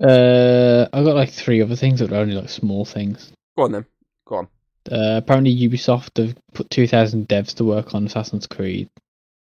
Uh, 0.00 0.88
I 0.92 1.02
got 1.02 1.14
like 1.16 1.30
three 1.30 1.62
other 1.62 1.76
things 1.76 2.00
that 2.00 2.12
are 2.12 2.16
only 2.16 2.34
like 2.34 2.48
small 2.50 2.84
things. 2.84 3.32
Go 3.56 3.64
on 3.64 3.72
then. 3.72 3.86
Go 4.26 4.36
on. 4.36 4.48
Uh, 4.90 5.16
apparently 5.18 5.54
Ubisoft 5.56 6.16
have 6.18 6.36
put 6.54 6.70
two 6.70 6.86
thousand 6.86 7.28
devs 7.28 7.54
to 7.56 7.64
work 7.64 7.94
on 7.94 8.06
Assassin's 8.06 8.46
Creed, 8.46 8.88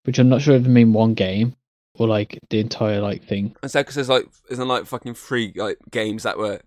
which 0.03 0.19
I'm 0.19 0.29
not 0.29 0.41
sure 0.41 0.55
if 0.55 0.63
they 0.63 0.69
mean 0.69 0.91
one 0.91 1.13
game 1.13 1.53
or 1.95 2.07
like 2.07 2.39
the 2.49 2.59
entire 2.59 2.99
like 3.01 3.23
thing. 3.23 3.55
And 3.61 3.71
so, 3.71 3.81
because 3.81 3.95
there's 3.95 4.09
like, 4.09 4.27
isn't 4.49 4.67
like 4.67 4.85
fucking 4.85 5.13
three 5.13 5.53
like 5.55 5.77
games 5.91 6.23
that 6.23 6.37
were 6.37 6.61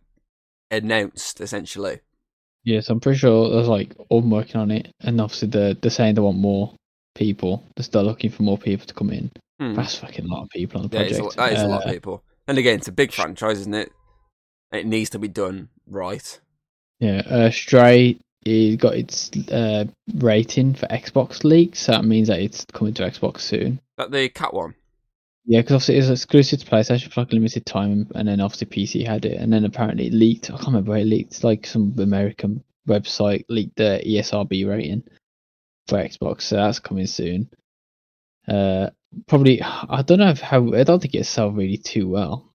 announced 0.70 1.40
essentially. 1.40 2.00
Yes, 2.64 2.88
I'm 2.88 3.00
pretty 3.00 3.18
sure 3.18 3.50
there's 3.50 3.68
like 3.68 3.94
all 4.08 4.20
them 4.20 4.30
working 4.30 4.60
on 4.60 4.70
it, 4.70 4.92
and 5.00 5.20
obviously 5.20 5.48
they're 5.48 5.74
they're 5.74 5.90
saying 5.90 6.14
they 6.14 6.20
want 6.20 6.38
more 6.38 6.74
people. 7.14 7.64
They're 7.76 7.84
still 7.84 8.04
looking 8.04 8.30
for 8.30 8.44
more 8.44 8.58
people 8.58 8.86
to 8.86 8.94
come 8.94 9.10
in. 9.10 9.30
Hmm. 9.60 9.74
That's 9.74 9.96
fucking 9.96 10.24
a 10.24 10.28
lot 10.28 10.44
of 10.44 10.48
people 10.50 10.80
on 10.80 10.88
the 10.88 10.96
Yeah, 10.96 11.08
project. 11.08 11.34
a, 11.34 11.36
that 11.36 11.52
is 11.52 11.62
a 11.62 11.66
lot 11.66 11.82
of 11.82 11.88
Uh, 11.88 11.92
people. 11.92 12.24
And 12.46 12.58
again, 12.58 12.78
it's 12.78 12.88
a 12.88 12.92
big 12.92 13.12
franchise, 13.12 13.60
isn't 13.60 13.74
it? 13.74 13.92
It 14.72 14.86
needs 14.86 15.10
to 15.10 15.18
be 15.18 15.28
done 15.28 15.68
right. 15.86 16.40
Yeah, 16.98 17.22
uh, 17.28 17.50
Stray 17.50 18.18
it 18.44 18.80
got 18.80 18.94
its 18.94 19.30
uh, 19.50 19.84
rating 20.14 20.74
for 20.74 20.86
Xbox 20.86 21.44
leaked, 21.44 21.76
so 21.76 21.92
that 21.92 22.04
means 22.04 22.28
that 22.28 22.40
it's 22.40 22.64
coming 22.72 22.94
to 22.94 23.04
Xbox 23.04 23.40
soon. 23.40 23.80
That 23.98 24.10
the 24.10 24.28
cat 24.28 24.52
one. 24.52 24.74
Yeah, 25.44 25.60
because 25.60 25.74
obviously 25.74 25.96
it's 25.96 26.08
exclusive 26.08 26.60
to 26.60 26.66
PlayStation 26.66 27.12
for 27.12 27.20
like 27.20 27.32
a 27.32 27.34
limited 27.34 27.66
time, 27.66 28.08
and 28.14 28.26
then 28.26 28.40
obviously 28.40 28.66
PC 28.66 29.06
had 29.06 29.24
it, 29.24 29.40
and 29.40 29.52
then 29.52 29.64
apparently 29.64 30.06
it 30.06 30.12
leaked. 30.12 30.50
I 30.50 30.54
can't 30.54 30.68
remember 30.68 30.90
where 30.90 31.00
it 31.00 31.06
leaked. 31.06 31.42
Like 31.44 31.66
some 31.66 31.94
American 31.98 32.64
website 32.88 33.44
leaked 33.48 33.76
the 33.76 34.02
ESRB 34.04 34.68
rating 34.68 35.04
for 35.88 35.98
Xbox, 35.98 36.42
so 36.42 36.56
that's 36.56 36.80
coming 36.80 37.06
soon. 37.06 37.48
Uh, 38.48 38.90
probably 39.26 39.62
I 39.62 40.02
don't 40.02 40.18
know 40.18 40.30
if 40.30 40.40
how 40.40 40.72
I 40.74 40.84
don't 40.84 41.00
think 41.00 41.14
it 41.14 41.26
sell 41.26 41.50
really 41.50 41.78
too 41.78 42.08
well. 42.08 42.52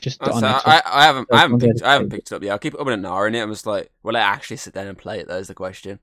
Just 0.00 0.22
on 0.22 0.42
I. 0.42 0.60
I, 0.64 0.82
I 0.86 1.04
haven't, 1.04 1.28
I 1.30 1.38
haven't, 1.38 1.60
picked, 1.60 1.82
I 1.82 1.92
haven't 1.92 2.10
picked 2.10 2.32
it 2.32 2.34
up 2.34 2.42
yet. 2.42 2.52
I'll 2.52 2.58
keep 2.58 2.74
it 2.74 2.80
up 2.80 2.86
in 2.86 2.94
an 2.94 3.04
hour 3.04 3.28
in 3.28 3.34
it. 3.34 3.42
I'm 3.42 3.50
just 3.50 3.66
like, 3.66 3.90
will 4.02 4.16
I 4.16 4.20
actually 4.20 4.56
sit 4.56 4.72
down 4.72 4.86
and 4.86 4.96
play 4.96 5.20
it? 5.20 5.28
That 5.28 5.38
is 5.38 5.48
the 5.48 5.54
question. 5.54 5.98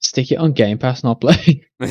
Stick 0.00 0.30
it 0.30 0.36
on 0.36 0.52
Game 0.52 0.78
Pass, 0.78 1.02
not 1.02 1.20
play. 1.20 1.66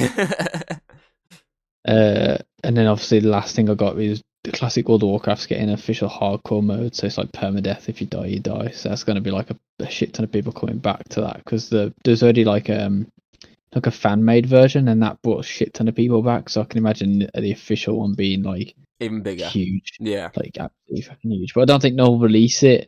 Uh, 1.88 2.38
and 2.64 2.76
then 2.76 2.88
obviously 2.88 3.20
the 3.20 3.30
last 3.30 3.56
thing 3.56 3.70
I 3.70 3.76
got 3.76 3.96
was 3.96 4.22
the 4.43 4.52
classic 4.52 4.88
World 4.88 5.04
of 5.04 5.10
Warcraft's 5.10 5.46
getting 5.46 5.70
official 5.70 6.10
hardcore 6.10 6.64
mode, 6.64 6.96
so 6.96 7.06
it's 7.06 7.18
like 7.18 7.32
permadeath. 7.32 7.89
If 7.89 8.02
you 8.02 8.08
die, 8.08 8.26
you 8.26 8.39
die. 8.39 8.72
So 8.72 8.89
that's 8.89 9.04
going 9.04 9.16
to 9.16 9.22
be 9.22 9.32
like 9.32 9.52
a, 9.52 9.58
a 9.80 9.89
shit 9.89 10.14
ton 10.14 10.24
of 10.24 10.32
people 10.32 10.52
coming 10.52 10.80
back 10.80 11.08
to 11.10 11.22
that 11.22 11.38
because 11.38 11.70
the 11.70 11.93
there's 12.04 12.24
already 12.24 12.46
like 12.46 12.70
um 12.70 13.08
like 13.76 13.86
a 13.88 13.91
fan 13.91 14.23
made 14.23 14.45
version, 14.45 14.88
and 14.88 15.03
that 15.03 15.21
brought 15.21 15.41
a 15.41 15.47
shit 15.47 15.73
ton 15.73 15.88
of 15.88 15.95
people 15.95 16.21
back. 16.21 16.49
So 16.49 16.61
I 16.61 16.65
can 16.65 16.78
imagine 16.78 17.19
the, 17.19 17.41
the 17.41 17.51
official 17.51 17.99
one 17.99 18.13
being 18.13 18.41
like 18.43 18.73
Even 18.99 19.21
bigger. 19.21 19.45
huge, 19.47 19.97
Yeah. 19.99 20.30
like 20.36 20.57
absolutely 20.57 21.01
fucking 21.01 21.32
huge. 21.32 21.53
But 21.53 21.61
I 21.61 21.65
don't 21.65 21.82
think 21.82 21.97
they'll 21.97 22.17
release 22.19 22.63
it 22.63 22.88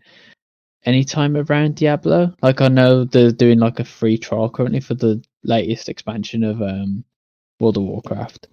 anytime 0.85 1.35
around 1.35 1.75
Diablo. 1.75 2.33
Like 2.41 2.61
I 2.61 2.69
know 2.69 3.03
they're 3.03 3.31
doing 3.31 3.59
like 3.59 3.79
a 3.79 3.85
free 3.85 4.17
trial 4.17 4.49
currently 4.49 4.79
for 4.79 4.93
the 4.93 5.21
latest 5.43 5.89
expansion 5.89 6.43
of 6.43 6.61
um 6.61 7.03
World 7.59 7.77
of 7.77 7.83
Warcraft. 7.83 8.47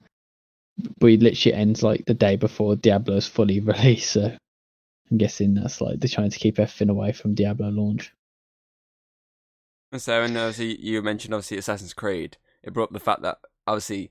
But 0.99 1.07
it 1.11 1.22
literally 1.22 1.55
ends 1.55 1.82
like 1.85 2.05
the 2.05 2.14
day 2.14 2.35
before 2.37 2.74
Diablo's 2.74 3.28
fully 3.28 3.61
released, 3.61 4.11
so 4.12 4.37
I'm 5.11 5.18
guessing 5.18 5.55
that's 5.55 5.80
like 5.80 6.01
they're 6.01 6.09
trying 6.09 6.30
to 6.30 6.39
keep 6.39 6.59
everything 6.59 6.89
away 6.91 7.12
from 7.12 7.35
Diablo 7.35 7.68
launch. 7.68 8.12
And 9.95 10.03
so, 10.03 10.23
and 10.23 10.37
obviously, 10.37 10.85
you 10.85 11.01
mentioned 11.03 11.33
obviously 11.35 11.57
Assassin's 11.57 11.95
Creed. 11.95 12.37
It 12.65 12.73
brought 12.73 12.87
up 12.89 12.93
the 12.93 12.99
fact 12.99 13.23
that 13.23 13.39
obviously, 13.65 14.11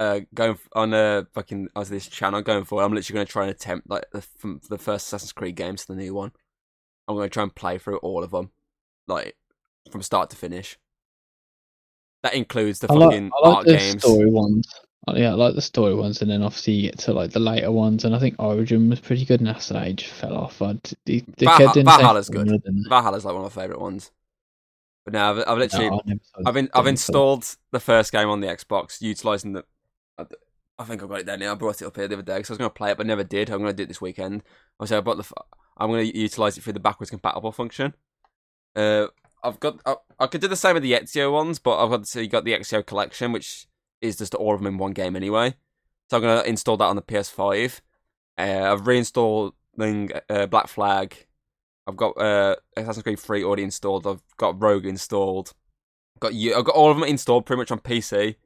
uh, 0.00 0.22
going 0.34 0.58
on 0.72 0.92
a 0.92 1.24
fucking 1.32 1.68
as 1.76 1.88
this 1.88 2.08
channel 2.08 2.42
going 2.42 2.64
forward, 2.64 2.82
I'm 2.82 2.92
literally 2.92 3.14
going 3.14 3.26
to 3.26 3.30
try 3.32 3.42
and 3.42 3.52
attempt 3.52 3.88
like 3.88 4.06
the, 4.10 4.22
from 4.22 4.60
the 4.68 4.78
first 4.78 5.06
Assassin's 5.06 5.30
Creed 5.30 5.54
games 5.54 5.82
to 5.82 5.92
the 5.92 6.02
new 6.02 6.14
one. 6.14 6.32
I'm 7.06 7.14
going 7.14 7.28
to 7.28 7.32
try 7.32 7.44
and 7.44 7.54
play 7.54 7.78
through 7.78 7.98
all 7.98 8.24
of 8.24 8.32
them, 8.32 8.50
like 9.06 9.36
from 9.88 10.02
start 10.02 10.30
to 10.30 10.36
finish. 10.36 10.76
That 12.24 12.34
includes 12.34 12.80
the 12.80 12.90
I 12.90 12.94
like, 12.94 13.10
fucking 13.10 13.30
I 13.40 13.48
like 13.48 13.56
art 13.58 13.66
the 13.66 13.76
games. 13.76 14.02
story 14.02 14.30
ones. 14.32 14.68
Uh, 15.06 15.14
Yeah, 15.14 15.30
I 15.30 15.34
like 15.34 15.54
the 15.54 15.62
story 15.62 15.94
ones, 15.94 16.22
and 16.22 16.28
then 16.28 16.42
obviously 16.42 16.72
you 16.72 16.90
get 16.90 16.98
to 17.00 17.12
like 17.12 17.30
the 17.30 17.38
later 17.38 17.70
ones, 17.70 18.04
and 18.04 18.16
I 18.16 18.18
think 18.18 18.34
Origin 18.40 18.90
was 18.90 18.98
pretty 18.98 19.24
good, 19.24 19.38
and 19.38 19.48
after 19.48 19.74
that 19.74 19.86
it 19.86 19.94
just 19.98 20.12
fell 20.12 20.36
off. 20.36 20.60
I'd, 20.60 20.82
they, 21.06 21.20
they 21.36 21.46
Valha- 21.46 21.66
the 21.66 21.72
same 21.74 21.84
Valhalla's 21.84 22.28
good. 22.28 22.48
didn't? 22.48 22.88
Valhalla's 22.88 23.24
like 23.24 23.36
one 23.36 23.44
of 23.44 23.54
my 23.54 23.62
favorite 23.62 23.80
ones. 23.80 24.10
But 25.04 25.14
now 25.14 25.32
I've, 25.32 25.44
I've 25.48 25.58
literally 25.58 25.90
No, 25.90 26.00
I 26.06 26.48
I've 26.48 26.56
in, 26.56 26.70
I've 26.74 26.86
installed 26.86 27.56
the 27.72 27.80
first 27.80 28.12
game 28.12 28.28
on 28.28 28.40
the 28.40 28.46
Xbox, 28.48 29.00
utilizing 29.00 29.52
the. 29.54 29.64
I- 30.18 30.26
I 30.78 30.84
think 30.84 31.02
I've 31.02 31.08
got 31.08 31.20
it 31.20 31.26
down 31.26 31.38
now. 31.38 31.52
I 31.52 31.54
brought 31.54 31.80
it 31.80 31.84
up 31.86 31.94
here 31.96 32.08
the 32.08 32.14
other 32.14 32.22
day 32.22 32.38
because 32.38 32.50
I 32.50 32.54
was 32.54 32.58
going 32.58 32.70
to 32.70 32.74
play 32.74 32.90
it, 32.90 32.96
but 32.96 33.06
never 33.06 33.22
did. 33.22 33.50
I'm 33.50 33.58
going 33.58 33.70
to 33.70 33.76
do 33.76 33.82
it 33.84 33.88
this 33.88 34.00
weekend. 34.00 34.42
Obviously, 34.80 34.96
I 34.96 35.00
bought 35.00 35.18
the. 35.18 35.30
I'm 35.76 35.90
going 35.90 36.10
to 36.10 36.18
utilize 36.18 36.56
it 36.56 36.62
through 36.64 36.72
the 36.72 36.80
backwards 36.80 37.10
compatible 37.10 37.52
function. 37.52 37.94
Uh, 38.74 39.06
I've 39.44 39.60
got. 39.60 39.80
I, 39.86 39.96
I 40.18 40.26
could 40.26 40.40
do 40.40 40.48
the 40.48 40.56
same 40.56 40.74
with 40.74 40.82
the 40.82 40.94
Ezio 40.94 41.30
ones, 41.32 41.58
but 41.58 41.78
I've 41.78 41.90
got 41.90 42.06
so 42.06 42.20
you 42.20 42.28
got 42.28 42.44
the 42.44 42.54
Ezio 42.54 42.84
collection, 42.84 43.32
which 43.32 43.66
is 44.00 44.16
just 44.16 44.34
all 44.34 44.54
of 44.54 44.60
them 44.60 44.66
in 44.66 44.78
one 44.78 44.92
game 44.92 45.14
anyway. 45.14 45.54
So 46.10 46.16
I'm 46.16 46.22
going 46.22 46.42
to 46.42 46.48
install 46.48 46.78
that 46.78 46.86
on 46.86 46.96
the 46.96 47.02
PS5. 47.02 47.80
Uh, 48.38 48.72
I've 48.72 48.82
reinstalling 48.82 50.20
uh, 50.28 50.46
Black 50.46 50.68
Flag. 50.68 51.26
I've 51.86 51.96
got 51.96 52.20
uh, 52.20 52.56
Assassin's 52.76 53.02
Creed 53.02 53.18
3 53.18 53.44
already 53.44 53.64
installed. 53.64 54.06
I've 54.06 54.22
got 54.36 54.60
Rogue 54.60 54.86
installed. 54.86 55.52
Got 56.20 56.34
you. 56.34 56.54
I've 56.54 56.64
got 56.64 56.76
all 56.76 56.90
of 56.90 56.98
them 56.98 57.08
installed 57.08 57.46
pretty 57.46 57.58
much 57.58 57.72
on 57.72 57.80
PC, 57.80 58.36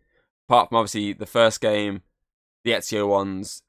apart 0.48 0.68
from 0.68 0.78
obviously 0.78 1.12
the 1.12 1.26
first 1.26 1.60
game, 1.60 2.02
the 2.64 2.72
Ezio 2.72 3.06
ones, 3.08 3.62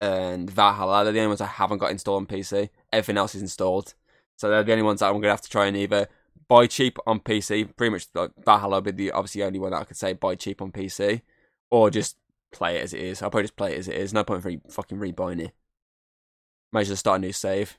and 0.00 0.50
Valhalla. 0.50 1.04
They're 1.04 1.12
the 1.12 1.20
only 1.20 1.28
ones 1.28 1.40
I 1.40 1.46
haven't 1.46 1.78
got 1.78 1.90
installed 1.90 2.22
on 2.22 2.26
PC. 2.26 2.68
Everything 2.92 3.16
else 3.16 3.34
is 3.34 3.42
installed, 3.42 3.94
so 4.36 4.50
they're 4.50 4.62
the 4.62 4.72
only 4.72 4.84
ones 4.84 5.00
that 5.00 5.06
I'm 5.06 5.14
gonna 5.14 5.28
have 5.28 5.40
to 5.40 5.50
try 5.50 5.66
and 5.66 5.76
either 5.76 6.08
buy 6.46 6.66
cheap 6.66 6.98
on 7.06 7.20
PC. 7.20 7.74
Pretty 7.76 7.90
much 7.90 8.06
like, 8.14 8.32
Valhalla 8.44 8.76
would 8.76 8.96
be 8.96 9.06
the 9.06 9.12
obviously 9.12 9.42
only 9.42 9.58
one 9.58 9.70
that 9.70 9.80
I 9.80 9.84
could 9.84 9.96
say 9.96 10.12
buy 10.12 10.34
cheap 10.34 10.60
on 10.60 10.70
PC, 10.70 11.22
or 11.70 11.88
just 11.88 12.16
play 12.52 12.76
it 12.76 12.82
as 12.82 12.92
it 12.92 13.00
is. 13.00 13.22
I'll 13.22 13.30
probably 13.30 13.44
just 13.44 13.56
play 13.56 13.72
it 13.72 13.78
as 13.78 13.88
it 13.88 13.96
is. 13.96 14.12
No 14.12 14.24
point 14.24 14.44
in 14.44 14.50
re- 14.50 14.70
fucking 14.70 14.98
rebuying 14.98 15.40
it. 15.40 15.52
Might 16.72 16.82
as 16.82 16.88
well 16.90 16.96
start 16.96 17.20
a 17.20 17.20
new 17.20 17.32
save. 17.32 17.78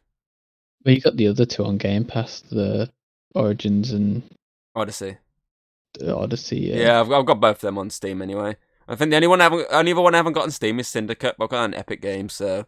But 0.85 0.93
you 0.93 1.01
got 1.01 1.17
the 1.17 1.27
other 1.27 1.45
two 1.45 1.65
on 1.65 1.77
Game 1.77 2.05
Pass, 2.05 2.41
the 2.41 2.89
Origins 3.33 3.91
and 3.91 4.21
Odyssey. 4.75 5.17
the 5.99 6.15
Odyssey. 6.15 6.59
Yeah, 6.59 6.75
Yeah. 6.75 6.99
I've, 7.01 7.11
I've 7.11 7.25
got 7.25 7.41
both 7.41 7.57
of 7.57 7.61
them 7.61 7.77
on 7.77 7.89
Steam 7.89 8.21
anyway. 8.21 8.55
I 8.87 8.95
think 8.95 9.09
the 9.09 9.15
only 9.15 9.27
one 9.27 9.41
I 9.41 9.45
haven't, 9.45 9.67
only 9.71 9.91
other 9.91 10.01
one 10.01 10.13
I 10.13 10.17
haven't 10.17 10.33
got 10.33 10.43
on 10.43 10.51
Steam 10.51 10.79
is 10.79 10.87
Syndicate, 10.87 11.35
but 11.37 11.45
I've 11.45 11.49
got 11.49 11.65
an 11.65 11.73
Epic 11.73 12.01
Game, 12.01 12.29
so 12.29 12.67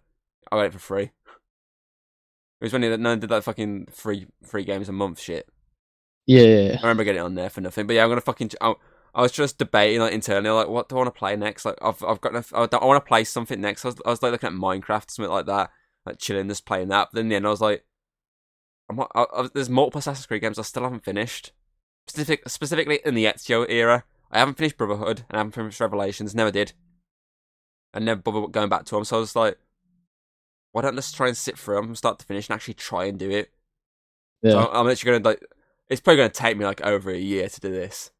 I 0.51 0.55
got 0.55 0.65
it 0.65 0.73
for 0.73 0.79
free. 0.79 1.03
It 1.03 2.65
was 2.65 2.73
when 2.73 2.81
they 2.81 2.97
no 2.97 3.09
one 3.09 3.19
did 3.19 3.29
that 3.29 3.43
fucking 3.43 3.89
free 3.91 4.25
free 4.43 4.63
games 4.63 4.89
a 4.89 4.91
month 4.91 5.19
shit. 5.21 5.47
Yeah. 6.25 6.77
I 6.79 6.81
remember 6.81 7.03
getting 7.03 7.21
it 7.21 7.25
on 7.25 7.35
there 7.35 7.51
for 7.51 7.61
nothing. 7.61 7.85
But 7.85 7.93
yeah, 7.93 8.03
I'm 8.03 8.09
gonna 8.09 8.21
fucking. 8.21 8.51
I, 8.59 8.73
I 9.13 9.21
was 9.21 9.31
just 9.31 9.59
debating 9.59 9.99
like 10.01 10.13
internally, 10.13 10.49
like 10.49 10.67
what 10.67 10.89
do 10.89 10.95
I 10.95 10.97
want 10.99 11.13
to 11.13 11.19
play 11.19 11.35
next? 11.35 11.65
Like 11.65 11.77
I've 11.83 12.03
I've 12.03 12.19
got 12.19 12.35
I, 12.51 12.67
I 12.75 12.85
want 12.85 13.03
to 13.03 13.07
play 13.07 13.23
something 13.23 13.61
next. 13.61 13.85
I 13.85 13.89
was, 13.89 13.97
I 14.05 14.09
was 14.09 14.23
like 14.23 14.31
looking 14.31 14.47
at 14.47 14.53
Minecraft, 14.53 15.11
something 15.11 15.31
like 15.31 15.45
that, 15.45 15.69
like 16.05 16.17
chilling, 16.17 16.47
just 16.47 16.65
playing 16.65 16.87
that. 16.87 17.09
But 17.11 17.17
then 17.17 17.25
in 17.25 17.29
the 17.29 17.35
end, 17.35 17.45
I 17.45 17.51
was 17.51 17.61
like, 17.61 17.85
I, 18.89 19.05
I, 19.15 19.49
there's 19.53 19.69
multiple 19.69 19.99
Assassin's 19.99 20.25
Creed 20.25 20.41
games 20.41 20.59
I 20.59 20.63
still 20.63 20.83
haven't 20.83 21.03
finished. 21.03 21.51
Specific, 22.07 22.47
specifically 22.47 22.99
in 23.05 23.15
the 23.15 23.25
Ezio 23.25 23.65
era, 23.69 24.05
I 24.31 24.39
haven't 24.39 24.57
finished 24.57 24.77
Brotherhood 24.77 25.23
and 25.29 25.35
I 25.35 25.37
haven't 25.39 25.53
finished 25.53 25.79
Revelations. 25.79 26.33
Never 26.33 26.51
did. 26.51 26.73
I 27.93 27.99
never 27.99 28.21
bothered 28.21 28.51
going 28.51 28.69
back 28.69 28.85
to 28.85 28.95
them. 28.95 29.05
So 29.05 29.17
I 29.17 29.19
was 29.19 29.35
like, 29.35 29.57
why 30.71 30.81
don't 30.81 30.93
I 30.93 30.97
just 30.97 31.15
try 31.15 31.27
and 31.27 31.37
sit 31.37 31.57
through 31.57 31.75
them 31.75 31.85
from 31.85 31.95
start 31.95 32.19
to 32.19 32.25
finish 32.25 32.49
and 32.49 32.55
actually 32.55 32.75
try 32.75 33.05
and 33.05 33.17
do 33.17 33.29
it? 33.29 33.51
Yeah. 34.41 34.51
So 34.51 34.69
I'm 34.71 34.85
literally 34.85 35.19
gonna 35.19 35.29
like. 35.29 35.43
It's 35.89 36.01
probably 36.01 36.17
gonna 36.17 36.29
take 36.29 36.57
me 36.57 36.65
like 36.65 36.81
over 36.81 37.09
a 37.09 37.17
year 37.17 37.49
to 37.49 37.59
do 37.59 37.71
this. 37.71 38.11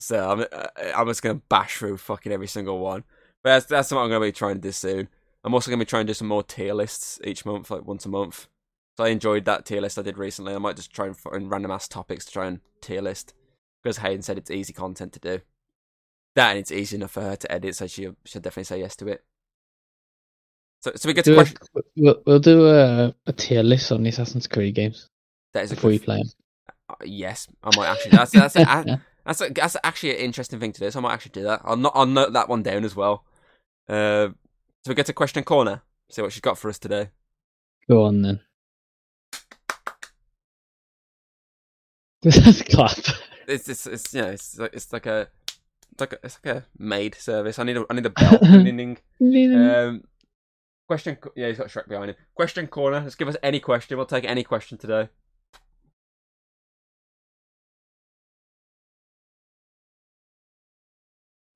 So 0.00 0.30
I'm 0.30 0.40
uh, 0.40 0.92
I'm 0.96 1.06
just 1.06 1.22
gonna 1.22 1.40
bash 1.48 1.76
through 1.76 1.98
fucking 1.98 2.32
every 2.32 2.46
single 2.46 2.78
one. 2.78 3.04
But 3.42 3.50
that's 3.50 3.66
that's 3.66 3.88
something 3.88 4.02
I'm 4.02 4.10
gonna 4.10 4.24
be 4.24 4.32
trying 4.32 4.56
to 4.56 4.60
do 4.60 4.72
soon. 4.72 5.08
I'm 5.44 5.54
also 5.54 5.70
gonna 5.70 5.82
be 5.82 5.88
trying 5.88 6.06
to 6.06 6.10
do 6.10 6.14
some 6.14 6.28
more 6.28 6.42
tier 6.42 6.74
lists 6.74 7.20
each 7.22 7.46
month, 7.46 7.70
like 7.70 7.86
once 7.86 8.04
a 8.06 8.08
month. 8.08 8.48
So 8.98 9.04
I 9.04 9.10
enjoyed 9.10 9.44
that 9.44 9.64
tier 9.64 9.80
list 9.80 9.96
I 9.96 10.02
did 10.02 10.18
recently. 10.18 10.52
I 10.52 10.58
might 10.58 10.74
just 10.74 10.92
try 10.92 11.06
and 11.06 11.16
find 11.16 11.48
random 11.48 11.70
ass 11.70 11.86
topics 11.86 12.24
to 12.24 12.32
try 12.32 12.46
and 12.46 12.58
tier 12.80 13.00
list 13.00 13.32
because 13.80 13.98
Hayden 13.98 14.22
said 14.22 14.38
it's 14.38 14.50
easy 14.50 14.72
content 14.72 15.12
to 15.12 15.20
do. 15.20 15.40
That 16.34 16.50
and 16.50 16.58
it's 16.58 16.72
easy 16.72 16.96
enough 16.96 17.12
for 17.12 17.20
her 17.20 17.36
to 17.36 17.52
edit, 17.52 17.76
so 17.76 17.86
she 17.86 18.08
should 18.24 18.42
definitely 18.42 18.64
say 18.64 18.80
yes 18.80 18.96
to 18.96 19.06
it. 19.06 19.22
So, 20.80 20.90
so 20.96 21.08
we 21.08 21.12
get 21.12 21.24
to 21.26 21.32
a, 21.34 21.36
question. 21.36 21.58
we'll, 21.96 22.20
we'll 22.26 22.40
do 22.40 22.66
a, 22.66 23.14
a 23.28 23.32
tier 23.32 23.62
list 23.62 23.92
on 23.92 24.02
the 24.02 24.08
Assassin's 24.08 24.48
Creed 24.48 24.74
games 24.74 25.06
That 25.54 25.62
is 25.62 25.70
a 25.70 25.76
before 25.76 25.92
you 25.92 26.00
play 26.00 26.16
them. 26.18 26.26
Uh, 26.90 26.94
yes, 27.04 27.46
I 27.62 27.76
might 27.76 27.90
actually. 27.90 28.10
That's 28.10 28.32
that's 28.32 28.56
a, 28.56 29.00
that's 29.24 29.40
a, 29.40 29.48
that's 29.50 29.76
actually 29.84 30.16
an 30.16 30.22
interesting 30.22 30.58
thing 30.58 30.72
to 30.72 30.80
do. 30.80 30.90
So 30.90 30.98
I 30.98 31.02
might 31.02 31.14
actually 31.14 31.30
do 31.34 31.44
that. 31.44 31.60
I'll 31.62 31.76
not 31.76 31.92
I'll 31.94 32.04
note 32.04 32.32
that 32.32 32.48
one 32.48 32.64
down 32.64 32.84
as 32.84 32.96
well. 32.96 33.24
Uh, 33.88 34.30
so 34.84 34.88
we 34.88 34.96
get 34.96 35.06
to 35.06 35.12
question 35.12 35.44
corner. 35.44 35.82
See 36.10 36.20
what 36.20 36.32
she's 36.32 36.40
got 36.40 36.58
for 36.58 36.68
us 36.68 36.80
today. 36.80 37.10
Go 37.88 38.02
on 38.02 38.22
then. 38.22 38.40
clap. 42.70 42.98
It's 43.46 43.68
it's, 43.68 43.86
it's 43.86 44.14
you 44.14 44.22
know 44.22 44.28
it's 44.28 44.58
like 44.58 44.70
it's 44.72 44.92
like 44.92 45.06
a 45.06 45.28
it's 45.92 46.00
like 46.00 46.12
a, 46.12 46.18
it's 46.22 46.38
like 46.44 46.56
a 46.56 46.66
maid 46.78 47.14
service. 47.14 47.58
I 47.58 47.64
need 47.64 47.76
a 47.76 47.84
I 47.88 47.94
need 47.94 48.06
a 48.06 48.10
bell 48.10 48.38
ringing. 48.42 48.98
Um, 49.20 50.04
question. 50.86 51.16
Yeah, 51.36 51.48
he's 51.48 51.58
got 51.58 51.68
Shrek 51.68 51.88
behind 51.88 52.10
him. 52.10 52.16
Question 52.34 52.66
corner. 52.66 53.00
Let's 53.00 53.14
give 53.14 53.28
us 53.28 53.36
any 53.42 53.60
question. 53.60 53.96
We'll 53.96 54.06
take 54.06 54.24
any 54.24 54.44
question 54.44 54.78
today. 54.78 55.08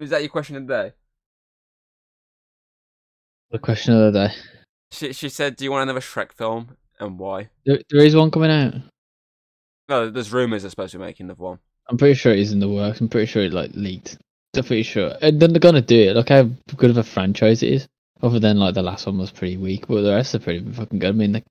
Is 0.01 0.11
that 0.11 0.23
your 0.23 0.31
question 0.31 0.57
of 0.57 0.67
the 0.67 0.75
day? 0.75 0.93
the 3.53 3.59
question 3.59 3.95
of 3.95 4.13
the 4.13 4.29
day. 4.29 4.35
She 4.91 5.13
she 5.13 5.29
said, 5.29 5.57
"Do 5.57 5.65
you 5.65 5.71
want 5.71 5.85
another 5.85 6.01
Shrek 6.01 6.33
film 6.33 6.77
and 6.99 7.19
why?" 7.19 7.51
There, 7.65 7.81
there 7.91 8.05
is 8.05 8.17
one 8.17 8.31
coming 8.31 8.51
out. 8.51 8.75
No, 9.93 10.09
there's 10.09 10.33
rumours 10.33 10.63
they're 10.63 10.71
supposed 10.71 10.93
to 10.93 10.99
be 10.99 11.05
making 11.05 11.27
another 11.27 11.43
one. 11.43 11.59
I'm 11.87 11.99
pretty 11.99 12.15
sure 12.15 12.33
it 12.33 12.39
is 12.39 12.51
in 12.51 12.61
the 12.61 12.69
works. 12.69 12.99
I'm 12.99 13.11
pretty 13.11 13.27
sure 13.27 13.43
it 13.43 13.53
like 13.53 13.73
leaked. 13.75 14.17
I'm 14.57 14.65
pretty 14.65 14.85
sure. 14.85 15.13
And 15.21 15.39
then 15.39 15.53
they're 15.53 15.61
gonna 15.61 15.83
do 15.83 16.09
it. 16.09 16.17
Look 16.17 16.31
how 16.31 16.45
good 16.77 16.89
of 16.89 16.97
a 16.97 17.03
franchise 17.03 17.63
it 17.63 17.75
is. 17.75 17.89
Other 18.23 18.39
than 18.39 18.57
like 18.57 18.73
the 18.73 18.83
last 18.83 19.05
one 19.05 19.19
was 19.19 19.31
pretty 19.31 19.59
weak, 19.59 19.87
but 19.89 20.01
the 20.01 20.13
rest 20.15 20.35
are 20.35 20.39
pretty 20.39 20.65
fucking 20.73 20.99
good. 20.99 21.11
I 21.11 21.13
mean, 21.13 21.33
the 21.33 21.43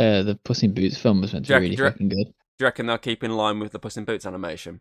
uh, 0.00 0.22
the 0.22 0.38
Puss 0.44 0.62
in 0.62 0.72
Boots 0.72 0.96
film 0.96 1.20
was 1.20 1.34
meant 1.34 1.44
to 1.46 1.60
be 1.60 1.60
really 1.60 1.76
fucking 1.76 2.08
good. 2.08 2.24
Do 2.24 2.32
you 2.60 2.66
reckon 2.66 2.86
they'll 2.86 2.96
keep 2.96 3.22
in 3.22 3.36
line 3.36 3.58
with 3.58 3.72
the 3.72 3.78
Puss 3.78 3.98
in 3.98 4.06
Boots 4.06 4.24
animation, 4.24 4.80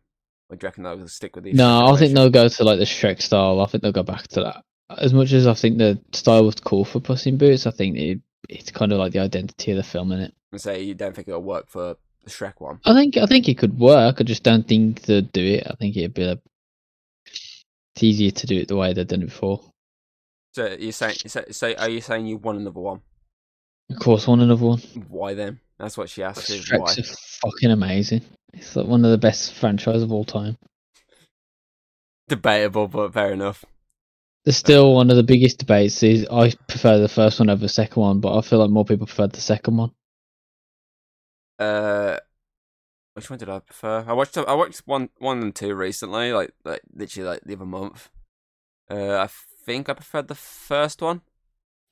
or 0.50 0.56
do 0.56 0.64
you 0.64 0.68
reckon 0.68 0.84
they'll 0.84 1.08
stick 1.10 1.36
with 1.36 1.44
these? 1.44 1.56
No, 1.56 1.66
Shrek 1.66 1.94
I 1.94 2.00
think 2.00 2.14
they'll 2.14 2.30
go 2.30 2.48
to 2.48 2.64
like 2.64 2.80
the 2.80 2.86
Shrek 2.86 3.22
style. 3.22 3.60
I 3.60 3.66
think 3.66 3.84
they'll 3.84 3.92
go 3.92 4.04
back 4.04 4.30
to 4.30 4.42
that. 4.44 4.64
As 4.98 5.14
much 5.14 5.34
as 5.34 5.46
I 5.46 5.56
think 5.56 5.78
the 5.78 6.00
style 6.14 6.46
was 6.46 6.56
cool 6.56 6.86
for 6.86 7.02
Puss 7.02 7.26
in 7.26 7.38
Boots, 7.38 7.68
I 7.68 7.72
think 7.72 7.98
it, 7.98 8.22
it's 8.48 8.72
kind 8.72 8.94
of 8.94 9.00
like 9.00 9.12
the 9.12 9.20
identity 9.20 9.72
of 9.72 9.78
the 9.78 9.84
film 9.84 10.14
in 10.14 10.22
it. 10.22 10.34
And 10.54 10.62
say 10.62 10.82
you 10.84 10.94
don't 10.94 11.14
think 11.14 11.28
it'll 11.28 11.44
work 11.44 11.68
for 11.68 11.98
the 12.24 12.30
Shrek 12.30 12.54
one. 12.58 12.80
I 12.86 12.94
think 12.94 13.18
I 13.18 13.26
think 13.26 13.48
it 13.48 13.58
could 13.58 13.80
work. 13.80 14.18
I 14.20 14.24
just 14.24 14.44
don't 14.44 14.68
think 14.68 15.02
they'd 15.04 15.32
do 15.32 15.44
it. 15.44 15.68
I 15.68 15.76
think 15.76 15.98
it'd 15.98 16.14
be 16.14 16.24
a, 16.24 16.40
it's 17.26 18.04
easier 18.04 18.32
to 18.32 18.48
do 18.48 18.60
it 18.60 18.68
the 18.68 18.76
way 18.76 18.94
they've 18.94 19.08
done 19.08 19.22
it 19.22 19.28
before. 19.28 19.62
So 20.54 20.76
you're 20.80 20.92
saying, 20.92 21.18
so, 21.28 21.44
so 21.52 21.74
are 21.76 21.90
you 21.90 22.02
saying 22.02 22.26
you 22.26 22.38
want 22.38 22.60
another 22.60 22.80
one? 22.80 23.02
Of 23.90 24.00
course, 24.00 24.28
one 24.28 24.42
another 24.42 24.66
one. 24.66 24.80
Why 25.08 25.34
then? 25.34 25.60
That's 25.78 25.98
what 25.98 26.10
she 26.10 26.24
asked. 26.24 26.50
Is 26.50 26.66
Shrek's 26.66 27.40
why? 27.42 27.50
fucking 27.50 27.72
amazing. 27.72 28.22
It's 28.54 28.76
like 28.76 28.88
one 28.88 29.06
of 29.06 29.12
the 29.12 29.18
best 29.18 29.54
franchise 29.54 30.02
of 30.02 30.12
all 30.12 30.26
time. 30.26 30.58
Debatable, 32.28 32.88
but 32.88 33.14
fair 33.14 33.32
enough. 33.32 33.64
There's 34.46 34.58
still 34.58 34.94
one 34.94 35.10
of 35.10 35.18
the 35.18 35.24
biggest 35.24 35.60
debates. 35.60 36.02
Is 36.04 36.26
I 36.32 36.54
prefer 36.68 37.00
the 37.00 37.08
first 37.08 37.40
one 37.40 37.50
over 37.50 37.62
the 37.62 37.70
second 37.70 38.02
one, 38.02 38.20
but 38.20 38.38
I 38.38 38.42
feel 38.42 38.60
like 38.60 38.70
more 38.70 38.86
people 38.86 39.06
prefer 39.06 39.28
the 39.28 39.42
second 39.42 39.78
one. 39.78 39.92
Uh, 41.60 42.18
which 43.14 43.30
one 43.30 43.38
did 43.38 43.50
I 43.50 43.60
prefer? 43.60 44.06
I 44.08 44.14
watched 44.14 44.38
I 44.38 44.54
watched 44.54 44.84
one 44.86 45.10
one 45.18 45.42
and 45.42 45.56
two 45.56 45.76
recently, 45.76 46.32
like 46.32 46.54
like 46.64 46.82
literally 46.94 47.30
like 47.30 47.42
the 47.46 47.54
other 47.54 47.66
month. 47.66 48.10
Uh, 48.90 49.18
I 49.18 49.28
think 49.66 49.90
I 49.90 49.94
preferred 49.94 50.30
the 50.30 50.36
first 50.36 51.02
one. 51.02 51.22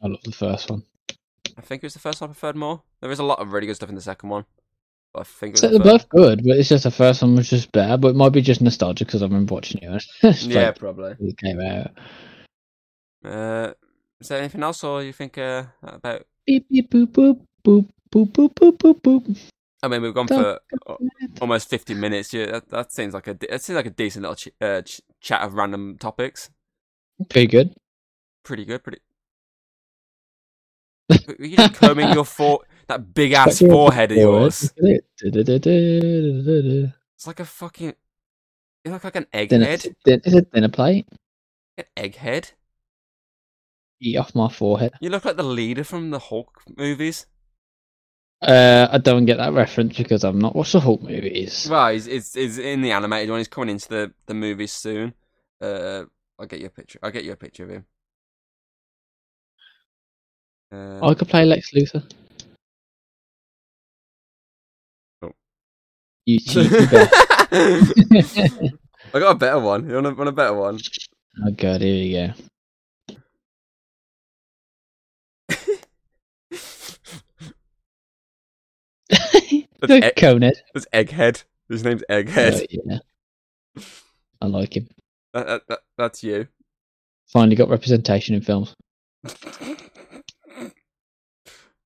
I 0.01 0.07
love 0.07 0.23
the 0.23 0.31
first 0.31 0.69
one. 0.69 0.83
I 1.57 1.61
think 1.61 1.83
it 1.83 1.87
was 1.87 1.93
the 1.93 1.99
first 1.99 2.21
one 2.21 2.29
I 2.29 2.33
preferred 2.33 2.55
more. 2.55 2.83
There 3.01 3.11
is 3.11 3.19
a 3.19 3.23
lot 3.23 3.39
of 3.39 3.51
really 3.51 3.67
good 3.67 3.75
stuff 3.75 3.89
in 3.89 3.95
the 3.95 4.01
second 4.01 4.29
one. 4.29 4.45
I 5.15 5.23
think 5.23 5.57
so 5.57 5.69
they're 5.69 5.79
both 5.79 6.07
good, 6.09 6.43
but 6.43 6.57
it's 6.57 6.69
just 6.69 6.83
the 6.83 6.91
first 6.91 7.21
one 7.21 7.35
was 7.35 7.49
just 7.49 7.71
better. 7.71 7.97
But 7.97 8.09
it 8.09 8.15
might 8.15 8.29
be 8.29 8.41
just 8.41 8.61
nostalgia 8.61 9.05
because 9.05 9.23
I've 9.23 9.29
been 9.29 9.47
watching 9.47 9.81
it. 9.81 10.05
yeah, 10.43 10.71
probably. 10.71 11.15
It 11.19 11.37
came 11.37 11.59
out. 11.59 11.91
Uh, 13.25 13.73
is 14.19 14.27
there 14.27 14.39
anything 14.39 14.63
else, 14.63 14.83
or 14.83 15.03
you 15.03 15.13
think 15.13 15.37
uh, 15.37 15.63
about? 15.81 16.25
Beep 16.45 16.69
beep 16.69 16.89
boop 16.91 17.07
boop 17.07 17.39
boop 17.65 17.87
boop 18.11 18.31
boop 18.31 18.77
boop 18.77 19.01
boop. 19.01 19.37
I 19.83 19.87
mean, 19.87 20.01
we've 20.01 20.13
gone 20.13 20.27
for 20.27 20.59
almost 21.39 21.69
fifty 21.69 21.93
minutes. 21.93 22.33
Yeah, 22.33 22.47
that, 22.47 22.69
that 22.69 22.91
seems 22.91 23.13
like 23.13 23.27
a 23.27 23.33
that 23.35 23.61
seems 23.61 23.75
like 23.75 23.85
a 23.85 23.91
decent 23.91 24.23
little 24.23 24.35
ch- 24.35 24.49
uh, 24.59 24.81
ch- 24.81 25.01
chat 25.21 25.41
of 25.41 25.53
random 25.53 25.97
topics. 25.99 26.49
Pretty 27.29 27.47
good. 27.47 27.75
Pretty 28.43 28.65
good. 28.65 28.83
Pretty. 28.83 28.99
Were 31.27 31.45
you 31.45 31.57
just 31.57 31.75
combing 31.75 32.09
your 32.13 32.25
fore 32.25 32.61
that 32.87 33.13
big 33.13 33.33
ass 33.33 33.59
forehead 33.59 34.11
of 34.11 34.17
yours? 34.17 34.73
Look 34.81 35.01
at 35.25 35.65
it. 35.65 36.93
It's 37.15 37.27
like 37.27 37.39
a 37.39 37.45
fucking. 37.45 37.93
You 38.83 38.91
look 38.91 39.03
like 39.03 39.15
an 39.15 39.27
egghead. 39.33 39.85
is 40.05 40.33
it 40.33 40.51
dinner 40.51 40.69
plate? 40.69 41.07
An 41.77 41.85
egghead. 41.95 42.51
Eat 43.99 44.17
off 44.17 44.35
my 44.35 44.49
forehead. 44.49 44.93
You 45.01 45.09
look 45.09 45.25
like 45.25 45.37
the 45.37 45.43
leader 45.43 45.83
from 45.83 46.11
the 46.11 46.19
Hulk 46.19 46.61
movies. 46.77 47.25
Uh, 48.41 48.87
I 48.91 48.99
don't 48.99 49.25
get 49.25 49.37
that 49.37 49.53
reference 49.53 49.97
because 49.97 50.23
I've 50.23 50.35
not 50.35 50.55
watched 50.55 50.73
the 50.73 50.79
Hulk 50.79 51.01
movies. 51.01 51.67
Well, 51.69 51.91
he's, 51.91 52.05
he's, 52.05 52.33
he's 52.33 52.57
in 52.59 52.81
the 52.81 52.91
animated 52.91 53.31
one. 53.31 53.39
He's 53.39 53.47
coming 53.47 53.69
into 53.69 53.89
the, 53.89 54.13
the 54.27 54.35
movies 54.35 54.73
soon. 54.73 55.15
Uh, 55.59 56.03
I'll 56.37 56.45
get 56.45 56.59
you 56.59 56.67
a 56.67 56.69
picture. 56.69 56.99
I'll 57.01 57.11
get 57.11 57.23
you 57.23 57.31
a 57.31 57.35
picture 57.35 57.63
of 57.63 57.71
him. 57.71 57.85
Uh, 60.71 61.07
I 61.07 61.13
could 61.15 61.29
play 61.29 61.45
Lex 61.45 61.71
Luthor. 61.73 62.03
Oh. 65.23 65.31
You. 66.25 66.37
I 69.13 69.19
got 69.19 69.31
a 69.31 69.35
better 69.35 69.59
one. 69.59 69.89
You 69.89 69.95
want 69.95 70.07
a, 70.07 70.13
want 70.13 70.29
a 70.29 70.33
better 70.33 70.53
one? 70.53 70.79
oh 71.45 71.51
god, 71.51 71.81
here 71.81 71.93
we 71.93 72.11
go. 72.11 72.33
That's, 79.79 79.91
egg, 79.93 80.15
Conehead. 80.15 80.55
that's 80.73 80.87
Egghead. 80.93 81.43
His 81.69 81.83
name's 81.83 82.03
Egghead. 82.09 82.61
Uh, 82.63 82.65
yeah. 82.69 83.83
I 84.41 84.45
like 84.47 84.75
him. 84.75 84.87
That, 85.33 85.47
that, 85.47 85.61
that, 85.67 85.79
that's 85.97 86.23
you. 86.23 86.47
Finally 87.27 87.55
got 87.55 87.69
representation 87.69 88.35
in 88.35 88.41
films. 88.41 88.75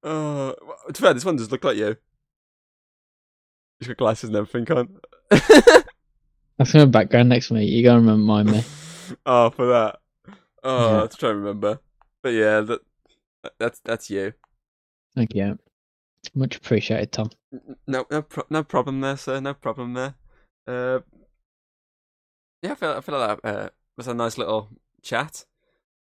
Uh, 0.03 0.53
to 0.87 0.93
be 0.93 0.99
fair, 0.99 1.13
this 1.13 1.25
one 1.25 1.35
does 1.35 1.51
look 1.51 1.63
like 1.63 1.77
you. 1.77 1.95
He's 3.79 3.87
got 3.87 3.97
glasses 3.97 4.29
and 4.29 4.35
everything 4.37 4.75
on. 4.75 4.97
That's 6.57 6.73
my 6.73 6.85
background 6.85 7.29
next 7.29 7.49
to 7.49 7.53
me. 7.55 7.65
You 7.65 7.83
gotta 7.83 7.99
remind 8.01 8.51
me. 8.51 8.63
oh, 9.25 9.49
for 9.51 9.67
that. 9.67 9.99
Oh, 10.63 10.89
Yeah. 10.95 11.01
let's 11.01 11.15
try 11.15 11.29
to 11.29 11.35
remember. 11.35 11.79
But 12.23 12.29
yeah, 12.29 12.61
that 12.61 12.81
that's 13.59 13.79
that's 13.83 14.09
you. 14.09 14.33
Thank 15.15 15.35
you. 15.35 15.57
Much 16.33 16.55
appreciated, 16.55 17.11
Tom. 17.11 17.29
No, 17.87 18.05
no, 18.09 18.21
pro- 18.21 18.45
no 18.49 18.63
problem 18.63 19.01
there, 19.01 19.17
sir. 19.17 19.39
No 19.39 19.53
problem 19.53 19.93
there. 19.93 20.15
Uh, 20.67 20.99
yeah, 22.61 22.71
I 22.71 22.75
feel, 22.75 22.91
I 22.91 23.01
feel 23.01 23.17
like 23.17 23.41
that 23.41 23.55
uh, 23.55 23.69
was 23.97 24.07
a 24.07 24.13
nice 24.13 24.37
little 24.37 24.69
chat. 25.01 25.45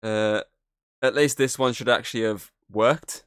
Uh, 0.01 0.41
at 1.01 1.15
least 1.15 1.37
this 1.37 1.59
one 1.59 1.73
should 1.73 1.89
actually 1.89 2.23
have 2.23 2.51
worked. 2.71 3.25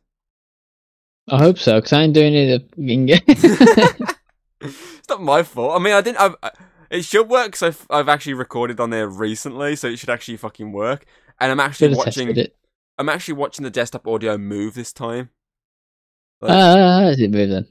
I 1.28 1.38
hope 1.38 1.58
so, 1.58 1.78
because 1.78 1.92
I 1.92 2.02
ain't 2.02 2.14
doing 2.14 2.34
it 2.34 2.62
again. 2.76 3.20
it's 4.60 5.08
not 5.08 5.22
my 5.22 5.42
fault. 5.42 5.80
I 5.80 5.82
mean, 5.82 5.94
I 5.94 6.00
didn't. 6.00 6.18
I've, 6.20 6.34
I, 6.42 6.50
it 6.90 7.04
should 7.04 7.28
work 7.28 7.46
because 7.46 7.62
I've, 7.62 7.86
I've 7.88 8.08
actually 8.08 8.34
recorded 8.34 8.80
on 8.80 8.90
there 8.90 9.06
recently, 9.06 9.76
so 9.76 9.86
it 9.86 9.98
should 9.98 10.10
actually 10.10 10.38
fucking 10.38 10.72
work. 10.72 11.06
And 11.38 11.52
I'm 11.52 11.60
actually 11.60 11.94
watching. 11.94 12.36
it. 12.36 12.56
I'm 12.98 13.08
actually 13.08 13.34
watching 13.34 13.62
the 13.62 13.70
desktop 13.70 14.06
audio 14.08 14.36
move 14.36 14.74
this 14.74 14.92
time. 14.92 15.30
Like, 16.40 16.50
Ah, 16.52 17.02
is 17.08 17.20
it 17.20 17.32
then? 17.32 17.66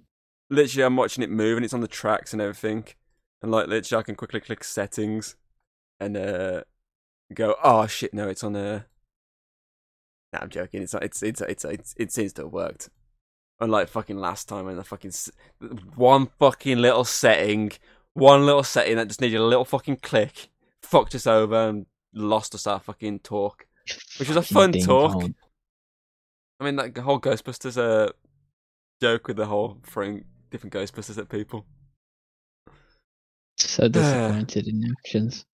literally, 0.50 0.84
I'm 0.84 0.96
watching 0.96 1.24
it 1.24 1.30
move, 1.30 1.58
and 1.58 1.66
it's 1.66 1.74
on 1.74 1.82
the 1.82 1.88
tracks 1.88 2.34
and 2.34 2.42
everything. 2.42 2.86
And 3.42 3.52
like, 3.52 3.68
literally, 3.68 4.00
I 4.00 4.04
can 4.04 4.16
quickly 4.16 4.40
click 4.40 4.64
settings, 4.64 5.36
and 6.00 6.16
uh, 6.18 6.62
go. 7.34 7.56
Oh 7.64 7.88
shit! 7.88 8.14
No, 8.14 8.28
it's 8.30 8.44
on 8.44 8.56
a. 8.56 8.86
Nah, 10.34 10.40
I'm 10.42 10.50
joking. 10.50 10.82
It's 10.84 10.94
not. 10.94 11.04
It's 11.04 11.24
it's 11.24 11.42
it's 11.42 11.66
it's 11.66 11.94
it 11.98 12.12
seems 12.12 12.34
to 12.34 12.44
have 12.44 12.54
worked. 12.54 12.90
Unlike 13.62 13.90
fucking 13.90 14.18
last 14.18 14.48
time 14.48 14.66
when 14.66 14.78
the 14.78 14.84
fucking 14.84 15.12
one 15.96 16.28
fucking 16.40 16.78
little 16.78 17.04
setting, 17.04 17.72
one 18.14 18.46
little 18.46 18.64
setting 18.64 18.96
that 18.98 19.08
just 19.08 19.20
needed 19.22 19.40
a 19.40 19.44
little 19.44 19.66
fucking 19.66 19.98
click, 19.98 20.50
fucked 20.82 21.14
us 21.16 21.28
over 21.28 21.68
and 21.68 21.86
lost 22.14 22.56
us 22.56 22.68
our 22.68 22.80
fucking 22.80 23.20
talk. 23.20 23.66
Which 24.18 24.30
was 24.30 24.38
a 24.38 24.42
fun 24.42 24.72
talk. 24.74 25.26
I 26.60 26.64
mean, 26.64 26.76
that 26.78 26.98
whole 27.00 27.20
Ghostbusters 27.20 27.78
uh, 27.78 28.12
joke 29.02 29.28
with 29.28 29.38
the 29.38 29.46
whole 29.46 29.80
throwing 29.84 30.26
different 30.52 30.74
Ghostbusters 30.74 31.18
at 31.18 31.30
people. 31.30 31.66
So 33.58 33.88
disappointed 33.90 34.68
in 34.68 34.84
actions. 35.00 35.46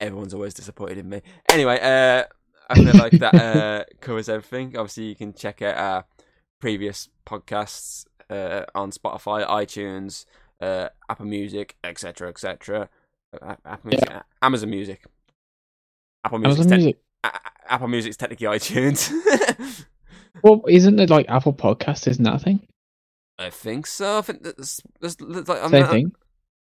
Everyone's 0.00 0.34
always 0.34 0.54
disappointed 0.54 0.98
in 0.98 1.08
me. 1.08 1.22
Anyway, 1.50 1.78
uh, 1.80 2.24
I 2.68 2.74
feel 2.74 2.94
like 2.94 3.12
that 3.12 3.34
uh, 3.34 3.84
covers 4.00 4.28
everything. 4.28 4.76
Obviously, 4.76 5.04
you 5.04 5.16
can 5.16 5.34
check 5.34 5.60
out 5.60 5.76
our 5.76 6.04
previous 6.60 7.08
podcasts 7.26 8.06
uh, 8.30 8.64
on 8.74 8.92
Spotify, 8.92 9.46
iTunes, 9.46 10.24
uh, 10.60 10.88
Apple 11.08 11.26
Music, 11.26 11.76
etc., 11.84 12.28
etc. 12.28 12.88
Uh, 13.40 13.56
Apple 13.64 13.90
Music, 13.90 14.08
Amazon 14.40 14.70
Music. 14.70 15.04
Apple 16.24 16.38
Music. 16.38 16.58
Amazon 16.60 16.78
Music. 16.78 16.96
Apple 17.68 17.88
Music's 17.88 18.16
technically 18.16 18.46
iTunes. 18.58 19.84
Well, 20.42 20.62
isn't 20.68 20.98
it 20.98 21.10
like 21.10 21.28
Apple 21.28 21.52
Podcast? 21.52 22.08
Isn't 22.08 22.24
that 22.24 22.36
a 22.36 22.38
thing? 22.38 22.66
I 23.40 23.50
think 23.50 23.86
so. 23.86 24.18
I 24.18 24.22
think 24.22 24.42
there's 24.42 24.80
like, 25.20 25.62
I'm 25.62 25.70
Same 25.70 25.80
not- 25.80 25.90
thing. 25.90 26.12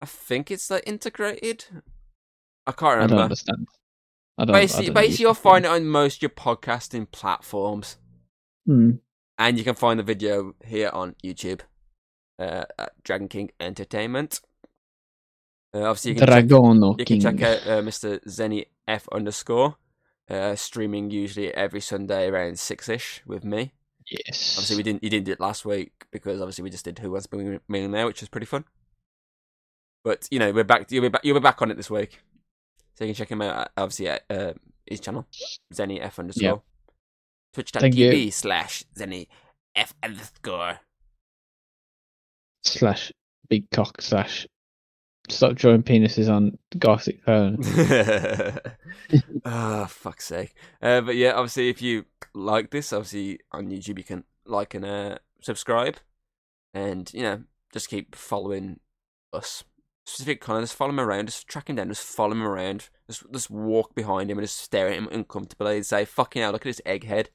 I 0.02 0.06
think 0.06 0.52
it's 0.52 0.70
like 0.70 0.84
integrated. 0.86 1.66
I 2.68 2.72
can't 2.72 2.84
I 2.84 2.94
don't 3.02 3.02
remember. 3.12 3.24
understand. 3.24 3.68
I 4.38 4.46
don't. 4.46 4.54
Basically, 4.54 4.86
I 4.86 4.88
don't 4.88 4.94
basically, 4.96 5.24
you'll 5.24 5.34
find 5.36 5.66
it 5.66 5.70
on 5.72 5.88
most 5.88 6.18
of 6.18 6.22
your 6.24 6.30
podcasting 6.32 7.10
platforms, 7.12 7.98
Hmm. 8.66 8.92
and 9.38 9.58
you 9.58 9.64
can 9.64 9.76
find 9.76 9.98
the 10.00 10.04
video 10.04 10.54
here 10.66 10.90
on 10.92 11.16
YouTube 11.24 11.62
uh, 12.40 12.66
at 12.78 12.92
Dragon 13.04 13.30
King 13.30 13.52
Entertainment. 13.60 14.42
Uh, 15.74 15.84
obviously, 15.84 16.12
you 16.12 16.16
can 16.18 16.28
check, 16.28 16.50
you 17.00 17.06
King. 17.06 17.22
can 17.22 17.38
check 17.38 17.42
out 17.48 17.68
uh, 17.68 17.82
Mr. 17.82 18.20
Zenny 18.26 18.66
F 18.88 19.08
underscore, 19.12 19.76
uh, 20.30 20.56
streaming 20.56 21.12
usually 21.12 21.54
every 21.54 21.82
Sunday 21.82 22.28
around 22.28 22.60
six 22.60 22.90
ish 22.90 23.22
with 23.26 23.44
me. 23.46 23.72
Yes. 24.10 24.56
Obviously, 24.58 24.78
we 24.78 24.84
didn't 24.84 25.04
you 25.04 25.10
didn't 25.10 25.26
do 25.26 25.32
it 25.32 25.40
last 25.40 25.66
week 25.66 25.92
because 26.12 26.40
obviously 26.40 26.64
we 26.64 26.70
just 26.70 26.86
did 26.86 27.00
Who 27.00 27.12
Wants 27.12 27.28
to 27.28 27.38
Be 27.38 27.56
a 27.56 27.60
Millionaire, 27.68 28.06
which 28.06 28.22
was 28.22 28.30
pretty 28.30 28.46
fun. 28.46 28.66
But 30.04 30.28
you 30.30 30.38
know, 30.38 30.52
we're 30.52 30.64
back. 30.64 30.92
You'll 30.92 31.02
be 31.02 31.10
back. 31.10 31.26
You'll 31.26 31.40
be 31.40 31.44
back 31.44 31.62
on 31.62 31.72
it 31.72 31.78
this 31.78 31.90
week, 31.90 32.20
so 32.94 33.04
you 33.04 33.10
can 33.10 33.16
check 33.16 33.32
him 33.32 33.42
out. 33.42 33.70
Obviously, 33.76 34.10
at 34.10 34.24
uh, 34.30 34.54
his 34.86 35.00
channel, 35.00 35.26
Zenny 35.74 36.00
F 36.00 36.20
underscore. 36.20 36.44
You. 36.44 36.62
Twitch.tv 37.54 38.32
slash 38.32 38.84
Zenny 38.96 39.28
F 39.76 39.96
underscore. 40.04 40.80
slash 42.64 43.12
big 43.50 43.70
cock 43.72 44.02
slash 44.02 44.48
stop 45.30 45.56
drawing 45.56 45.84
penises 45.84 46.30
on 46.30 46.58
gothic 46.78 47.22
phone. 47.24 47.58
Ah, 49.46 49.86
fuck's 49.88 50.26
sake. 50.26 50.56
Uh, 50.82 51.02
but 51.02 51.16
yeah, 51.16 51.34
obviously, 51.34 51.70
if 51.70 51.82
you 51.82 52.06
like 52.34 52.72
this, 52.72 52.92
obviously 52.92 53.40
on 53.52 53.68
YouTube, 53.70 53.98
you 54.00 54.04
can 54.04 54.24
like 54.46 54.74
and 54.74 54.84
uh, 54.86 55.18
subscribe, 55.42 55.98
and 56.74 57.12
you 57.14 57.22
know, 57.22 57.44
just 57.72 57.90
keep 57.90 58.16
following 58.16 58.80
us. 59.34 59.64
Specific 60.08 60.40
kind 60.42 60.58
of 60.60 60.64
just 60.64 60.76
follow 60.76 60.92
him 60.92 61.00
around, 61.00 61.28
just 61.28 61.48
track 61.48 61.70
him 61.70 61.76
down, 61.78 61.90
just 61.90 62.04
follow 62.04 62.32
him 62.32 62.44
around, 62.44 62.90
just 63.08 63.24
just 63.32 63.50
walk 63.50 63.94
behind 63.96 64.30
him 64.30 64.38
and 64.38 64.46
just 64.48 64.60
stare 64.60 64.88
at 64.88 64.96
him 64.98 65.08
uncomfortably 65.12 65.78
and 65.78 65.86
say, 65.86 66.06
"Fucking 66.06 66.42
hell, 66.42 66.52
look 66.52 66.62
at 66.66 66.70
this 66.70 66.82
egghead." 66.86 67.28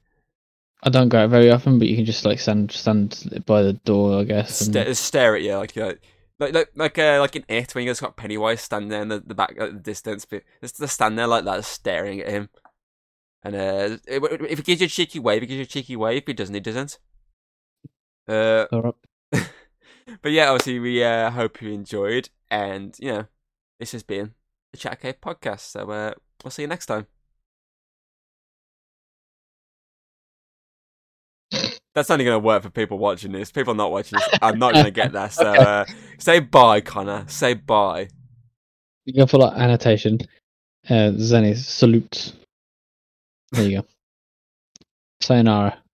I 0.83 0.89
don't 0.89 1.09
go 1.09 1.19
out 1.19 1.29
very 1.29 1.51
often, 1.51 1.79
but 1.79 1.87
you 1.87 1.95
can 1.95 2.05
just 2.05 2.25
like 2.25 2.39
stand 2.39 2.71
stand 2.71 3.43
by 3.45 3.61
the 3.61 3.73
door, 3.73 4.19
I 4.19 4.23
guess. 4.23 4.61
and- 4.61 4.73
Sta- 4.73 4.93
stare 4.93 5.35
at 5.35 5.41
you 5.41 5.55
like 5.57 5.75
know, 5.75 5.93
like 6.41 6.53
like 6.53 6.71
like 6.75 6.97
uh, 6.97 7.19
like 7.19 7.35
in 7.35 7.45
it 7.47 7.73
when 7.73 7.85
you 7.85 7.91
just 7.91 8.01
got 8.01 8.17
Pennywise 8.17 8.61
standing 8.61 8.89
there 8.89 9.03
in 9.03 9.09
the, 9.09 9.19
the 9.19 9.35
back 9.35 9.55
at 9.59 9.73
the 9.73 9.79
distance, 9.79 10.25
but 10.25 10.43
just, 10.61 10.79
just 10.79 10.95
stand 10.95 11.17
there 11.17 11.27
like 11.27 11.45
that, 11.45 11.63
staring 11.63 12.19
at 12.19 12.29
him. 12.29 12.49
And 13.43 13.55
uh, 13.55 13.97
if 14.07 14.57
he 14.57 14.63
gives 14.63 14.81
you 14.81 14.85
a 14.85 14.89
cheeky 14.89 15.19
wave, 15.19 15.41
he 15.41 15.47
gives 15.47 15.57
you 15.57 15.63
a 15.63 15.67
cheeky 15.67 15.95
wave. 15.95 16.23
If 16.23 16.27
he 16.27 16.33
doesn't, 16.33 16.53
he 16.53 16.59
doesn't. 16.59 16.99
Uh, 18.27 18.65
but 19.31 20.31
yeah, 20.31 20.49
obviously 20.49 20.79
we 20.79 21.03
uh, 21.03 21.29
hope 21.29 21.61
you 21.61 21.71
enjoyed, 21.71 22.29
and 22.49 22.95
you 22.99 23.11
know, 23.11 23.25
this 23.79 23.91
has 23.91 24.03
been 24.03 24.33
the 24.71 24.77
Chat 24.77 24.99
Cave 24.99 25.21
podcast. 25.21 25.61
So 25.61 25.89
uh, 25.91 26.13
we'll 26.43 26.51
see 26.51 26.63
you 26.63 26.67
next 26.67 26.87
time. 26.87 27.07
That's 31.93 32.09
only 32.09 32.23
going 32.25 32.35
to 32.35 32.45
work 32.45 32.63
for 32.63 32.69
people 32.69 32.97
watching 32.97 33.31
this. 33.31 33.51
People 33.51 33.73
not 33.73 33.91
watching 33.91 34.17
this, 34.17 34.39
I'm 34.41 34.57
not 34.57 34.73
going 34.73 34.85
to 34.85 34.91
get 34.91 35.11
that. 35.13 35.33
So 35.41 35.47
uh, 35.47 35.85
say 36.17 36.39
bye, 36.39 36.81
Connor. 36.81 37.25
Say 37.27 37.53
bye. 37.55 38.07
You 39.05 39.13
go 39.13 39.25
for 39.25 39.39
like 39.39 39.57
annotation. 39.57 40.19
Uh, 40.87 41.11
Zenny 41.15 41.55
salute. 41.55 42.33
There 43.51 43.67
you 43.67 43.81
go. 43.81 43.87
Sayonara. 45.21 45.80